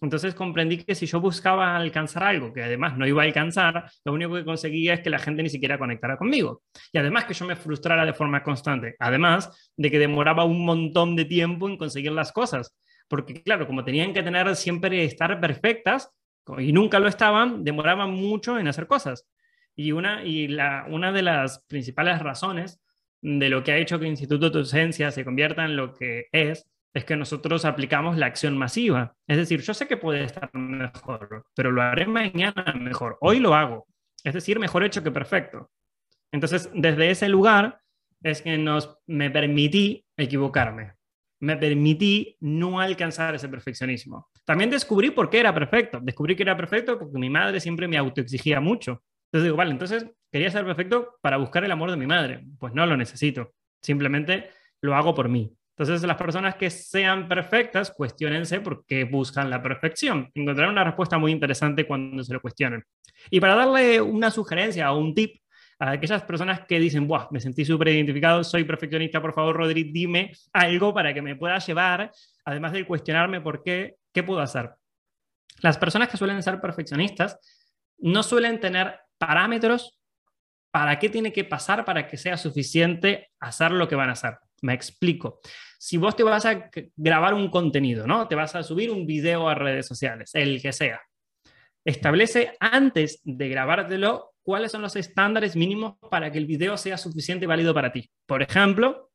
Entonces 0.00 0.34
comprendí 0.34 0.78
que 0.78 0.94
si 0.94 1.06
yo 1.06 1.20
buscaba 1.20 1.76
alcanzar 1.76 2.24
algo 2.24 2.52
que 2.52 2.62
además 2.62 2.96
no 2.96 3.06
iba 3.06 3.22
a 3.22 3.26
alcanzar, 3.26 3.90
lo 4.04 4.12
único 4.12 4.34
que 4.34 4.44
conseguía 4.44 4.94
es 4.94 5.00
que 5.00 5.10
la 5.10 5.18
gente 5.18 5.42
ni 5.42 5.48
siquiera 5.48 5.78
conectara 5.78 6.16
conmigo. 6.16 6.62
Y 6.92 6.98
además 6.98 7.24
que 7.24 7.34
yo 7.34 7.46
me 7.46 7.56
frustrara 7.56 8.04
de 8.04 8.12
forma 8.12 8.42
constante. 8.42 8.96
Además 8.98 9.72
de 9.76 9.90
que 9.90 9.98
demoraba 9.98 10.44
un 10.44 10.64
montón 10.64 11.16
de 11.16 11.24
tiempo 11.24 11.68
en 11.68 11.76
conseguir 11.76 12.12
las 12.12 12.32
cosas. 12.32 12.76
Porque 13.08 13.42
claro, 13.42 13.66
como 13.66 13.84
tenían 13.84 14.12
que 14.12 14.22
tener 14.22 14.54
siempre 14.56 15.04
estar 15.04 15.40
perfectas 15.40 16.10
y 16.58 16.72
nunca 16.72 16.98
lo 16.98 17.08
estaban, 17.08 17.64
demoraban 17.64 18.10
mucho 18.10 18.58
en 18.58 18.68
hacer 18.68 18.86
cosas. 18.86 19.26
Y 19.76 19.92
una, 19.92 20.24
y 20.24 20.48
la, 20.48 20.86
una 20.88 21.12
de 21.12 21.22
las 21.22 21.60
principales 21.66 22.20
razones 22.20 22.80
de 23.24 23.48
lo 23.48 23.64
que 23.64 23.72
ha 23.72 23.78
hecho 23.78 23.98
que 23.98 24.04
el 24.04 24.10
Instituto 24.10 24.50
de 24.50 24.58
Docencia 24.58 25.10
se 25.10 25.24
convierta 25.24 25.64
en 25.64 25.76
lo 25.76 25.94
que 25.94 26.26
es, 26.30 26.68
es 26.92 27.04
que 27.06 27.16
nosotros 27.16 27.64
aplicamos 27.64 28.18
la 28.18 28.26
acción 28.26 28.56
masiva. 28.56 29.16
Es 29.26 29.38
decir, 29.38 29.62
yo 29.62 29.72
sé 29.72 29.88
que 29.88 29.96
puede 29.96 30.24
estar 30.24 30.54
mejor, 30.54 31.46
pero 31.56 31.72
lo 31.72 31.80
haré 31.80 32.06
mañana 32.06 32.74
mejor. 32.78 33.16
Hoy 33.22 33.40
lo 33.40 33.54
hago. 33.54 33.86
Es 34.22 34.34
decir, 34.34 34.58
mejor 34.58 34.84
hecho 34.84 35.02
que 35.02 35.10
perfecto. 35.10 35.70
Entonces, 36.32 36.70
desde 36.74 37.10
ese 37.10 37.30
lugar 37.30 37.80
es 38.22 38.42
que 38.42 38.58
nos, 38.58 38.94
me 39.06 39.30
permití 39.30 40.04
equivocarme. 40.18 40.92
Me 41.40 41.56
permití 41.56 42.36
no 42.40 42.78
alcanzar 42.78 43.34
ese 43.34 43.48
perfeccionismo. 43.48 44.28
También 44.44 44.68
descubrí 44.68 45.10
por 45.10 45.30
qué 45.30 45.40
era 45.40 45.54
perfecto. 45.54 45.98
Descubrí 46.02 46.36
que 46.36 46.42
era 46.42 46.56
perfecto 46.58 46.98
porque 46.98 47.18
mi 47.18 47.30
madre 47.30 47.58
siempre 47.58 47.88
me 47.88 47.96
autoexigía 47.96 48.60
mucho. 48.60 49.02
Entonces 49.34 49.46
digo, 49.46 49.56
vale, 49.56 49.72
entonces 49.72 50.06
quería 50.30 50.48
ser 50.48 50.64
perfecto 50.64 51.18
para 51.20 51.38
buscar 51.38 51.64
el 51.64 51.72
amor 51.72 51.90
de 51.90 51.96
mi 51.96 52.06
madre. 52.06 52.44
Pues 52.56 52.72
no 52.72 52.86
lo 52.86 52.96
necesito. 52.96 53.52
Simplemente 53.82 54.50
lo 54.80 54.94
hago 54.94 55.12
por 55.12 55.28
mí. 55.28 55.52
Entonces, 55.76 56.06
las 56.06 56.16
personas 56.16 56.54
que 56.54 56.70
sean 56.70 57.26
perfectas, 57.26 57.90
cuestionense 57.90 58.60
por 58.60 58.86
qué 58.86 59.02
buscan 59.02 59.50
la 59.50 59.60
perfección. 59.60 60.30
Encontrarán 60.34 60.70
una 60.70 60.84
respuesta 60.84 61.18
muy 61.18 61.32
interesante 61.32 61.84
cuando 61.84 62.22
se 62.22 62.32
lo 62.32 62.40
cuestionen. 62.40 62.84
Y 63.28 63.40
para 63.40 63.56
darle 63.56 64.00
una 64.00 64.30
sugerencia 64.30 64.92
o 64.92 64.98
un 65.00 65.16
tip 65.16 65.40
a 65.80 65.90
aquellas 65.90 66.22
personas 66.22 66.60
que 66.68 66.78
dicen, 66.78 67.08
Buah, 67.08 67.26
me 67.32 67.40
sentí 67.40 67.64
súper 67.64 67.88
identificado, 67.88 68.44
soy 68.44 68.62
perfeccionista, 68.62 69.20
por 69.20 69.34
favor, 69.34 69.56
Rodri, 69.56 69.90
dime 69.90 70.30
algo 70.52 70.94
para 70.94 71.12
que 71.12 71.22
me 71.22 71.34
pueda 71.34 71.58
llevar, 71.58 72.12
además 72.44 72.70
de 72.70 72.86
cuestionarme 72.86 73.40
por 73.40 73.64
qué, 73.64 73.96
qué 74.12 74.22
puedo 74.22 74.38
hacer. 74.38 74.70
Las 75.60 75.76
personas 75.76 76.08
que 76.08 76.16
suelen 76.16 76.40
ser 76.40 76.60
perfeccionistas 76.60 77.36
no 77.98 78.22
suelen 78.22 78.60
tener 78.60 79.00
parámetros 79.26 79.98
para 80.70 80.98
qué 80.98 81.08
tiene 81.08 81.32
que 81.32 81.44
pasar 81.44 81.84
para 81.84 82.06
que 82.06 82.16
sea 82.16 82.36
suficiente 82.36 83.30
hacer 83.40 83.70
lo 83.70 83.88
que 83.88 83.94
van 83.94 84.08
a 84.08 84.12
hacer. 84.12 84.38
Me 84.62 84.74
explico. 84.74 85.40
Si 85.78 85.96
vos 85.96 86.16
te 86.16 86.22
vas 86.22 86.46
a 86.46 86.70
grabar 86.96 87.34
un 87.34 87.48
contenido, 87.48 88.06
¿no? 88.06 88.26
Te 88.26 88.34
vas 88.34 88.54
a 88.54 88.62
subir 88.62 88.90
un 88.90 89.06
video 89.06 89.48
a 89.48 89.54
redes 89.54 89.86
sociales, 89.86 90.34
el 90.34 90.60
que 90.60 90.72
sea. 90.72 91.00
Establece 91.84 92.56
antes 92.60 93.20
de 93.24 93.48
grabártelo 93.48 94.32
cuáles 94.42 94.72
son 94.72 94.82
los 94.82 94.96
estándares 94.96 95.54
mínimos 95.54 95.96
para 96.10 96.32
que 96.32 96.38
el 96.38 96.46
video 96.46 96.76
sea 96.76 96.96
suficiente 96.96 97.44
y 97.44 97.48
válido 97.48 97.74
para 97.74 97.92
ti. 97.92 98.10
Por 98.26 98.42
ejemplo, 98.42 99.10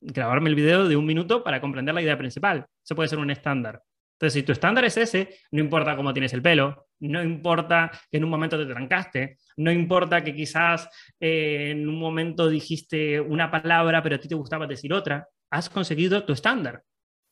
grabarme 0.00 0.50
el 0.50 0.54
video 0.54 0.88
de 0.88 0.96
un 0.96 1.06
minuto 1.06 1.42
para 1.42 1.60
comprender 1.60 1.94
la 1.94 2.02
idea 2.02 2.18
principal. 2.18 2.66
Eso 2.84 2.94
puede 2.94 3.08
ser 3.08 3.18
un 3.18 3.30
estándar. 3.30 3.82
Entonces, 4.20 4.34
si 4.34 4.42
tu 4.42 4.52
estándar 4.52 4.84
es 4.84 4.98
ese, 4.98 5.38
no 5.50 5.60
importa 5.60 5.96
cómo 5.96 6.12
tienes 6.12 6.34
el 6.34 6.42
pelo, 6.42 6.88
no 6.98 7.22
importa 7.22 7.90
que 8.10 8.18
en 8.18 8.24
un 8.24 8.28
momento 8.28 8.58
te 8.58 8.70
trancaste, 8.70 9.38
no 9.56 9.72
importa 9.72 10.22
que 10.22 10.34
quizás 10.34 10.90
eh, 11.18 11.70
en 11.70 11.88
un 11.88 11.98
momento 11.98 12.46
dijiste 12.46 13.18
una 13.18 13.50
palabra, 13.50 14.02
pero 14.02 14.16
a 14.16 14.18
ti 14.18 14.28
te 14.28 14.34
gustaba 14.34 14.66
decir 14.66 14.92
otra, 14.92 15.26
has 15.50 15.70
conseguido 15.70 16.22
tu 16.22 16.34
estándar. 16.34 16.82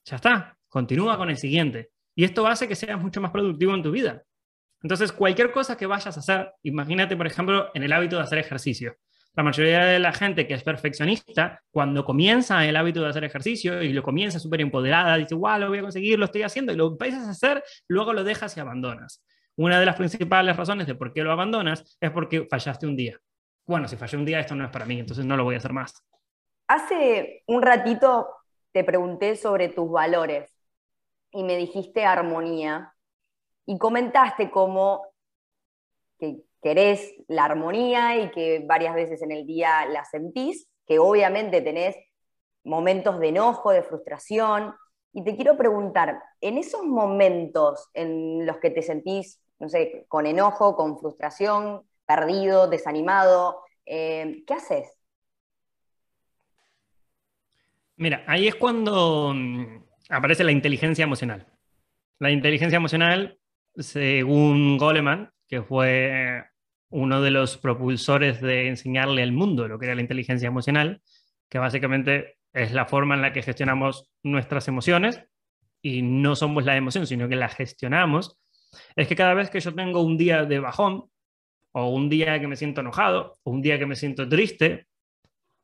Ya 0.07 0.17
está, 0.17 0.57
continúa 0.67 1.19
con 1.19 1.29
el 1.29 1.37
siguiente. 1.37 1.91
Y 2.17 2.25
esto 2.25 2.47
hace 2.47 2.67
que 2.67 2.75
seas 2.75 2.99
mucho 2.99 3.21
más 3.21 3.33
productivo 3.33 3.75
en 3.75 3.83
tu 3.83 3.91
vida. 3.91 4.23
Entonces, 4.83 5.13
cualquier 5.13 5.53
cosa 5.53 5.77
que 5.77 5.85
vayas 5.85 6.17
a 6.17 6.21
hacer, 6.21 6.53
imagínate, 6.63 7.19
por 7.19 7.27
ejemplo, 7.27 7.69
en 7.75 7.83
el 7.83 7.93
hábito 7.93 8.17
de 8.17 8.23
hacer 8.23 8.39
ejercicio. 8.39 8.97
La 9.35 9.43
mayoría 9.43 9.85
de 9.85 9.99
la 9.99 10.13
gente 10.13 10.47
que 10.47 10.55
es 10.55 10.65
perfeccionista, 10.65 11.63
cuando 11.71 12.05
comienza 12.05 12.65
el 12.67 12.77
hábito 12.77 13.03
de 13.03 13.09
hacer 13.09 13.25
ejercicio 13.25 13.83
y 13.83 13.93
lo 13.93 14.03
comienza 14.03 14.39
súper 14.39 14.61
empoderada, 14.61 15.17
dice, 15.17 15.35
wow, 15.35 15.59
lo 15.59 15.69
voy 15.69 15.79
a 15.79 15.83
conseguir, 15.83 16.19
lo 16.19 16.25
estoy 16.25 16.43
haciendo, 16.43 16.73
y 16.73 16.77
lo 16.77 16.89
empiezas 16.89 17.27
a 17.27 17.31
hacer, 17.31 17.63
luego 17.87 18.13
lo 18.13 18.25
dejas 18.25 18.57
y 18.57 18.61
abandonas. 18.61 19.23
Una 19.57 19.79
de 19.79 19.87
las 19.87 19.97
principales 19.97 20.57
razones 20.57 20.87
de 20.87 20.95
por 20.95 21.13
qué 21.13 21.23
lo 21.23 21.33
abandonas 21.33 21.97
es 22.01 22.11
porque 22.11 22.47
fallaste 22.51 22.87
un 22.87 22.97
día. 22.97 23.19
Bueno, 23.67 23.87
si 23.87 23.97
fallé 23.97 24.17
un 24.17 24.25
día, 24.25 24.41
esto 24.41 24.55
no 24.55 24.65
es 24.65 24.71
para 24.71 24.87
mí, 24.87 24.99
entonces 24.99 25.25
no 25.25 25.37
lo 25.37 25.45
voy 25.45 25.55
a 25.55 25.59
hacer 25.59 25.73
más. 25.73 26.05
Hace 26.67 27.43
un 27.47 27.63
ratito 27.63 28.29
te 28.73 28.85
pregunté 28.85 29.37
sobre 29.37 29.69
tus 29.69 29.91
valores 29.91 30.51
y 31.31 31.43
me 31.43 31.57
dijiste 31.57 32.05
armonía 32.05 32.95
y 33.67 33.79
comentaste 33.79 34.51
cómo 34.51 35.07
que 36.19 36.39
querés 36.63 37.15
la 37.29 37.45
armonía 37.45 38.17
y 38.19 38.31
que 38.31 38.65
varias 38.67 38.95
veces 38.95 39.23
en 39.23 39.33
el 39.33 39.47
día 39.47 39.87
la 39.87 40.05
sentís, 40.05 40.69
que 40.87 40.99
obviamente 40.99 41.61
tenés 41.61 41.97
momentos 42.65 43.19
de 43.19 43.29
enojo, 43.29 43.71
de 43.71 43.83
frustración. 43.83 44.75
Y 45.13 45.25
te 45.25 45.37
quiero 45.37 45.57
preguntar, 45.57 46.21
en 46.41 46.59
esos 46.59 46.85
momentos 46.85 47.89
en 47.95 48.47
los 48.47 48.59
que 48.59 48.71
te 48.71 48.83
sentís, 48.83 49.41
no 49.59 49.69
sé, 49.69 50.05
con 50.09 50.27
enojo, 50.27 50.77
con 50.77 50.99
frustración, 50.99 51.83
perdido, 52.07 52.69
desanimado, 52.69 53.63
eh, 53.87 54.43
¿qué 54.47 54.55
haces? 54.55 54.99
Mira, 57.97 58.23
ahí 58.27 58.47
es 58.47 58.55
cuando 58.55 59.33
mm, 59.35 59.83
aparece 60.11 60.45
la 60.45 60.53
inteligencia 60.53 61.03
emocional. 61.03 61.47
La 62.21 62.31
inteligencia 62.31 62.77
emocional, 62.77 63.39
según 63.77 64.79
Goleman, 64.79 65.33
que 65.49 65.63
fue 65.63 66.45
uno 66.91 67.21
de 67.21 67.31
los 67.31 67.59
propulsores 67.59 68.41
de 68.41 68.69
enseñarle 68.69 69.23
al 69.23 69.33
mundo 69.33 69.69
lo 69.69 69.79
que 69.79 69.87
era 69.87 69.95
la 69.95 70.01
inteligencia 70.01 70.47
emocional, 70.47 71.03
que 71.49 71.59
básicamente 71.59 72.39
es 72.53 72.73
la 72.73 72.87
forma 72.87 73.15
en 73.15 73.23
la 73.23 73.33
que 73.33 73.43
gestionamos 73.43 74.11
nuestras 74.23 74.69
emociones 74.69 75.23
y 75.83 76.03
no 76.03 76.37
somos 76.37 76.65
la 76.65 76.77
emoción, 76.77 77.07
sino 77.07 77.29
que 77.29 77.37
la 77.37 77.49
gestionamos, 77.49 78.39
es 78.97 79.09
que 79.09 79.17
cada 79.17 79.35
vez 79.35 79.51
que 79.51 79.61
yo 79.61 79.75
tengo 79.75 80.03
un 80.03 80.17
día 80.17 80.45
de 80.45 80.59
bajón, 80.59 81.11
o 81.73 81.89
un 81.91 82.09
día 82.09 82.41
que 82.41 82.47
me 82.47 82.57
siento 82.57 82.81
enojado, 82.81 83.39
o 83.43 83.51
un 83.51 83.63
día 83.63 83.79
que 83.79 83.87
me 83.87 83.95
siento 83.95 84.29
triste, 84.29 84.89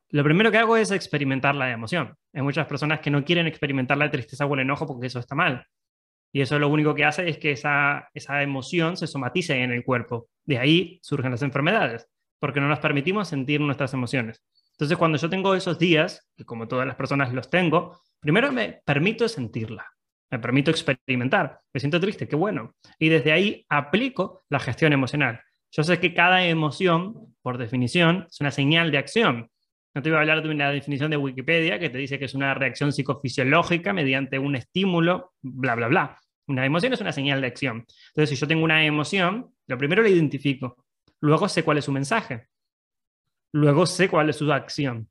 lo 0.09 0.23
primero 0.23 0.51
que 0.51 0.57
hago 0.57 0.77
es 0.77 0.91
experimentar 0.91 1.55
la 1.55 1.71
emoción. 1.71 2.15
Hay 2.33 2.41
muchas 2.41 2.67
personas 2.67 2.99
que 2.99 3.09
no 3.09 3.25
quieren 3.25 3.47
experimentar 3.47 3.97
la 3.97 4.09
tristeza 4.09 4.45
o 4.45 4.53
el 4.53 4.61
enojo 4.61 4.85
porque 4.85 5.07
eso 5.07 5.19
está 5.19 5.35
mal. 5.35 5.65
Y 6.35 6.41
eso 6.41 6.59
lo 6.59 6.67
único 6.67 6.93
que 6.93 7.05
hace 7.05 7.29
es 7.29 7.37
que 7.37 7.51
esa, 7.51 8.09
esa 8.13 8.43
emoción 8.43 8.97
se 8.97 9.07
somatice 9.07 9.63
en 9.63 9.71
el 9.71 9.85
cuerpo. 9.85 10.27
De 10.43 10.57
ahí 10.57 10.99
surgen 11.01 11.31
las 11.31 11.43
enfermedades, 11.43 12.09
porque 12.41 12.59
no 12.59 12.67
nos 12.67 12.79
permitimos 12.79 13.29
sentir 13.29 13.61
nuestras 13.61 13.93
emociones. 13.93 14.43
Entonces, 14.71 14.97
cuando 14.97 15.17
yo 15.17 15.29
tengo 15.29 15.55
esos 15.55 15.79
días, 15.79 16.27
que 16.35 16.43
como 16.43 16.67
todas 16.67 16.85
las 16.85 16.97
personas 16.97 17.31
los 17.31 17.49
tengo, 17.49 18.01
primero 18.19 18.51
me 18.51 18.81
permito 18.83 19.29
sentirla, 19.29 19.85
me 20.29 20.39
permito 20.39 20.71
experimentar. 20.71 21.61
Me 21.73 21.79
siento 21.79 22.01
triste, 22.01 22.27
qué 22.27 22.35
bueno. 22.35 22.75
Y 22.99 23.07
desde 23.07 23.31
ahí 23.31 23.65
aplico 23.69 24.43
la 24.49 24.59
gestión 24.59 24.91
emocional. 24.91 25.39
Yo 25.71 25.85
sé 25.85 26.01
que 26.01 26.13
cada 26.13 26.45
emoción, 26.45 27.33
por 27.41 27.57
definición, 27.57 28.27
es 28.29 28.41
una 28.41 28.51
señal 28.51 28.91
de 28.91 28.97
acción. 28.97 29.49
No 29.93 30.01
te 30.01 30.09
voy 30.09 30.17
a 30.17 30.19
hablar 30.19 30.43
de 30.43 30.49
una 30.49 30.69
definición 30.69 31.11
de 31.11 31.15
Wikipedia 31.15 31.79
que 31.79 31.89
te 31.89 31.97
dice 31.97 32.19
que 32.19 32.25
es 32.25 32.33
una 32.33 32.53
reacción 32.53 32.91
psicofisiológica 32.91 33.93
mediante 33.93 34.37
un 34.37 34.57
estímulo, 34.57 35.31
bla, 35.41 35.75
bla, 35.75 35.87
bla. 35.87 36.19
Una 36.47 36.65
emoción 36.65 36.93
es 36.93 37.01
una 37.01 37.11
señal 37.11 37.41
de 37.41 37.47
acción. 37.47 37.85
Entonces, 38.09 38.29
si 38.29 38.35
yo 38.35 38.47
tengo 38.47 38.63
una 38.63 38.85
emoción, 38.85 39.53
lo 39.67 39.77
primero 39.77 40.03
la 40.03 40.09
identifico. 40.09 40.85
Luego 41.21 41.49
sé 41.49 41.63
cuál 41.63 41.79
es 41.79 41.85
su 41.85 41.91
mensaje. 41.91 42.47
Luego 43.51 43.85
sé 43.85 44.09
cuál 44.09 44.29
es 44.29 44.37
su 44.37 44.51
acción. 44.51 45.09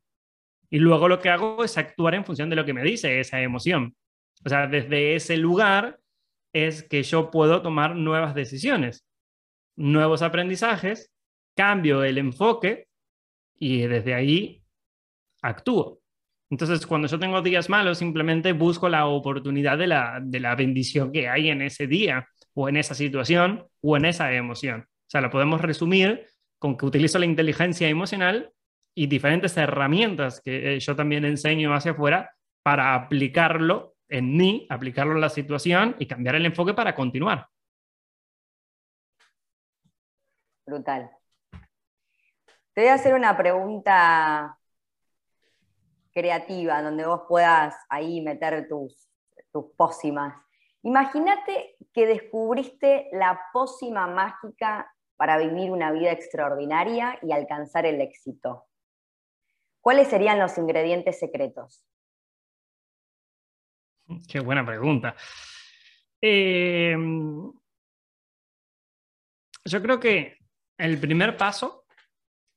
Y 0.70 0.78
luego 0.78 1.08
lo 1.08 1.20
que 1.20 1.30
hago 1.30 1.64
es 1.64 1.78
actuar 1.78 2.14
en 2.14 2.24
función 2.24 2.50
de 2.50 2.56
lo 2.56 2.64
que 2.64 2.72
me 2.72 2.82
dice 2.82 3.20
esa 3.20 3.40
emoción. 3.40 3.96
O 4.44 4.48
sea, 4.48 4.66
desde 4.66 5.14
ese 5.14 5.36
lugar 5.36 5.98
es 6.52 6.82
que 6.82 7.02
yo 7.02 7.30
puedo 7.30 7.62
tomar 7.62 7.96
nuevas 7.96 8.34
decisiones, 8.34 9.06
nuevos 9.76 10.22
aprendizajes, 10.22 11.10
cambio 11.56 12.04
el 12.04 12.18
enfoque 12.18 12.88
y 13.58 13.82
desde 13.86 14.14
ahí 14.14 14.62
actúo. 15.42 16.00
Entonces, 16.54 16.86
cuando 16.86 17.08
yo 17.08 17.18
tengo 17.18 17.42
días 17.42 17.68
malos, 17.68 17.98
simplemente 17.98 18.52
busco 18.52 18.88
la 18.88 19.06
oportunidad 19.06 19.76
de 19.76 19.88
la, 19.88 20.20
de 20.22 20.38
la 20.38 20.54
bendición 20.54 21.10
que 21.10 21.28
hay 21.28 21.50
en 21.50 21.62
ese 21.62 21.88
día, 21.88 22.28
o 22.54 22.68
en 22.68 22.76
esa 22.76 22.94
situación, 22.94 23.66
o 23.80 23.96
en 23.96 24.04
esa 24.04 24.32
emoción. 24.32 24.82
O 24.82 25.10
sea, 25.10 25.20
lo 25.20 25.30
podemos 25.30 25.60
resumir 25.60 26.28
con 26.60 26.76
que 26.76 26.86
utilizo 26.86 27.18
la 27.18 27.26
inteligencia 27.26 27.88
emocional 27.88 28.52
y 28.94 29.08
diferentes 29.08 29.56
herramientas 29.56 30.40
que 30.44 30.76
eh, 30.76 30.78
yo 30.78 30.94
también 30.94 31.24
enseño 31.24 31.74
hacia 31.74 31.90
afuera 31.90 32.30
para 32.62 32.94
aplicarlo 32.94 33.96
en 34.08 34.36
mí, 34.36 34.68
aplicarlo 34.70 35.14
en 35.14 35.22
la 35.22 35.30
situación 35.30 35.96
y 35.98 36.06
cambiar 36.06 36.36
el 36.36 36.46
enfoque 36.46 36.72
para 36.72 36.94
continuar. 36.94 37.48
Brutal. 40.64 41.10
Te 42.74 42.82
voy 42.82 42.90
a 42.90 42.94
hacer 42.94 43.12
una 43.12 43.36
pregunta 43.36 44.56
creativa, 46.14 46.80
donde 46.82 47.06
vos 47.06 47.22
puedas 47.28 47.74
ahí 47.88 48.20
meter 48.20 48.68
tus, 48.68 49.08
tus 49.52 49.66
pócimas. 49.76 50.34
Imagínate 50.82 51.76
que 51.92 52.06
descubriste 52.06 53.08
la 53.12 53.40
pócima 53.52 54.06
mágica 54.06 54.90
para 55.16 55.38
vivir 55.38 55.70
una 55.70 55.92
vida 55.92 56.12
extraordinaria 56.12 57.18
y 57.22 57.32
alcanzar 57.32 57.86
el 57.86 58.00
éxito. 58.00 58.66
¿Cuáles 59.80 60.08
serían 60.08 60.38
los 60.38 60.56
ingredientes 60.56 61.18
secretos? 61.18 61.84
Qué 64.28 64.40
buena 64.40 64.64
pregunta. 64.64 65.14
Eh, 66.20 66.96
yo 69.64 69.82
creo 69.82 70.00
que 70.00 70.38
el 70.78 70.98
primer 70.98 71.36
paso 71.36 71.86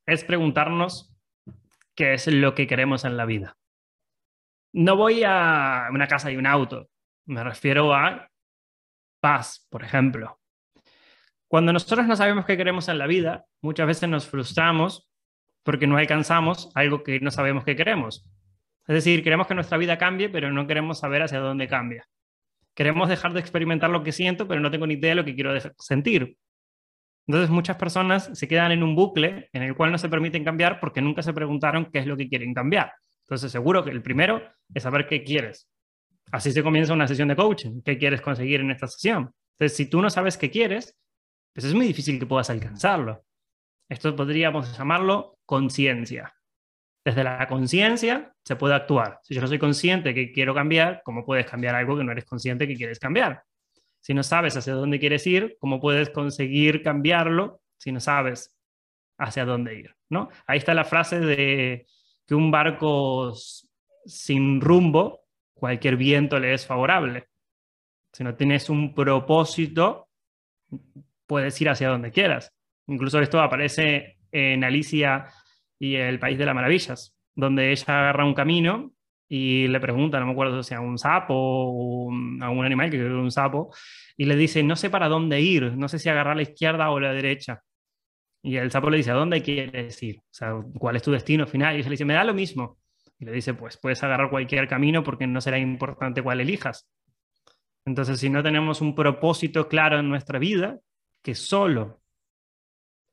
es 0.05 0.23
preguntarnos 0.23 1.16
qué 1.97 2.13
es 2.13 2.27
lo 2.27 2.53
que 2.53 2.67
queremos 2.67 3.03
en 3.03 3.17
la 3.17 3.25
vida. 3.25 3.57
No 4.71 4.95
voy 4.95 5.23
a 5.25 5.89
una 5.91 6.07
casa 6.07 6.31
y 6.31 6.37
un 6.37 6.45
auto, 6.45 6.89
me 7.25 7.43
refiero 7.43 7.93
a 7.93 8.29
paz, 9.19 9.67
por 9.69 9.83
ejemplo. 9.83 10.39
Cuando 11.47 11.73
nosotros 11.73 12.05
no 12.05 12.15
sabemos 12.15 12.45
qué 12.45 12.55
queremos 12.55 12.87
en 12.87 12.99
la 12.99 13.07
vida, 13.07 13.45
muchas 13.61 13.87
veces 13.87 14.07
nos 14.07 14.27
frustramos 14.27 15.09
porque 15.63 15.87
no 15.87 15.97
alcanzamos 15.97 16.69
algo 16.75 17.03
que 17.03 17.19
no 17.19 17.31
sabemos 17.31 17.65
qué 17.65 17.75
queremos. 17.75 18.29
Es 18.87 18.93
decir, 18.93 19.23
queremos 19.23 19.47
que 19.47 19.55
nuestra 19.55 19.77
vida 19.77 19.97
cambie, 19.97 20.29
pero 20.29 20.51
no 20.51 20.67
queremos 20.67 20.99
saber 20.99 21.23
hacia 21.23 21.39
dónde 21.39 21.67
cambia. 21.67 22.07
Queremos 22.75 23.09
dejar 23.09 23.33
de 23.33 23.39
experimentar 23.39 23.89
lo 23.89 24.03
que 24.03 24.11
siento, 24.11 24.47
pero 24.47 24.61
no 24.61 24.69
tengo 24.69 24.85
ni 24.85 24.93
idea 24.93 25.09
de 25.09 25.15
lo 25.15 25.25
que 25.25 25.33
quiero 25.33 25.51
sentir. 25.79 26.37
Entonces 27.27 27.49
muchas 27.49 27.75
personas 27.75 28.29
se 28.33 28.47
quedan 28.47 28.71
en 28.71 28.83
un 28.83 28.95
bucle 28.95 29.49
en 29.51 29.63
el 29.63 29.75
cual 29.75 29.91
no 29.91 29.97
se 29.97 30.07
permiten 30.07 30.45
cambiar 30.45 30.79
porque 30.79 31.01
nunca 31.01 31.21
se 31.21 31.33
preguntaron 31.33 31.89
qué 31.91 31.99
es 31.99 32.07
lo 32.07 32.15
que 32.15 32.29
quieren 32.29 32.53
cambiar. 32.53 32.93
Entonces 33.25 33.51
seguro 33.51 33.83
que 33.83 33.91
el 33.91 34.01
primero 34.01 34.41
es 34.73 34.83
saber 34.83 35.07
qué 35.07 35.23
quieres. 35.23 35.69
Así 36.31 36.51
se 36.51 36.63
comienza 36.63 36.93
una 36.93 37.07
sesión 37.07 37.27
de 37.27 37.35
coaching. 37.35 37.81
¿Qué 37.83 37.97
quieres 37.97 38.21
conseguir 38.21 38.61
en 38.61 38.71
esta 38.71 38.87
sesión? 38.87 39.33
Entonces 39.57 39.75
si 39.75 39.89
tú 39.89 40.01
no 40.01 40.09
sabes 40.09 40.37
qué 40.37 40.49
quieres, 40.49 40.97
pues 41.53 41.65
es 41.65 41.73
muy 41.73 41.87
difícil 41.87 42.17
que 42.17 42.25
puedas 42.25 42.49
alcanzarlo. 42.49 43.25
Esto 43.89 44.15
podríamos 44.15 44.77
llamarlo 44.77 45.37
conciencia. 45.45 46.33
Desde 47.05 47.23
la 47.23 47.47
conciencia 47.47 48.33
se 48.43 48.55
puede 48.55 48.75
actuar. 48.75 49.19
Si 49.23 49.33
yo 49.33 49.41
no 49.41 49.47
soy 49.47 49.59
consciente 49.59 50.13
que 50.13 50.31
quiero 50.31 50.53
cambiar, 50.53 51.01
¿cómo 51.03 51.25
puedes 51.25 51.45
cambiar 51.45 51.75
algo 51.75 51.97
que 51.97 52.03
no 52.03 52.11
eres 52.11 52.25
consciente 52.25 52.67
que 52.67 52.75
quieres 52.75 52.99
cambiar? 52.99 53.43
Si 53.99 54.13
no 54.13 54.23
sabes 54.23 54.55
hacia 54.55 54.73
dónde 54.73 54.99
quieres 54.99 55.25
ir, 55.27 55.57
¿cómo 55.59 55.79
puedes 55.79 56.09
conseguir 56.09 56.81
cambiarlo 56.81 57.61
si 57.77 57.91
no 57.91 57.99
sabes 57.99 58.55
hacia 59.17 59.45
dónde 59.45 59.75
ir? 59.75 59.95
¿no? 60.09 60.29
Ahí 60.45 60.59
está 60.59 60.73
la 60.73 60.85
frase 60.85 61.19
de 61.19 61.87
que 62.25 62.35
un 62.35 62.51
barco 62.51 63.33
sin 64.05 64.61
rumbo, 64.61 65.25
cualquier 65.53 65.97
viento 65.97 66.39
le 66.39 66.53
es 66.53 66.65
favorable. 66.65 67.27
Si 68.13 68.23
no 68.23 68.35
tienes 68.35 68.69
un 68.69 68.93
propósito, 68.93 70.09
puedes 71.25 71.59
ir 71.61 71.69
hacia 71.69 71.89
donde 71.89 72.11
quieras. 72.11 72.53
Incluso 72.87 73.19
esto 73.19 73.41
aparece 73.41 74.17
en 74.31 74.63
Alicia 74.63 75.27
y 75.79 75.95
el 75.95 76.19
País 76.19 76.37
de 76.37 76.45
las 76.45 76.55
Maravillas, 76.55 77.15
donde 77.35 77.71
ella 77.71 77.99
agarra 77.99 78.25
un 78.25 78.33
camino 78.33 78.93
y 79.29 79.67
le 79.67 79.79
pregunta, 79.79 80.19
no 80.19 80.27
me 80.27 80.31
acuerdo 80.31 80.63
si 80.63 80.73
a 80.73 80.79
un 80.79 80.97
sapo 80.97 81.33
o 81.35 82.11
a 82.41 82.49
un 82.49 82.65
animal, 82.65 82.89
que 82.89 82.97
que 82.97 83.03
un 83.05 83.31
sapo, 83.31 83.73
y 84.15 84.25
le 84.25 84.35
dice, 84.35 84.63
no 84.63 84.75
sé 84.75 84.89
para 84.89 85.09
dónde 85.09 85.41
ir, 85.41 85.75
no 85.75 85.87
sé 85.87 85.99
si 85.99 86.09
agarrar 86.09 86.35
la 86.35 86.43
izquierda 86.43 86.89
o 86.91 86.99
la 86.99 87.11
derecha. 87.13 87.61
Y 88.41 88.55
el 88.55 88.71
sapo 88.71 88.89
le 88.89 88.97
dice, 88.97 89.11
¿a 89.11 89.15
dónde 89.15 89.41
quieres 89.41 90.01
ir? 90.03 90.19
O 90.19 90.23
sea, 90.31 90.53
¿cuál 90.77 90.95
es 90.95 91.03
tu 91.03 91.11
destino 91.11 91.45
final? 91.47 91.75
Y 91.75 91.79
él 91.79 91.85
le 91.85 91.91
dice, 91.91 92.05
me 92.05 92.13
da 92.13 92.23
lo 92.23 92.33
mismo. 92.33 92.77
Y 93.19 93.25
le 93.25 93.31
dice, 93.31 93.53
pues 93.53 93.77
puedes 93.77 94.01
agarrar 94.03 94.29
cualquier 94.29 94.67
camino 94.67 95.03
porque 95.03 95.27
no 95.27 95.41
será 95.41 95.57
importante 95.57 96.21
cuál 96.21 96.39
elijas. 96.39 96.87
Entonces, 97.85 98.19
si 98.19 98.29
no 98.29 98.43
tenemos 98.43 98.81
un 98.81 98.95
propósito 98.95 99.67
claro 99.67 99.99
en 99.99 100.09
nuestra 100.09 100.39
vida, 100.39 100.79
que 101.21 101.35
solo 101.35 102.01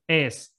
es 0.06 0.53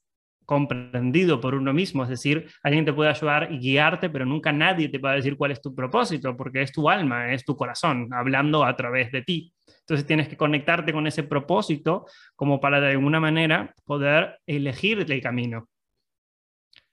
comprendido 0.46 1.42
por 1.42 1.56
uno 1.56 1.74
mismo, 1.74 2.04
es 2.04 2.10
decir, 2.10 2.48
alguien 2.64 2.86
te 2.86 2.94
puede 2.94 3.10
ayudar 3.10 3.52
y 3.52 3.60
guiarte, 3.60 4.10
pero 4.10 4.26
nunca 4.26 4.52
nadie 4.52 4.90
te 4.90 4.98
va 4.98 5.12
a 5.12 5.16
decir 5.16 5.38
cuál 5.38 5.52
es 5.52 5.62
tu 5.62 5.74
propósito, 5.76 6.36
porque 6.38 6.62
es 6.62 6.72
tu 6.72 6.90
alma, 6.90 7.34
es 7.34 7.44
tu 7.44 7.56
corazón, 7.56 8.10
hablando 8.14 8.64
a 8.64 8.76
través 8.76 9.12
de 9.12 9.22
ti. 9.24 9.54
Entonces 9.80 10.06
tienes 10.06 10.28
que 10.28 10.38
conectarte 10.38 10.94
con 10.94 11.06
ese 11.08 11.24
propósito 11.24 12.06
como 12.36 12.60
para 12.60 12.80
de 12.80 12.92
alguna 12.92 13.20
manera 13.20 13.74
poder 13.86 14.40
elegir 14.48 15.06
el 15.12 15.22
camino. 15.22 15.68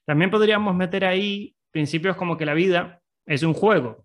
También 0.05 0.31
podríamos 0.31 0.75
meter 0.75 1.05
ahí 1.05 1.55
principios 1.71 2.17
como 2.17 2.37
que 2.37 2.45
la 2.45 2.55
vida 2.55 3.01
es 3.27 3.43
un 3.43 3.55
juego 3.55 4.05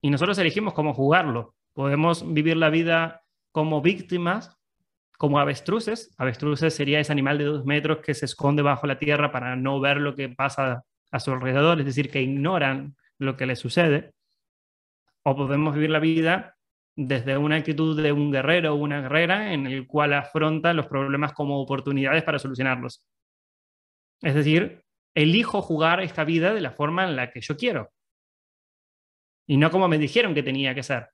y 0.00 0.10
nosotros 0.10 0.38
elegimos 0.38 0.74
cómo 0.74 0.94
jugarlo. 0.94 1.54
Podemos 1.72 2.32
vivir 2.32 2.56
la 2.56 2.70
vida 2.70 3.22
como 3.52 3.80
víctimas 3.80 4.56
como 5.20 5.38
avestruces. 5.38 6.14
Avestruces 6.16 6.72
sería 6.74 6.98
ese 6.98 7.12
animal 7.12 7.36
de 7.36 7.44
dos 7.44 7.66
metros 7.66 7.98
que 7.98 8.14
se 8.14 8.24
esconde 8.24 8.62
bajo 8.62 8.86
la 8.86 8.98
tierra 8.98 9.30
para 9.30 9.54
no 9.54 9.78
ver 9.78 9.98
lo 9.98 10.14
que 10.14 10.30
pasa 10.30 10.82
a 11.10 11.20
su 11.20 11.30
alrededor, 11.30 11.78
es 11.78 11.84
decir, 11.84 12.10
que 12.10 12.22
ignoran 12.22 12.96
lo 13.18 13.36
que 13.36 13.44
les 13.44 13.58
sucede. 13.58 14.14
O 15.22 15.36
podemos 15.36 15.74
vivir 15.74 15.90
la 15.90 15.98
vida 15.98 16.56
desde 16.96 17.36
una 17.36 17.56
actitud 17.56 18.02
de 18.02 18.12
un 18.12 18.32
guerrero 18.32 18.72
o 18.72 18.76
una 18.76 19.02
guerrera 19.02 19.52
en 19.52 19.66
el 19.66 19.86
cual 19.86 20.14
afronta 20.14 20.72
los 20.72 20.86
problemas 20.86 21.34
como 21.34 21.60
oportunidades 21.60 22.22
para 22.22 22.38
solucionarlos. 22.38 23.04
Es 24.22 24.34
decir, 24.34 24.82
elijo 25.14 25.60
jugar 25.60 26.00
esta 26.00 26.24
vida 26.24 26.54
de 26.54 26.62
la 26.62 26.70
forma 26.70 27.04
en 27.04 27.16
la 27.16 27.30
que 27.30 27.42
yo 27.42 27.58
quiero 27.58 27.90
y 29.46 29.58
no 29.58 29.70
como 29.70 29.86
me 29.86 29.98
dijeron 29.98 30.32
que 30.32 30.42
tenía 30.42 30.74
que 30.74 30.82
ser. 30.82 31.08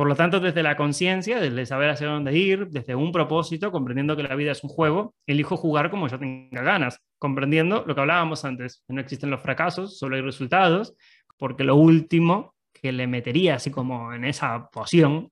Por 0.00 0.08
lo 0.08 0.16
tanto, 0.16 0.40
desde 0.40 0.62
la 0.62 0.78
conciencia, 0.78 1.40
desde 1.40 1.66
saber 1.66 1.90
hacia 1.90 2.06
dónde 2.06 2.34
ir, 2.34 2.68
desde 2.68 2.94
un 2.94 3.12
propósito, 3.12 3.70
comprendiendo 3.70 4.16
que 4.16 4.22
la 4.22 4.34
vida 4.34 4.52
es 4.52 4.64
un 4.64 4.70
juego, 4.70 5.14
elijo 5.26 5.58
jugar 5.58 5.90
como 5.90 6.08
yo 6.08 6.18
tenga 6.18 6.62
ganas, 6.62 7.02
comprendiendo 7.18 7.84
lo 7.86 7.94
que 7.94 8.00
hablábamos 8.00 8.46
antes, 8.46 8.82
no 8.88 8.98
existen 8.98 9.28
los 9.28 9.42
fracasos, 9.42 9.98
solo 9.98 10.16
hay 10.16 10.22
resultados, 10.22 10.94
porque 11.36 11.64
lo 11.64 11.76
último 11.76 12.54
que 12.72 12.92
le 12.92 13.06
metería 13.06 13.56
así 13.56 13.70
como 13.70 14.14
en 14.14 14.24
esa 14.24 14.70
poción 14.70 15.28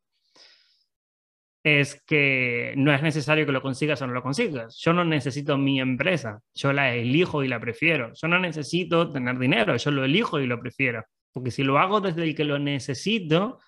es 1.64 2.02
que 2.06 2.74
no 2.76 2.92
es 2.92 3.00
necesario 3.00 3.46
que 3.46 3.52
lo 3.52 3.62
consigas 3.62 4.02
o 4.02 4.06
no 4.06 4.12
lo 4.12 4.22
consigas. 4.22 4.76
Yo 4.84 4.92
no 4.92 5.02
necesito 5.02 5.56
mi 5.56 5.80
empresa, 5.80 6.40
yo 6.52 6.74
la 6.74 6.94
elijo 6.94 7.42
y 7.42 7.48
la 7.48 7.58
prefiero. 7.58 8.12
Yo 8.12 8.28
no 8.28 8.38
necesito 8.38 9.10
tener 9.10 9.38
dinero, 9.38 9.74
yo 9.78 9.90
lo 9.90 10.04
elijo 10.04 10.38
y 10.40 10.46
lo 10.46 10.60
prefiero. 10.60 11.06
Porque 11.32 11.50
si 11.50 11.62
lo 11.62 11.78
hago 11.78 12.02
desde 12.02 12.24
el 12.24 12.34
que 12.34 12.44
lo 12.44 12.58
necesito, 12.58 13.60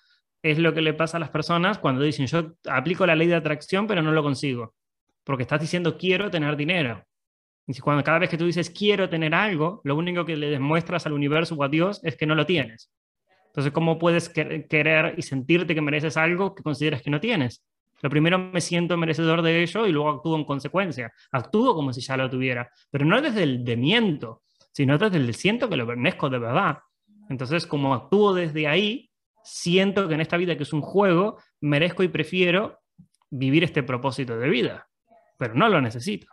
es 0.43 0.57
lo 0.57 0.73
que 0.73 0.81
le 0.81 0.93
pasa 0.93 1.17
a 1.17 1.19
las 1.19 1.29
personas 1.29 1.77
cuando 1.77 2.01
dicen, 2.01 2.25
yo 2.25 2.55
aplico 2.69 3.05
la 3.05 3.15
ley 3.15 3.27
de 3.27 3.35
atracción, 3.35 3.87
pero 3.87 4.01
no 4.01 4.11
lo 4.11 4.23
consigo. 4.23 4.73
Porque 5.23 5.43
estás 5.43 5.61
diciendo, 5.61 5.97
quiero 5.97 6.31
tener 6.31 6.55
dinero. 6.55 7.05
Y 7.67 7.79
cuando 7.79 8.03
cada 8.03 8.19
vez 8.19 8.29
que 8.29 8.37
tú 8.37 8.45
dices, 8.45 8.69
quiero 8.69 9.07
tener 9.09 9.33
algo, 9.35 9.81
lo 9.83 9.95
único 9.95 10.25
que 10.25 10.35
le 10.35 10.49
demuestras 10.49 11.05
al 11.05 11.13
universo 11.13 11.55
o 11.55 11.63
a 11.63 11.69
Dios 11.69 12.01
es 12.03 12.17
que 12.17 12.25
no 12.25 12.35
lo 12.35 12.45
tienes. 12.45 12.91
Entonces, 13.47 13.71
¿cómo 13.71 13.99
puedes 13.99 14.29
querer 14.29 15.13
y 15.17 15.21
sentirte 15.21 15.75
que 15.75 15.81
mereces 15.81 16.17
algo 16.17 16.55
que 16.55 16.63
consideras 16.63 17.01
que 17.01 17.09
no 17.09 17.19
tienes? 17.19 17.63
Lo 18.01 18.09
primero 18.09 18.39
me 18.39 18.61
siento 18.61 18.97
merecedor 18.97 19.41
de 19.41 19.61
ello 19.61 19.85
y 19.85 19.91
luego 19.91 20.09
actúo 20.09 20.35
en 20.35 20.45
consecuencia. 20.45 21.13
Actúo 21.31 21.75
como 21.75 21.93
si 21.93 22.01
ya 22.01 22.17
lo 22.17 22.29
tuviera, 22.29 22.71
pero 22.89 23.05
no 23.05 23.21
desde 23.21 23.43
el 23.43 23.63
demiento, 23.63 24.41
sino 24.71 24.97
desde 24.97 25.17
el 25.17 25.35
siento 25.35 25.69
que 25.69 25.77
lo 25.77 25.85
pertenezco 25.85 26.29
de 26.29 26.39
verdad. 26.39 26.79
Entonces, 27.29 27.67
como 27.67 27.93
actúo 27.93 28.33
desde 28.33 28.67
ahí, 28.67 29.10
siento 29.43 30.07
que 30.07 30.15
en 30.15 30.21
esta 30.21 30.37
vida 30.37 30.55
que 30.55 30.63
es 30.63 30.73
un 30.73 30.81
juego, 30.81 31.37
merezco 31.59 32.03
y 32.03 32.07
prefiero 32.07 32.79
vivir 33.29 33.63
este 33.63 33.83
propósito 33.83 34.37
de 34.37 34.49
vida, 34.49 34.87
pero 35.37 35.53
no 35.55 35.69
lo 35.69 35.81
necesito. 35.81 36.27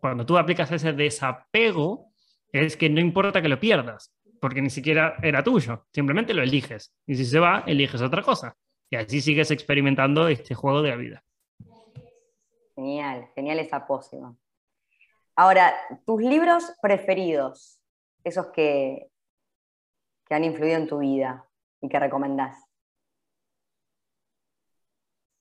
Cuando 0.00 0.24
tú 0.24 0.38
aplicas 0.38 0.70
ese 0.70 0.92
desapego, 0.92 2.12
es 2.52 2.76
que 2.76 2.88
no 2.88 3.00
importa 3.00 3.42
que 3.42 3.48
lo 3.48 3.60
pierdas, 3.60 4.14
porque 4.40 4.62
ni 4.62 4.70
siquiera 4.70 5.16
era 5.22 5.42
tuyo, 5.42 5.86
simplemente 5.92 6.34
lo 6.34 6.42
eliges. 6.42 6.94
Y 7.06 7.14
si 7.14 7.24
se 7.24 7.38
va, 7.38 7.64
eliges 7.66 8.00
otra 8.00 8.22
cosa. 8.22 8.56
Y 8.90 8.96
así 8.96 9.20
sigues 9.20 9.50
experimentando 9.50 10.28
este 10.28 10.54
juego 10.54 10.82
de 10.82 10.90
la 10.90 10.96
vida. 10.96 11.24
Genial, 12.74 13.28
genial 13.34 13.58
esa 13.58 13.86
pócima. 13.86 14.34
Ahora, 15.36 15.74
tus 16.06 16.22
libros 16.22 16.72
preferidos, 16.80 17.80
esos 18.24 18.46
que, 18.48 19.08
que 20.26 20.34
han 20.34 20.44
influido 20.44 20.76
en 20.76 20.88
tu 20.88 20.98
vida 20.98 21.47
y 21.80 21.88
que 21.88 21.98
recomendás. 21.98 22.56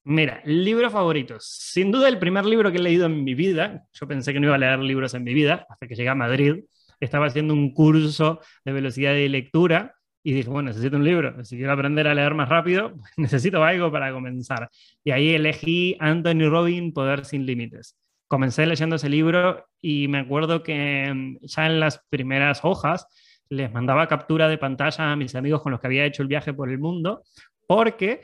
Mira, 0.10 0.42
libros 0.46 0.94
favoritos. 0.94 1.46
Sin 1.46 1.92
duda 1.92 2.08
el 2.08 2.18
primer 2.18 2.46
libro 2.46 2.72
que 2.72 2.78
he 2.78 2.82
leído 2.82 3.08
en 3.08 3.26
mi 3.26 3.36
vida, 3.36 3.84
yo 3.92 4.08
pensé 4.08 4.32
que 4.32 4.40
no 4.40 4.48
iba 4.48 4.56
a 4.56 4.58
leer 4.58 4.80
libros 4.80 5.14
en 5.14 5.26
mi 5.26 5.34
vida 5.34 5.66
hasta 5.70 5.86
que 5.86 5.96
llegué 5.96 6.08
a 6.08 6.16
Madrid, 6.16 6.64
estaba 7.02 7.26
haciendo 7.26 7.54
un 7.54 7.74
curso 7.74 8.40
de 8.64 8.72
velocidad 8.72 9.12
de 9.12 9.28
lectura 9.28 9.96
y 10.24 10.32
dije, 10.32 10.50
bueno, 10.50 10.70
necesito 10.70 10.96
un 10.96 11.04
libro, 11.04 11.44
si 11.44 11.58
quiero 11.58 11.74
aprender 11.74 12.08
a 12.08 12.14
leer 12.14 12.34
más 12.34 12.50
rápido, 12.50 12.94
necesito 13.18 13.64
algo 13.64 13.92
para 13.92 14.14
comenzar. 14.14 14.70
Y 15.04 15.12
ahí 15.12 15.36
elegí 15.36 15.98
Anthony 16.00 16.50
Robin, 16.50 16.94
Poder 16.94 17.26
sin 17.26 17.46
Límites. 17.46 17.98
Comencé 18.30 18.66
leyendo 18.66 18.96
ese 18.96 19.10
libro 19.10 19.68
y 19.82 20.08
me 20.08 20.20
acuerdo 20.20 20.64
que 20.64 21.14
mm, 21.14 21.46
ya 21.46 21.66
en 21.66 21.80
las 21.82 22.02
primeras 22.10 22.62
hojas 22.64 23.08
les 23.50 23.72
mandaba 23.72 24.08
captura 24.08 24.48
de 24.48 24.58
pantalla 24.58 25.12
a 25.12 25.16
mis 25.16 25.36
amigos 25.36 25.62
con 25.62 25.72
los 25.72 25.82
que 25.82 25.88
había 25.88 26.06
hecho 26.06 26.22
el 26.22 26.28
viaje 26.28 26.54
por 26.54 26.70
el 26.70 26.80
mundo, 26.80 27.24
porque 27.68 28.22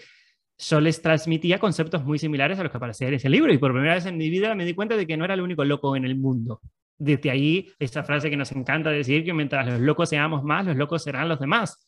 yo 0.58 0.80
les 0.80 1.02
transmitía 1.02 1.60
conceptos 1.60 2.04
muy 2.04 2.20
similares 2.20 2.60
a 2.60 2.64
los 2.64 2.72
que 2.72 2.78
aparecían 2.78 3.10
en 3.10 3.16
ese 3.16 3.30
libro 3.30 3.52
y 3.54 3.58
por 3.58 3.72
primera 3.74 3.96
vez 3.96 4.06
en 4.06 4.18
mi 4.18 4.30
vida 4.30 4.56
me 4.56 4.66
di 4.66 4.74
cuenta 4.74 4.96
de 4.96 5.06
que 5.08 5.18
no 5.18 5.26
era 5.26 5.34
el 5.34 5.42
único 5.42 5.66
loco 5.66 5.96
en 5.96 6.06
el 6.06 6.16
mundo. 6.16 6.62
Desde 6.98 7.32
ahí, 7.32 7.70
esa 7.80 8.04
frase 8.04 8.30
que 8.30 8.38
nos 8.38 8.52
encanta 8.52 8.90
decir, 8.92 9.26
que 9.26 9.34
mientras 9.34 9.68
los 9.68 9.80
locos 9.80 10.10
seamos 10.10 10.44
más, 10.44 10.66
los 10.66 10.76
locos 10.76 11.04
serán 11.04 11.28
los 11.28 11.40
demás. 11.40 11.80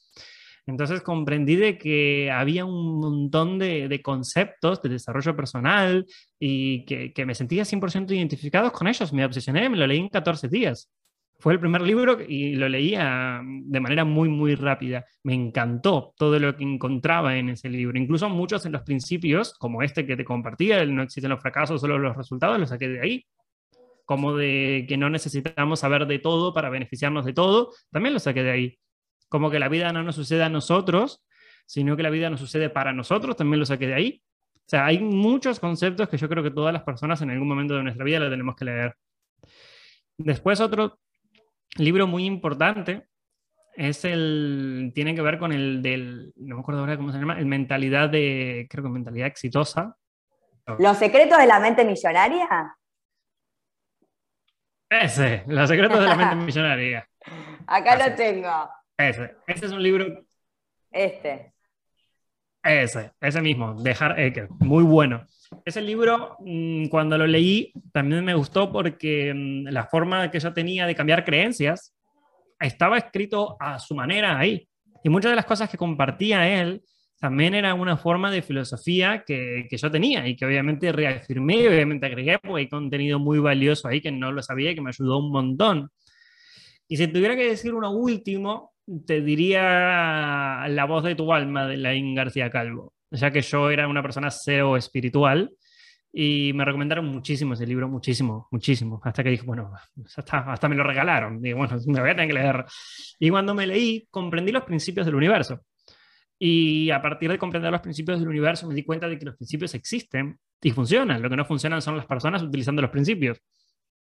Entonces 0.68 1.02
comprendí 1.02 1.56
de 1.56 1.78
que 1.78 2.32
había 2.32 2.66
un 2.66 3.00
montón 3.00 3.60
de, 3.60 4.02
conceptos 4.04 4.82
de 4.82 4.90
desarrollo 4.90 5.36
personal 5.36 6.06
y 6.40 6.86
que, 6.86 7.14
que 7.14 7.26
me 7.26 7.36
sentía 7.36 7.64
100% 7.64 8.12
identificado 8.12 8.72
con 8.72 8.88
ellos. 8.88 9.14
Me 9.14 9.24
obsesioné, 9.24 9.70
me 9.70 9.78
lo 9.78 9.86
leí 9.86 10.00
en 10.00 10.10
14 10.10 10.48
días. 10.50 10.90
Fue 11.38 11.54
el 11.54 11.60
primer 11.60 11.82
libro 11.82 12.18
y 12.26 12.56
lo 12.56 12.70
leía 12.70 13.42
de 13.44 13.80
manera 13.80 14.06
muy, 14.06 14.30
muy 14.30 14.56
rápida. 14.56 15.06
Me 15.24 15.34
encantó 15.34 16.14
todo 16.18 16.40
lo 16.40 16.56
que 16.56 16.64
encontraba 16.64 17.38
en 17.38 17.50
ese 17.50 17.70
libro. 17.70 17.98
Incluso 17.98 18.30
muchos 18.30 18.66
en 18.66 18.72
los 18.72 18.84
principios, 18.84 19.54
como 19.54 19.84
este 19.84 20.06
que 20.06 20.16
te 20.16 20.24
compartía, 20.24 20.82
el 20.82 20.96
no 20.96 21.04
existen 21.04 21.30
los 21.30 21.42
fracasos, 21.42 21.82
solo 21.82 22.00
los 22.00 22.16
resultados, 22.16 22.60
los 22.60 22.70
saqué 22.70 22.88
de 22.88 23.02
ahí. 23.02 23.26
Como 24.06 24.36
de 24.36 24.86
que 24.88 24.98
no 24.98 25.10
necesitamos 25.10 25.80
saber 25.80 26.08
de 26.08 26.20
todo 26.20 26.54
para 26.54 26.70
beneficiarnos 26.70 27.26
de 27.26 27.34
todo, 27.34 27.72
también 27.92 28.14
lo 28.14 28.20
saqué 28.20 28.44
de 28.44 28.52
ahí. 28.52 28.80
Como 29.30 29.52
que 29.52 29.60
la 29.60 29.68
vida 29.68 29.92
no 29.92 30.04
nos 30.04 30.16
sucede 30.16 30.44
a 30.44 30.50
nosotros, 30.50 31.26
sino 31.66 31.98
que 31.98 32.04
la 32.04 32.10
vida 32.10 32.30
nos 32.30 32.40
sucede 32.40 32.70
para 32.70 32.94
nosotros, 32.94 33.36
también 33.36 33.60
lo 33.60 33.66
saqué 33.66 33.88
de 33.88 33.94
ahí. 33.96 34.22
O 34.56 34.68
sea, 34.68 34.86
hay 34.86 35.00
muchos 35.00 35.60
conceptos 35.60 36.08
que 36.08 36.18
yo 36.18 36.30
creo 36.30 36.44
que 36.44 36.52
todas 36.52 36.74
las 36.74 36.84
personas 36.84 37.22
en 37.22 37.30
algún 37.30 37.48
momento 37.48 37.76
de 37.76 37.84
nuestra 37.84 38.06
vida 38.06 38.20
lo 38.20 38.30
tenemos 38.30 38.56
que 38.56 38.66
leer. 38.66 38.96
Después 40.18 40.60
otro 40.60 41.00
libro 41.78 42.08
muy 42.08 42.26
importante 42.26 43.08
es 43.76 44.06
el, 44.06 44.92
tiene 44.96 45.16
que 45.16 45.22
ver 45.22 45.38
con 45.38 45.52
el 45.52 45.82
del, 45.82 46.34
no 46.38 46.56
me 46.56 46.62
acuerdo 46.62 46.82
ahora 46.82 46.98
cómo 46.98 47.12
se 47.12 47.20
llama, 47.20 47.38
el 47.38 47.46
mentalidad 47.46 48.10
de, 48.10 48.68
creo 48.70 48.84
que 48.84 48.90
mentalidad 48.90 49.28
exitosa. 49.28 49.98
¿Los 50.80 50.98
secretos 50.98 51.38
de 51.38 51.46
la 51.46 51.60
mente 51.60 51.84
millonaria? 51.84 52.76
Ese, 54.90 55.44
Los 55.48 55.70
secretos 55.70 56.00
de 56.00 56.06
la 56.06 56.16
mente 56.16 56.36
millonaria. 56.46 57.08
Acá 57.68 57.96
lo 57.98 58.16
tengo. 58.16 58.70
Ese, 58.98 59.36
ese 59.48 59.66
es 59.66 59.72
un 59.72 59.84
libro. 59.84 60.26
Este. 60.92 61.54
Ese, 62.64 63.12
ese 63.20 63.42
mismo, 63.42 63.76
de 63.76 63.96
Hart 64.00 64.50
muy 64.60 64.84
bueno. 64.84 65.26
Ese 65.64 65.82
libro, 65.82 66.38
mm, 66.40 66.88
cuando 66.88 67.18
lo 67.18 67.28
leí, 67.28 67.72
también 67.92 68.26
me 68.26 68.34
gustó 68.34 68.72
porque 68.72 69.34
mm, 69.34 69.68
la 69.72 69.86
forma 69.86 70.30
que 70.32 70.40
yo 70.40 70.54
tenía 70.54 70.86
de 70.86 70.96
cambiar 70.96 71.24
creencias 71.24 71.96
estaba 72.60 72.98
escrito 72.98 73.56
a 73.60 73.80
su 73.80 73.96
manera 73.96 74.38
ahí. 74.38 74.68
Y 75.04 75.10
muchas 75.10 75.32
de 75.32 75.36
las 75.36 75.46
cosas 75.46 75.70
que 75.70 75.78
compartía 75.78 76.62
él 76.62 76.82
también 77.20 77.54
era 77.54 77.74
una 77.74 77.98
forma 77.98 78.30
de 78.32 78.42
filosofía 78.42 79.24
que, 79.26 79.68
que 79.70 79.78
yo 79.78 79.90
tenía 79.90 80.28
y 80.28 80.36
que 80.36 80.46
obviamente 80.46 80.92
reafirmé 80.92 81.58
y 81.62 81.68
obviamente 81.68 82.06
agregué 82.06 82.40
porque 82.40 82.62
hay 82.62 82.70
contenido 82.70 83.20
muy 83.20 83.40
valioso 83.40 83.88
ahí 83.88 84.02
que 84.02 84.12
no 84.12 84.32
lo 84.32 84.42
sabía 84.44 84.72
y 84.72 84.76
que 84.76 84.82
me 84.82 84.90
ayudó 84.90 85.20
un 85.20 85.32
montón. 85.32 85.90
Y 86.88 86.98
si 86.98 87.08
tuviera 87.08 87.36
que 87.36 87.48
decir 87.48 87.74
uno 87.74 87.92
último, 87.92 88.74
te 89.06 89.22
diría 89.22 90.68
La 90.70 90.86
voz 90.88 91.04
de 91.04 91.16
tu 91.16 91.34
alma 91.34 91.68
de 91.68 91.78
Laín 91.78 92.14
García 92.16 92.50
Calvo, 92.50 92.94
ya 93.12 93.32
que 93.32 93.42
yo 93.42 93.70
era 93.70 93.88
una 93.88 94.02
persona 94.02 94.30
cero 94.32 94.78
espiritual 94.78 95.52
y 96.12 96.54
me 96.54 96.64
recomendaron 96.64 97.06
muchísimo 97.06 97.56
ese 97.56 97.68
libro, 97.68 97.90
muchísimo, 97.90 98.48
muchísimo, 98.50 99.02
hasta 99.04 99.22
que 99.22 99.32
dije, 99.32 99.44
bueno, 99.46 99.74
hasta, 100.16 100.52
hasta 100.52 100.70
me 100.70 100.76
lo 100.76 100.84
regalaron, 100.84 101.42
digo, 101.42 101.58
bueno, 101.58 101.78
me 101.88 102.00
voy 102.00 102.10
a 102.10 102.16
tener 102.16 102.28
que 102.28 102.34
leer. 102.34 102.66
Y 103.20 103.30
cuando 103.30 103.54
me 103.54 103.68
leí, 103.68 104.08
comprendí 104.10 104.52
los 104.52 104.64
principios 104.64 105.06
del 105.06 105.16
universo. 105.16 105.62
Y 106.38 106.90
a 106.92 107.02
partir 107.02 107.32
de 107.32 107.38
comprender 107.38 107.72
los 107.72 107.82
principios 107.82 108.20
del 108.20 108.30
universo, 108.30 108.68
me 108.68 108.76
di 108.76 108.84
cuenta 108.84 109.08
de 109.08 109.18
que 109.18 109.26
los 109.26 109.36
principios 109.36 109.74
existen 109.74 110.38
y 110.62 110.72
funcionan. 110.72 111.22
Lo 111.22 111.30
que 111.30 111.36
no 111.36 111.46
funcionan 111.46 111.82
son 111.82 111.98
las 111.98 112.06
personas 112.06 112.44
utilizando 112.44 112.82
los 112.82 112.92
principios. 112.92 113.42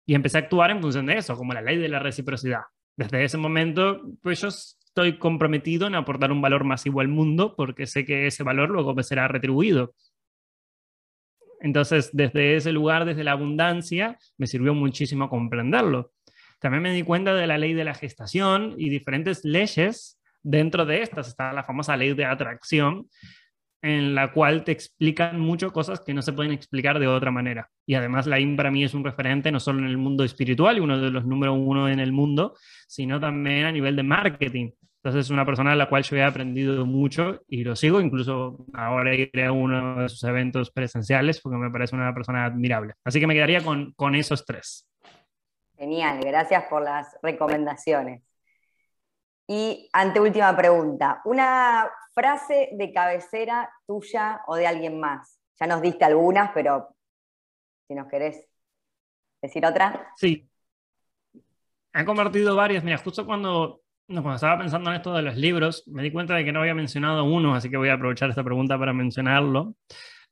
Y 0.05 0.15
empecé 0.15 0.37
a 0.37 0.41
actuar 0.41 0.71
en 0.71 0.81
función 0.81 1.05
de 1.05 1.17
eso, 1.17 1.35
como 1.35 1.53
la 1.53 1.61
ley 1.61 1.77
de 1.77 1.89
la 1.89 1.99
reciprocidad. 1.99 2.61
Desde 2.95 3.23
ese 3.23 3.37
momento, 3.37 4.01
pues 4.21 4.41
yo 4.41 4.49
estoy 4.91 5.17
comprometido 5.17 5.87
en 5.87 5.95
aportar 5.95 6.33
un 6.33 6.41
valor 6.41 6.65
masivo 6.65 6.99
al 6.99 7.07
mundo 7.07 7.55
porque 7.55 7.87
sé 7.87 8.03
que 8.05 8.27
ese 8.27 8.43
valor 8.43 8.69
luego 8.69 8.93
me 8.93 9.03
será 9.03 9.29
retribuido. 9.29 9.93
Entonces, 11.61 12.09
desde 12.11 12.57
ese 12.57 12.73
lugar, 12.73 13.05
desde 13.05 13.23
la 13.23 13.31
abundancia, 13.31 14.17
me 14.37 14.47
sirvió 14.47 14.73
muchísimo 14.73 15.29
comprenderlo. 15.29 16.11
También 16.59 16.83
me 16.83 16.93
di 16.93 17.03
cuenta 17.03 17.33
de 17.33 17.47
la 17.47 17.57
ley 17.57 17.73
de 17.73 17.85
la 17.85 17.93
gestación 17.93 18.75
y 18.77 18.89
diferentes 18.89 19.45
leyes. 19.45 20.19
Dentro 20.43 20.85
de 20.85 21.03
estas 21.03 21.29
está 21.29 21.53
la 21.53 21.63
famosa 21.63 21.95
ley 21.95 22.13
de 22.13 22.25
atracción, 22.25 23.07
en 23.81 24.13
la 24.13 24.31
cual 24.31 24.63
te 24.63 24.71
explican 24.71 25.39
muchas 25.39 25.71
cosas 25.71 26.01
que 26.01 26.13
no 26.13 26.21
se 26.21 26.33
pueden 26.33 26.51
explicar 26.51 26.99
de 26.99 27.07
otra 27.07 27.31
manera. 27.31 27.69
Y 27.85 27.95
además 27.95 28.27
la 28.27 28.39
IN 28.39 28.55
para 28.55 28.71
mí 28.71 28.83
es 28.83 28.93
un 28.93 29.03
referente 29.03 29.51
no 29.51 29.59
solo 29.59 29.79
en 29.79 29.85
el 29.85 29.97
mundo 29.97 30.23
espiritual 30.23 30.77
y 30.77 30.81
uno 30.81 30.99
de 30.99 31.09
los 31.09 31.25
número 31.25 31.53
uno 31.53 31.89
en 31.89 31.99
el 31.99 32.11
mundo, 32.11 32.55
sino 32.87 33.19
también 33.19 33.65
a 33.65 33.71
nivel 33.71 33.95
de 33.95 34.03
marketing. 34.03 34.71
Entonces 35.03 35.25
es 35.25 35.31
una 35.31 35.45
persona 35.45 35.71
a 35.71 35.75
la 35.75 35.89
cual 35.89 36.03
yo 36.03 36.15
he 36.15 36.23
aprendido 36.23 36.85
mucho 36.85 37.41
y 37.47 37.63
lo 37.63 37.75
sigo, 37.75 37.99
incluso 37.99 38.67
ahora 38.73 39.15
iré 39.15 39.45
a 39.45 39.51
uno 39.51 40.03
de 40.03 40.09
sus 40.09 40.23
eventos 40.25 40.69
presenciales 40.69 41.41
porque 41.41 41.57
me 41.57 41.71
parece 41.71 41.95
una 41.95 42.13
persona 42.13 42.45
admirable. 42.45 42.93
Así 43.03 43.19
que 43.19 43.25
me 43.25 43.33
quedaría 43.33 43.61
con, 43.61 43.93
con 43.93 44.13
esos 44.13 44.45
tres. 44.45 44.87
Genial, 45.75 46.19
gracias 46.23 46.65
por 46.69 46.83
las 46.83 47.17
recomendaciones. 47.23 48.30
Y 49.51 49.89
anteúltima 49.91 50.55
pregunta, 50.55 51.21
una 51.25 51.85
frase 52.13 52.69
de 52.71 52.93
cabecera 52.93 53.69
tuya 53.85 54.39
o 54.47 54.55
de 54.55 54.65
alguien 54.65 54.97
más. 54.97 55.41
Ya 55.59 55.67
nos 55.67 55.81
diste 55.81 56.05
algunas, 56.05 56.51
pero 56.53 56.95
si 57.85 57.93
nos 57.93 58.07
querés 58.07 58.47
decir 59.41 59.65
otra. 59.65 60.13
Sí. 60.15 60.49
Han 61.91 62.05
compartido 62.05 62.55
varias. 62.55 62.81
Mira, 62.85 62.97
justo 62.99 63.25
cuando, 63.25 63.81
cuando 64.07 64.35
estaba 64.35 64.57
pensando 64.57 64.89
en 64.89 64.95
esto 64.95 65.13
de 65.13 65.21
los 65.21 65.35
libros, 65.35 65.85
me 65.85 66.01
di 66.01 66.13
cuenta 66.13 66.33
de 66.35 66.45
que 66.45 66.53
no 66.53 66.61
había 66.61 66.73
mencionado 66.73 67.25
uno, 67.25 67.53
así 67.53 67.69
que 67.69 67.75
voy 67.75 67.89
a 67.89 67.95
aprovechar 67.95 68.29
esta 68.29 68.45
pregunta 68.45 68.79
para 68.79 68.93
mencionarlo. 68.93 69.75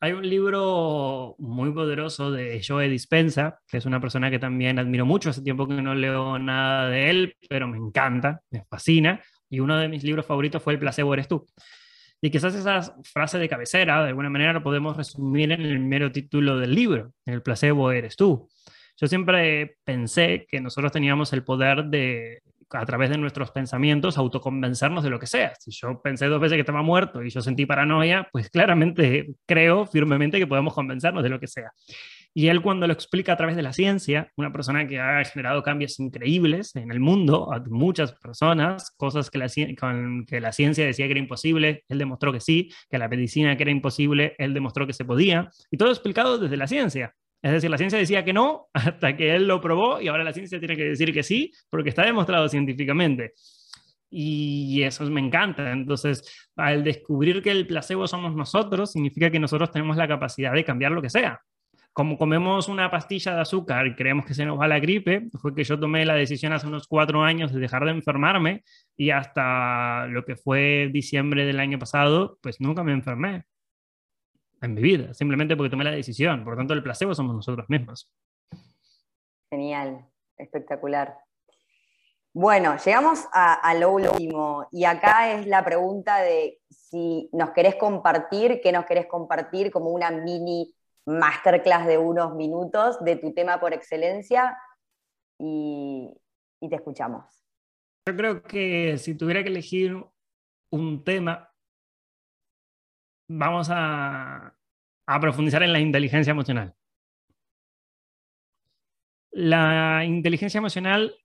Hay 0.02 0.14
un 0.14 0.30
libro 0.30 1.36
muy 1.40 1.74
poderoso 1.74 2.32
de 2.32 2.62
Joe 2.66 2.88
Dispensa, 2.88 3.60
que 3.68 3.78
es 3.78 3.86
una 3.86 4.00
persona 4.00 4.32
que 4.32 4.40
también 4.40 4.80
admiro 4.80 5.06
mucho. 5.06 5.30
Hace 5.30 5.42
tiempo 5.42 5.68
que 5.68 5.74
no 5.74 5.94
leo 5.94 6.40
nada 6.40 6.88
de 6.90 7.10
él, 7.10 7.36
pero 7.50 7.68
me 7.68 7.78
encanta, 7.78 8.42
me 8.50 8.64
fascina. 8.64 9.22
Y 9.50 9.60
uno 9.60 9.78
de 9.78 9.90
mis 9.90 10.06
libros 10.06 10.26
favoritos 10.26 10.64
fue 10.64 10.74
El 10.74 10.80
placebo 10.80 11.14
eres 11.14 11.28
tú. 11.28 11.46
Y 12.22 12.30
quizás 12.30 12.56
esa 12.56 12.96
frase 13.04 13.40
de 13.40 13.50
cabecera, 13.50 14.04
de 14.04 14.10
alguna 14.10 14.30
manera, 14.30 14.54
lo 14.54 14.64
podemos 14.64 14.96
resumir 14.96 15.52
en 15.52 15.62
el 15.62 15.80
mero 15.80 16.14
título 16.14 16.58
del 16.58 16.74
libro, 16.74 17.14
El 17.26 17.42
placebo 17.42 17.92
eres 17.92 18.16
tú. 18.16 18.48
Yo 18.96 19.08
siempre 19.08 19.78
pensé 19.84 20.46
que 20.50 20.62
nosotros 20.62 20.94
teníamos 20.94 21.34
el 21.34 21.44
poder 21.44 21.86
de 21.86 22.42
a 22.72 22.86
través 22.86 23.10
de 23.10 23.18
nuestros 23.18 23.52
pensamientos, 23.52 24.18
autoconvencernos 24.18 25.04
de 25.04 25.10
lo 25.10 25.20
que 25.20 25.28
sea. 25.28 25.54
Si 25.60 25.72
yo 25.72 26.02
pensé 26.02 26.28
dos 26.28 26.40
veces 26.40 26.56
que 26.56 26.62
estaba 26.62 26.82
muerto 26.82 27.24
y 27.24 27.30
yo 27.30 27.42
sentí 27.42 27.66
paranoia, 27.66 28.28
pues 28.32 28.50
claramente 28.50 29.30
creo 29.46 29.86
firmemente 29.86 30.40
que 30.40 30.48
podemos 30.48 30.74
convencernos 30.74 31.24
de 31.24 31.30
lo 31.30 31.40
que 31.40 31.48
sea. 31.48 31.72
Y 32.34 32.48
él 32.48 32.62
cuando 32.62 32.86
lo 32.86 32.94
explica 32.94 33.34
a 33.34 33.38
través 33.38 33.56
de 33.56 33.64
la 33.64 33.74
ciencia, 33.74 34.32
una 34.38 34.52
persona 34.52 34.88
que 34.88 35.00
ha 35.00 35.24
generado 35.26 35.64
cambios 35.64 36.00
increíbles 36.00 36.76
en 36.76 36.92
el 36.92 37.00
mundo, 37.00 37.52
a 37.52 37.60
muchas 37.68 38.14
personas, 38.14 38.92
cosas 38.98 39.32
que 39.32 39.40
la, 39.40 39.48
con, 39.80 40.26
que 40.26 40.40
la 40.40 40.52
ciencia 40.52 40.86
decía 40.86 41.06
que 41.08 41.12
era 41.12 41.20
imposible, 41.20 41.84
él 41.88 41.98
demostró 41.98 42.32
que 42.32 42.40
sí, 42.40 42.72
que 42.90 43.00
la 43.00 43.08
medicina 43.08 43.58
que 43.58 43.64
era 43.64 43.72
imposible, 43.72 44.36
él 44.38 44.54
demostró 44.54 44.86
que 44.86 44.94
se 44.94 45.06
podía, 45.06 45.50
y 45.72 45.78
todo 45.78 45.90
explicado 45.90 46.38
desde 46.38 46.58
la 46.58 46.68
ciencia. 46.68 47.16
Es 47.42 47.52
decir, 47.52 47.70
la 47.70 47.78
ciencia 47.78 47.98
decía 47.98 48.26
que 48.26 48.34
no 48.34 48.68
hasta 48.74 49.16
que 49.16 49.36
él 49.36 49.48
lo 49.48 49.62
probó 49.62 50.02
y 50.02 50.08
ahora 50.08 50.24
la 50.24 50.34
ciencia 50.34 50.60
tiene 50.60 50.76
que 50.76 50.86
decir 50.86 51.14
que 51.14 51.24
sí 51.24 51.52
porque 51.70 51.90
está 51.90 52.04
demostrado 52.04 52.48
científicamente. 52.50 53.34
Y 54.12 54.82
eso 54.84 55.06
me 55.06 55.22
encanta. 55.22 55.72
Entonces, 55.72 56.50
al 56.56 56.84
descubrir 56.84 57.44
que 57.44 57.52
el 57.52 57.68
placebo 57.68 58.08
somos 58.08 58.36
nosotros, 58.36 58.92
significa 58.92 59.30
que 59.30 59.40
nosotros 59.40 59.72
tenemos 59.72 59.98
la 59.98 60.08
capacidad 60.08 60.52
de 60.54 60.66
cambiar 60.66 60.92
lo 60.92 61.02
que 61.02 61.12
sea. 61.12 61.42
Como 61.94 62.18
comemos 62.18 62.68
una 62.70 62.90
pastilla 62.90 63.36
de 63.36 63.42
azúcar 63.42 63.86
y 63.88 63.96
creemos 63.96 64.26
que 64.26 64.34
se 64.34 64.46
nos 64.46 64.60
va 64.60 64.68
la 64.68 64.80
gripe, 64.80 65.28
fue 65.40 65.54
que 65.54 65.64
yo 65.64 65.80
tomé 65.80 66.06
la 66.06 66.16
decisión 66.16 66.54
hace 66.54 66.68
unos 66.68 66.88
cuatro 66.88 67.24
años 67.24 67.54
de 67.54 67.60
dejar 67.60 67.86
de 67.86 67.92
enfermarme 67.92 68.64
y 68.98 69.12
hasta 69.12 70.08
lo 70.08 70.24
que 70.26 70.36
fue 70.36 70.90
diciembre 70.92 71.46
del 71.46 71.60
año 71.60 71.78
pasado, 71.78 72.40
pues 72.42 72.62
nunca 72.62 72.84
me 72.84 72.94
enfermé 72.94 73.44
en 74.62 74.74
mi 74.74 74.82
vida, 74.82 75.14
simplemente 75.14 75.56
porque 75.56 75.70
tomé 75.70 75.84
la 75.84 75.92
decisión. 75.92 76.44
Por 76.44 76.54
lo 76.54 76.58
tanto, 76.58 76.74
el 76.74 76.84
placebo 76.84 77.14
somos 77.16 77.36
nosotros 77.36 77.66
mismos. 77.70 78.12
Genial, 79.50 80.06
espectacular. 80.38 81.18
Bueno, 82.34 82.78
llegamos 82.78 83.26
a, 83.34 83.74
lo 83.74 83.92
último 83.92 84.68
y 84.72 84.86
acá 84.86 85.34
es 85.34 85.48
la 85.48 85.66
pregunta 85.66 86.20
de 86.20 86.60
si 86.70 87.28
nos 87.34 87.52
querés 87.52 87.76
compartir, 87.76 88.62
qué 88.62 88.72
nos 88.72 88.86
querés 88.86 89.08
compartir 89.08 89.72
como 89.72 89.90
una 89.90 90.12
mini 90.12 90.74
masterclass 91.06 91.88
de 91.88 91.98
unos 91.98 92.36
minutos 92.36 93.04
de 93.04 93.16
tu 93.16 93.34
tema 93.34 93.60
por 93.60 93.74
excelencia 93.74 94.58
y, 95.40 96.14
y 96.62 96.70
te 96.70 96.76
escuchamos. 96.76 97.26
Yo 98.08 98.16
creo 98.16 98.44
que 98.44 98.98
si 99.00 99.16
tuviera 99.16 99.42
que 99.44 99.50
elegir 99.50 99.98
un 100.72 101.04
tema, 101.04 101.49
vamos 103.30 103.70
a, 103.72 104.56
profundizar 105.22 105.64
en 105.64 105.74
la 105.74 105.80
inteligencia 105.80 106.32
emocional. 106.32 106.76
La 109.32 110.04
inteligencia 110.06 110.58
emocional 110.58 111.16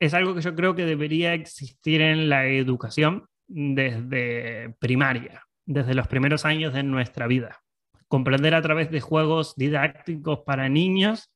es 0.00 0.14
algo 0.14 0.34
que 0.34 0.42
yo 0.42 0.54
creo 0.54 0.74
que 0.74 0.86
debería 0.86 1.34
existir 1.34 2.00
en 2.00 2.28
la 2.28 2.46
educación 2.46 3.26
desde 3.46 4.74
primaria, 4.78 5.46
desde 5.66 5.94
los 5.94 6.06
primeros 6.08 6.44
años 6.44 6.72
de 6.72 6.82
nuestra 6.82 7.26
vida. 7.26 7.62
Comprender 8.08 8.54
a 8.54 8.62
través 8.62 8.90
de 8.90 9.00
juegos 9.00 9.54
didácticos 9.56 10.40
para 10.40 10.68
niños 10.68 11.30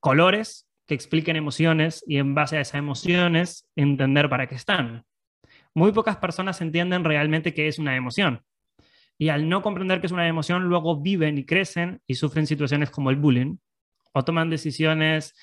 colores 0.00 0.68
que 0.86 0.94
expliquen 0.94 1.36
emociones 1.36 2.04
y 2.06 2.18
en 2.18 2.34
base 2.34 2.58
a 2.58 2.60
esas 2.60 2.78
emociones 2.78 3.68
entender 3.74 4.28
para 4.28 4.46
qué 4.46 4.54
están. 4.54 5.04
Muy 5.74 5.92
pocas 5.92 6.16
personas 6.16 6.60
entienden 6.60 7.04
realmente 7.04 7.52
qué 7.52 7.68
es 7.68 7.78
una 7.78 7.96
emoción 7.96 8.42
y 9.18 9.28
al 9.30 9.48
no 9.48 9.62
comprender 9.62 10.00
que 10.00 10.06
es 10.06 10.12
una 10.12 10.28
emoción, 10.28 10.64
luego 10.64 11.00
viven 11.00 11.38
y 11.38 11.44
crecen 11.44 12.00
y 12.06 12.16
sufren 12.16 12.46
situaciones 12.46 12.90
como 12.90 13.10
el 13.10 13.16
bullying 13.16 13.56
o 14.12 14.24
toman 14.24 14.50
decisiones 14.50 15.34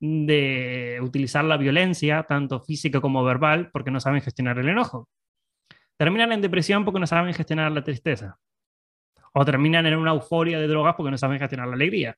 de 0.00 0.98
utilizar 1.00 1.44
la 1.44 1.56
violencia, 1.56 2.24
tanto 2.24 2.60
física 2.60 3.00
como 3.00 3.22
verbal, 3.24 3.70
porque 3.72 3.90
no 3.90 4.00
saben 4.00 4.20
gestionar 4.20 4.58
el 4.58 4.68
enojo. 4.68 5.08
Terminan 5.96 6.32
en 6.32 6.40
depresión 6.40 6.84
porque 6.84 7.00
no 7.00 7.06
saben 7.06 7.32
gestionar 7.34 7.70
la 7.72 7.84
tristeza. 7.84 8.38
O 9.32 9.44
terminan 9.44 9.86
en 9.86 9.96
una 9.96 10.10
euforia 10.10 10.58
de 10.58 10.66
drogas 10.66 10.94
porque 10.96 11.10
no 11.10 11.18
saben 11.18 11.38
gestionar 11.38 11.68
la 11.68 11.74
alegría. 11.74 12.16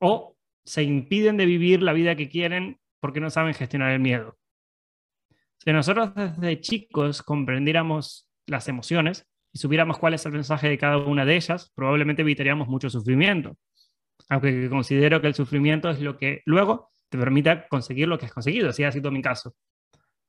O 0.00 0.36
se 0.64 0.82
impiden 0.82 1.36
de 1.36 1.46
vivir 1.46 1.82
la 1.82 1.92
vida 1.92 2.16
que 2.16 2.28
quieren 2.28 2.80
porque 3.00 3.20
no 3.20 3.30
saben 3.30 3.54
gestionar 3.54 3.92
el 3.92 4.00
miedo. 4.00 4.36
Si 5.58 5.72
nosotros 5.72 6.14
desde 6.14 6.60
chicos 6.60 7.22
comprendiéramos 7.22 8.28
las 8.46 8.68
emociones, 8.68 9.26
y 9.56 9.58
supiéramos 9.58 9.98
cuál 9.98 10.12
es 10.12 10.26
el 10.26 10.32
mensaje 10.32 10.68
de 10.68 10.76
cada 10.76 10.98
una 10.98 11.24
de 11.24 11.34
ellas, 11.34 11.72
probablemente 11.74 12.20
evitaríamos 12.20 12.68
mucho 12.68 12.90
sufrimiento. 12.90 13.56
Aunque 14.28 14.68
considero 14.68 15.22
que 15.22 15.28
el 15.28 15.34
sufrimiento 15.34 15.88
es 15.88 15.98
lo 16.02 16.18
que 16.18 16.42
luego 16.44 16.90
te 17.08 17.16
permita 17.16 17.66
conseguir 17.66 18.06
lo 18.06 18.18
que 18.18 18.26
has 18.26 18.34
conseguido, 18.34 18.68
así 18.68 18.84
ha 18.84 18.92
sido 18.92 19.10
mi 19.10 19.22
caso. 19.22 19.54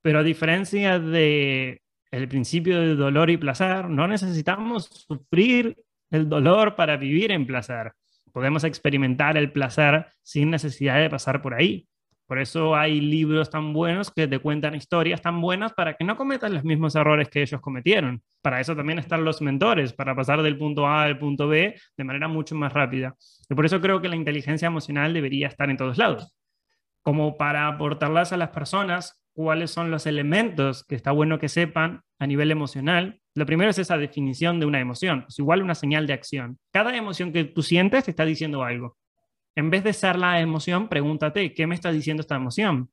Pero 0.01 0.19
a 0.19 0.23
diferencia 0.23 0.97
de 0.97 1.81
el 2.09 2.29
principio 2.29 2.79
de 2.79 2.95
dolor 2.95 3.29
y 3.29 3.35
placer, 3.35 3.89
no 3.89 4.07
necesitamos 4.07 4.85
sufrir 4.85 5.75
el 6.09 6.29
dolor 6.29 6.77
para 6.77 6.95
vivir 6.95 7.33
en 7.33 7.45
placer. 7.45 7.91
Podemos 8.31 8.63
experimentar 8.63 9.35
el 9.35 9.51
placer 9.51 10.05
sin 10.23 10.51
necesidad 10.51 11.01
de 11.01 11.09
pasar 11.09 11.41
por 11.41 11.53
ahí. 11.53 11.85
Por 12.27 12.39
eso 12.39 12.75
hay 12.75 12.99
libros 12.99 13.49
tan 13.49 13.71
buenos 13.71 14.11
que 14.11 14.27
te 14.27 14.39
cuentan 14.39 14.75
historias 14.75 15.21
tan 15.21 15.39
buenas 15.39 15.71
para 15.71 15.93
que 15.93 16.03
no 16.03 16.17
cometas 16.17 16.51
los 16.51 16.65
mismos 16.65 16.93
errores 16.95 17.29
que 17.29 17.41
ellos 17.41 17.61
cometieron. 17.61 18.21
Para 18.41 18.59
eso 18.59 18.75
también 18.75 18.99
están 18.99 19.23
los 19.23 19.41
mentores, 19.41 19.93
para 19.93 20.13
pasar 20.13 20.41
del 20.43 20.57
punto 20.57 20.85
A 20.85 21.03
al 21.03 21.17
punto 21.17 21.47
B 21.47 21.75
de 21.95 22.03
manera 22.03 22.27
mucho 22.27 22.53
más 22.53 22.73
rápida. 22.73 23.15
Y 23.49 23.55
por 23.55 23.65
eso 23.65 23.79
creo 23.79 24.01
que 24.01 24.09
la 24.09 24.17
inteligencia 24.17 24.67
emocional 24.67 25.13
debería 25.13 25.47
estar 25.47 25.69
en 25.69 25.77
todos 25.77 25.97
lados. 25.97 26.35
Como 27.01 27.37
para 27.37 27.67
aportarlas 27.69 28.33
a 28.33 28.37
las 28.37 28.49
personas 28.49 29.23
cuáles 29.31 29.71
son 29.71 29.89
los 29.89 30.05
elementos 30.05 30.83
que 30.83 30.95
está 30.95 31.11
bueno 31.11 31.39
que 31.39 31.47
sepan 31.47 32.01
a 32.19 32.27
nivel 32.27 32.51
emocional. 32.51 33.21
Lo 33.35 33.45
primero 33.45 33.69
es 33.69 33.79
esa 33.79 33.97
definición 33.97 34.59
de 34.59 34.65
una 34.65 34.79
emoción, 34.81 35.25
es 35.29 35.39
igual 35.39 35.61
una 35.61 35.75
señal 35.75 36.07
de 36.07 36.13
acción. 36.13 36.57
Cada 36.73 36.93
emoción 36.97 37.31
que 37.31 37.45
tú 37.45 37.61
sientes 37.61 38.03
te 38.03 38.11
está 38.11 38.25
diciendo 38.25 38.63
algo. 38.63 38.97
En 39.57 39.71
vez 39.71 39.83
de 39.83 39.91
ser 39.91 40.19
la 40.19 40.39
emoción, 40.39 40.87
pregúntate, 40.87 41.55
¿qué 41.55 41.65
me 41.65 41.73
está 41.73 41.91
diciendo 41.91 42.21
esta 42.21 42.35
emoción? 42.35 42.91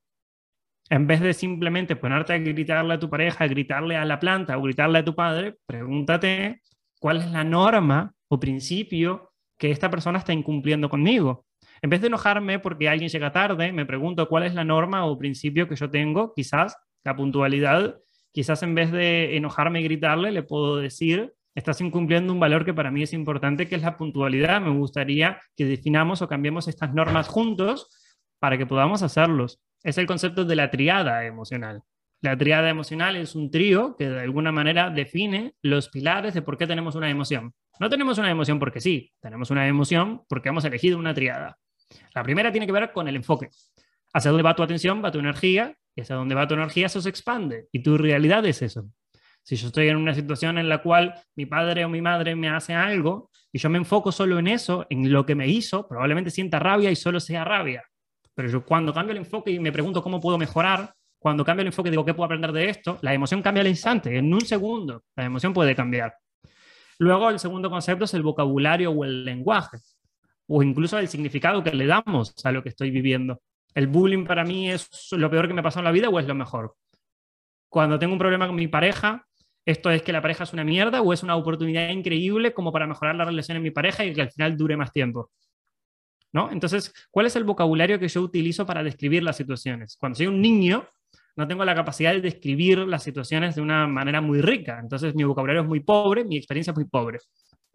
En 0.89 1.07
vez 1.07 1.21
de 1.21 1.35
simplemente 1.35 1.95
ponerte 1.95 2.33
a 2.33 2.39
gritarle 2.39 2.95
a 2.95 2.99
tu 2.99 3.11
pareja, 3.11 3.47
gritarle 3.47 3.97
a 3.97 4.07
la 4.07 4.19
planta 4.19 4.57
o 4.57 4.63
gritarle 4.63 5.01
a 5.01 5.05
tu 5.05 5.15
padre, 5.15 5.59
pregúntate 5.67 6.63
cuál 6.99 7.19
es 7.19 7.31
la 7.31 7.45
norma 7.45 8.15
o 8.29 8.41
principio 8.41 9.35
que 9.59 9.71
esta 9.71 9.91
persona 9.91 10.21
está 10.21 10.33
incumpliendo 10.33 10.89
conmigo. 10.89 11.45
En 11.83 11.91
vez 11.91 12.01
de 12.01 12.07
enojarme 12.07 12.59
porque 12.59 12.89
alguien 12.89 13.11
llega 13.11 13.31
tarde, 13.31 13.71
me 13.71 13.85
pregunto 13.85 14.27
cuál 14.27 14.45
es 14.45 14.55
la 14.55 14.65
norma 14.65 15.05
o 15.05 15.19
principio 15.19 15.69
que 15.69 15.77
yo 15.77 15.91
tengo, 15.91 16.33
quizás 16.33 16.79
la 17.05 17.15
puntualidad, 17.15 18.01
quizás 18.33 18.63
en 18.63 18.75
vez 18.75 18.91
de 18.91 19.37
enojarme 19.37 19.83
y 19.83 19.85
gritarle, 19.85 20.33
le 20.33 20.43
puedo 20.43 20.77
decir, 20.77 21.35
estás 21.55 21.81
incumpliendo 21.81 22.33
un 22.33 22.41
valor 22.41 22.65
que 22.65 22.75
para 22.75 22.91
mí 22.91 23.03
es 23.03 23.13
importante, 23.13 23.69
que 23.69 23.77
es 23.77 23.83
la 23.83 23.97
puntualidad. 23.97 24.61
Me 24.61 24.71
gustaría 24.71 25.41
que 25.57 25.65
definamos 25.65 26.23
o 26.23 26.29
cambiemos 26.29 26.69
estas 26.69 26.93
normas 26.95 27.29
juntos 27.29 27.89
para 28.39 28.59
que 28.59 28.67
podamos 28.67 29.03
hacerlos. 29.03 29.61
Es 29.83 29.99
el 29.99 30.07
concepto 30.07 30.45
de 30.45 30.57
la 30.57 30.71
triada 30.71 31.25
emocional. 31.25 31.83
La 32.21 32.37
triada 32.37 32.71
emocional 32.71 33.17
es 33.17 33.35
un 33.35 33.51
trío 33.51 33.97
que 33.99 34.09
de 34.09 34.21
alguna 34.21 34.51
manera 34.51 34.91
define 34.91 35.55
los 35.63 35.91
pilares 35.91 36.33
de 36.35 36.43
por 36.43 36.57
qué 36.57 36.67
tenemos 36.67 36.95
una 36.95 37.11
emoción. 37.11 37.53
No 37.79 37.91
tenemos 37.91 38.19
una 38.19 38.31
emoción 38.31 38.59
porque 38.59 38.81
sí, 38.81 39.13
tenemos 39.21 39.51
una 39.51 39.69
emoción 39.69 40.23
porque 40.29 40.49
hemos 40.49 40.65
elegido 40.65 40.99
una 40.99 41.13
triada. 41.13 41.59
La 42.15 42.23
primera 42.23 42.51
tiene 42.51 42.67
que 42.67 42.73
ver 42.73 42.93
con 42.93 43.09
el 43.09 43.17
enfoque. 43.17 43.51
Hacia 44.13 44.31
dónde 44.31 44.45
va 44.45 44.57
tu 44.57 44.63
atención, 44.63 45.05
va 45.05 45.11
tu 45.11 45.19
energía, 45.19 45.77
y 45.97 46.01
hacia 46.01 46.17
dónde 46.17 46.35
va 46.35 46.49
tu 46.49 46.55
energía, 46.55 46.87
eso 46.87 47.01
se 47.01 47.09
expande. 47.09 47.69
Y 47.73 47.83
tu 47.83 47.97
realidad 47.97 48.45
es 48.47 48.63
eso. 48.63 48.89
Si 49.45 49.57
yo 49.57 49.67
estoy 49.67 49.89
en 49.89 49.97
una 49.97 50.15
situación 50.15 50.57
en 50.57 50.71
la 50.71 50.79
cual 50.79 51.15
mi 51.37 51.45
padre 51.45 51.85
o 51.85 51.89
mi 51.91 52.01
madre 52.01 52.35
me 52.35 52.49
hace 52.49 52.73
algo 52.73 53.31
y 53.53 53.59
yo 53.59 53.69
me 53.69 53.77
enfoco 53.77 54.11
solo 54.11 54.39
en 54.39 54.49
eso, 54.49 54.87
en 54.89 55.13
lo 55.13 55.27
que 55.27 55.35
me 55.35 55.47
hizo, 55.47 55.87
probablemente 55.87 56.31
sienta 56.31 56.59
rabia 56.59 56.91
y 56.91 56.97
solo 56.97 57.21
sea 57.21 57.45
rabia. 57.45 57.85
Pero 58.35 58.49
yo 58.49 58.65
cuando 58.65 58.95
cambio 58.95 59.13
el 59.13 59.19
enfoque 59.19 59.51
y 59.51 59.61
me 59.61 59.71
pregunto 59.71 60.03
cómo 60.03 60.19
puedo 60.19 60.39
mejorar, 60.39 60.95
cuando 61.19 61.45
cambio 61.45 61.61
el 61.61 61.69
enfoque, 61.69 61.91
digo, 61.91 62.07
¿qué 62.07 62.15
puedo 62.15 62.25
aprender 62.25 62.53
de 62.53 62.71
esto? 62.71 62.99
La 63.03 63.13
emoción 63.13 63.43
cambia 63.43 63.61
al 63.61 63.69
instante, 63.69 64.17
en 64.17 64.33
un 64.33 64.41
segundo. 64.41 65.05
La 65.15 65.27
emoción 65.27 65.53
puede 65.53 65.75
cambiar. 65.75 66.15
Luego, 66.99 67.29
el 67.29 67.39
segundo 67.39 67.69
concepto 67.69 68.07
es 68.07 68.15
el 68.15 68.23
vocabulario 68.23 68.93
o 68.93 69.05
el 69.05 69.27
lenguaje, 69.27 69.77
o 70.47 70.63
incluso 70.63 70.99
el 70.99 71.09
significado 71.09 71.63
que 71.63 71.75
le 71.75 71.87
damos 71.87 72.35
a 72.45 72.51
lo 72.51 72.63
que 72.63 72.71
estoy 72.71 72.91
viviendo. 72.91 73.43
¿El 73.75 73.89
bullying 73.89 74.25
para 74.25 74.45
mí 74.45 74.71
es 74.71 75.09
lo 75.13 75.29
peor 75.31 75.49
que 75.49 75.55
me 75.55 75.63
pasado 75.63 75.81
en 75.81 75.85
la 75.85 75.93
vida 75.93 76.09
o 76.09 76.19
es 76.19 76.27
lo 76.27 76.35
mejor? 76.35 76.75
Cuando 77.69 77.99
tengo 77.99 78.13
un 78.13 78.19
problema 78.19 78.47
con 78.47 78.57
mi 78.57 78.69
pareja, 78.69 79.27
¿esto 79.65 79.91
es 79.91 80.03
que 80.03 80.13
la 80.13 80.23
pareja 80.23 80.45
es 80.45 80.53
una 80.53 80.65
mierda 80.65 81.03
o 81.03 81.13
es 81.13 81.23
una 81.23 81.37
oportunidad 81.37 81.89
increíble 81.91 82.53
como 82.53 82.73
para 82.73 82.87
mejorar 82.87 83.15
la 83.17 83.25
relación 83.25 83.57
en 83.57 83.63
mi 83.63 83.71
pareja 83.71 84.05
y 84.05 84.13
que 84.13 84.23
al 84.23 84.31
final 84.31 84.57
dure 84.57 84.77
más 84.77 84.93
tiempo? 84.93 85.31
¿No? 86.33 86.51
Entonces, 86.51 86.93
¿cuál 87.11 87.27
es 87.27 87.37
el 87.37 87.45
vocabulario 87.45 87.99
que 87.99 88.09
yo 88.09 88.21
utilizo 88.21 88.67
para 88.67 88.83
describir 88.83 89.23
las 89.23 89.37
situaciones? 89.37 89.97
Cuando 89.97 90.17
soy 90.17 90.27
un 90.27 90.41
niño, 90.41 90.89
no 91.37 91.49
tengo 91.49 91.65
la 91.65 91.75
capacidad 91.75 92.13
de 92.13 92.21
describir 92.21 92.79
las 92.79 93.03
situaciones 93.03 93.55
de 93.55 93.61
una 93.61 93.87
manera 93.87 94.21
muy 94.21 94.41
rica. 94.41 94.79
Entonces 94.81 95.15
mi 95.15 95.25
vocabulario 95.25 95.63
es 95.63 95.69
muy 95.69 95.81
pobre, 95.81 96.25
mi 96.25 96.37
experiencia 96.37 96.73
es 96.73 96.77
muy 96.77 96.87
pobre. 96.87 97.19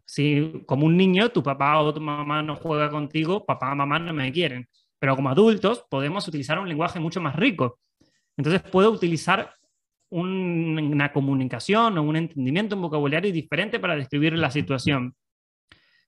Si 0.06 0.64
como 0.66 0.86
un 0.86 0.98
niño 0.98 1.30
tu 1.30 1.44
papá 1.44 1.80
o 1.80 1.94
tu 1.94 2.02
mamá 2.02 2.42
no 2.42 2.56
juega 2.56 2.90
contigo, 2.90 3.46
papá 3.46 3.72
o 3.72 3.76
mamá 3.76 4.00
no 4.00 4.14
me 4.14 4.32
quieren. 4.32 4.68
Pero 4.98 5.16
como 5.16 5.30
adultos 5.30 5.86
podemos 5.90 6.28
utilizar 6.28 6.60
un 6.60 6.68
lenguaje 6.68 7.00
mucho 7.00 7.22
más 7.22 7.36
rico. 7.36 7.80
Entonces 8.38 8.62
puedo 8.62 8.92
utilizar 8.92 9.54
una 10.10 11.14
comunicación 11.14 11.98
o 11.98 12.04
un 12.04 12.16
entendimiento, 12.16 12.76
un 12.76 12.82
vocabulario 12.82 13.32
diferente 13.32 13.80
para 13.80 13.96
describir 13.96 14.34
la 14.34 14.52
situación. 14.52 15.16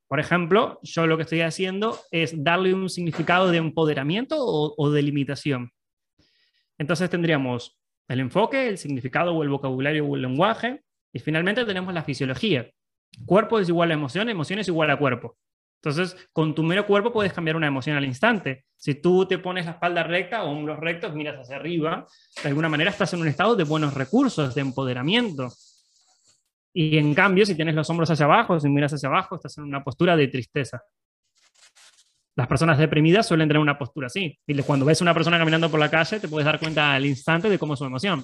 Por 0.07 0.19
ejemplo, 0.19 0.79
yo 0.81 1.07
lo 1.07 1.17
que 1.17 1.23
estoy 1.23 1.41
haciendo 1.41 1.97
es 2.11 2.43
darle 2.43 2.73
un 2.73 2.89
significado 2.89 3.49
de 3.49 3.57
empoderamiento 3.57 4.35
o, 4.39 4.73
o 4.77 4.91
de 4.91 5.01
limitación. 5.01 5.71
Entonces 6.77 7.09
tendríamos 7.09 7.79
el 8.07 8.19
enfoque, 8.19 8.67
el 8.67 8.77
significado 8.77 9.33
o 9.33 9.43
el 9.43 9.49
vocabulario 9.49 10.05
o 10.05 10.15
el 10.15 10.23
lenguaje, 10.23 10.81
y 11.13 11.19
finalmente 11.19 11.63
tenemos 11.65 11.93
la 11.93 12.03
fisiología. 12.03 12.69
Cuerpo 13.25 13.59
es 13.59 13.69
igual 13.69 13.91
a 13.91 13.93
emoción, 13.93 14.29
emoción 14.29 14.59
es 14.59 14.67
igual 14.67 14.89
a 14.91 14.97
cuerpo. 14.97 15.37
Entonces, 15.83 16.15
con 16.31 16.53
tu 16.53 16.61
mero 16.61 16.85
cuerpo 16.85 17.11
puedes 17.11 17.33
cambiar 17.33 17.55
una 17.55 17.65
emoción 17.65 17.97
al 17.97 18.05
instante. 18.05 18.65
Si 18.77 18.95
tú 18.95 19.25
te 19.25 19.39
pones 19.39 19.65
la 19.65 19.71
espalda 19.71 20.03
recta 20.03 20.43
o 20.43 20.51
hombros 20.51 20.79
rectos, 20.79 21.15
miras 21.15 21.39
hacia 21.39 21.55
arriba, 21.55 22.05
de 22.43 22.49
alguna 22.49 22.69
manera 22.69 22.91
estás 22.91 23.11
en 23.13 23.21
un 23.21 23.27
estado 23.27 23.55
de 23.55 23.63
buenos 23.63 23.95
recursos, 23.95 24.53
de 24.53 24.61
empoderamiento. 24.61 25.51
Y 26.71 26.99
en 26.99 27.15
cambio, 27.15 27.47
si 27.47 27.55
tienes 27.55 27.73
los 27.73 27.89
hombros 27.89 28.11
hacia 28.11 28.25
abajo, 28.25 28.59
si 28.59 28.69
miras 28.69 28.93
hacia 28.93 29.09
abajo, 29.09 29.35
estás 29.35 29.57
en 29.57 29.63
una 29.63 29.83
postura 29.83 30.15
de 30.15 30.27
tristeza. 30.27 30.83
Las 32.35 32.47
personas 32.47 32.77
deprimidas 32.77 33.27
suelen 33.27 33.47
tener 33.47 33.61
una 33.61 33.77
postura 33.77 34.05
así. 34.05 34.37
Y 34.45 34.61
cuando 34.61 34.85
ves 34.85 35.01
a 35.01 35.03
una 35.03 35.15
persona 35.15 35.39
caminando 35.39 35.69
por 35.71 35.79
la 35.79 35.89
calle, 35.89 36.19
te 36.19 36.27
puedes 36.27 36.45
dar 36.45 36.59
cuenta 36.59 36.93
al 36.93 37.07
instante 37.07 37.49
de 37.49 37.57
cómo 37.57 37.73
es 37.73 37.79
su 37.79 37.85
emoción. 37.85 38.23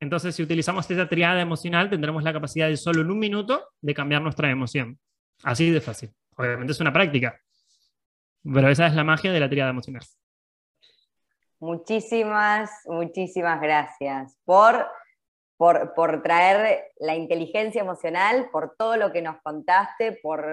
Entonces, 0.00 0.34
si 0.34 0.42
utilizamos 0.42 0.88
esta 0.88 1.08
triada 1.08 1.40
emocional, 1.40 1.88
tendremos 1.88 2.22
la 2.22 2.32
capacidad 2.32 2.68
de 2.68 2.76
solo 2.76 3.00
en 3.00 3.10
un 3.10 3.18
minuto 3.18 3.64
de 3.80 3.94
cambiar 3.94 4.20
nuestra 4.20 4.50
emoción. 4.50 4.98
Así 5.42 5.70
de 5.70 5.80
fácil. 5.80 6.14
Obviamente 6.36 6.72
es 6.72 6.80
una 6.80 6.92
práctica, 6.92 7.40
pero 8.42 8.68
esa 8.68 8.86
es 8.86 8.94
la 8.94 9.04
magia 9.04 9.32
de 9.32 9.40
la 9.40 9.48
triada 9.48 9.70
emocional. 9.70 10.02
Muchísimas, 11.60 12.70
muchísimas 12.86 13.60
gracias 13.60 14.36
por 14.44 14.86
por, 15.58 16.22
traer 16.22 16.92
la 17.00 17.16
inteligencia 17.16 17.82
emocional, 17.82 18.48
por 18.50 18.76
todo 18.78 18.96
lo 18.96 19.12
que 19.12 19.22
nos 19.22 19.42
contaste, 19.42 20.12
por 20.22 20.46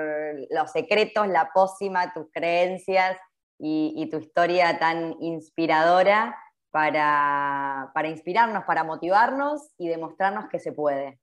los 0.49 0.71
secretos, 0.71 1.27
la 1.27 1.51
pócima, 1.53 2.11
tus 2.11 2.25
creencias 2.31 3.15
y, 3.59 4.09
tu 4.09 4.17
historia 4.17 4.79
tan 4.79 5.15
inspiradora 5.21 6.35
para, 6.71 7.91
para 7.93 8.07
inspirarnos, 8.07 8.65
para 8.65 8.83
motivarnos 8.83 9.69
y 9.77 9.87
demostrarnos 9.87 10.49
que 10.49 10.59
se 10.59 10.71
puede. 10.71 11.19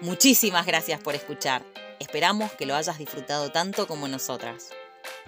Muchísimas 0.00 0.64
gracias 0.64 1.00
por 1.00 1.16
escuchar. 1.16 1.62
Esperamos 1.98 2.52
que 2.52 2.66
lo 2.66 2.76
hayas 2.76 2.98
disfrutado 2.98 3.50
tanto 3.50 3.88
como 3.88 4.06
nosotras. 4.06 4.70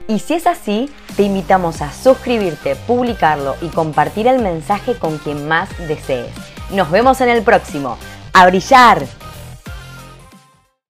Y 0.07 0.21
si 0.21 0.35
es 0.35 0.47
así, 0.47 0.89
te 1.16 1.25
invitamos 1.25 1.83
a 1.83 1.93
suscribirte, 1.93 2.77
publicarlo 2.77 3.57
y 3.62 3.68
compartir 3.68 4.29
el 4.29 4.41
mensaje 4.41 4.97
con 4.97 5.18
quien 5.18 5.49
más 5.49 5.68
desees. 5.89 6.33
Nos 6.71 6.89
vemos 6.91 7.21
en 7.21 7.31
el 7.31 7.43
próximo. 7.43 7.99
¡A 8.33 8.47
brillar! 8.47 9.05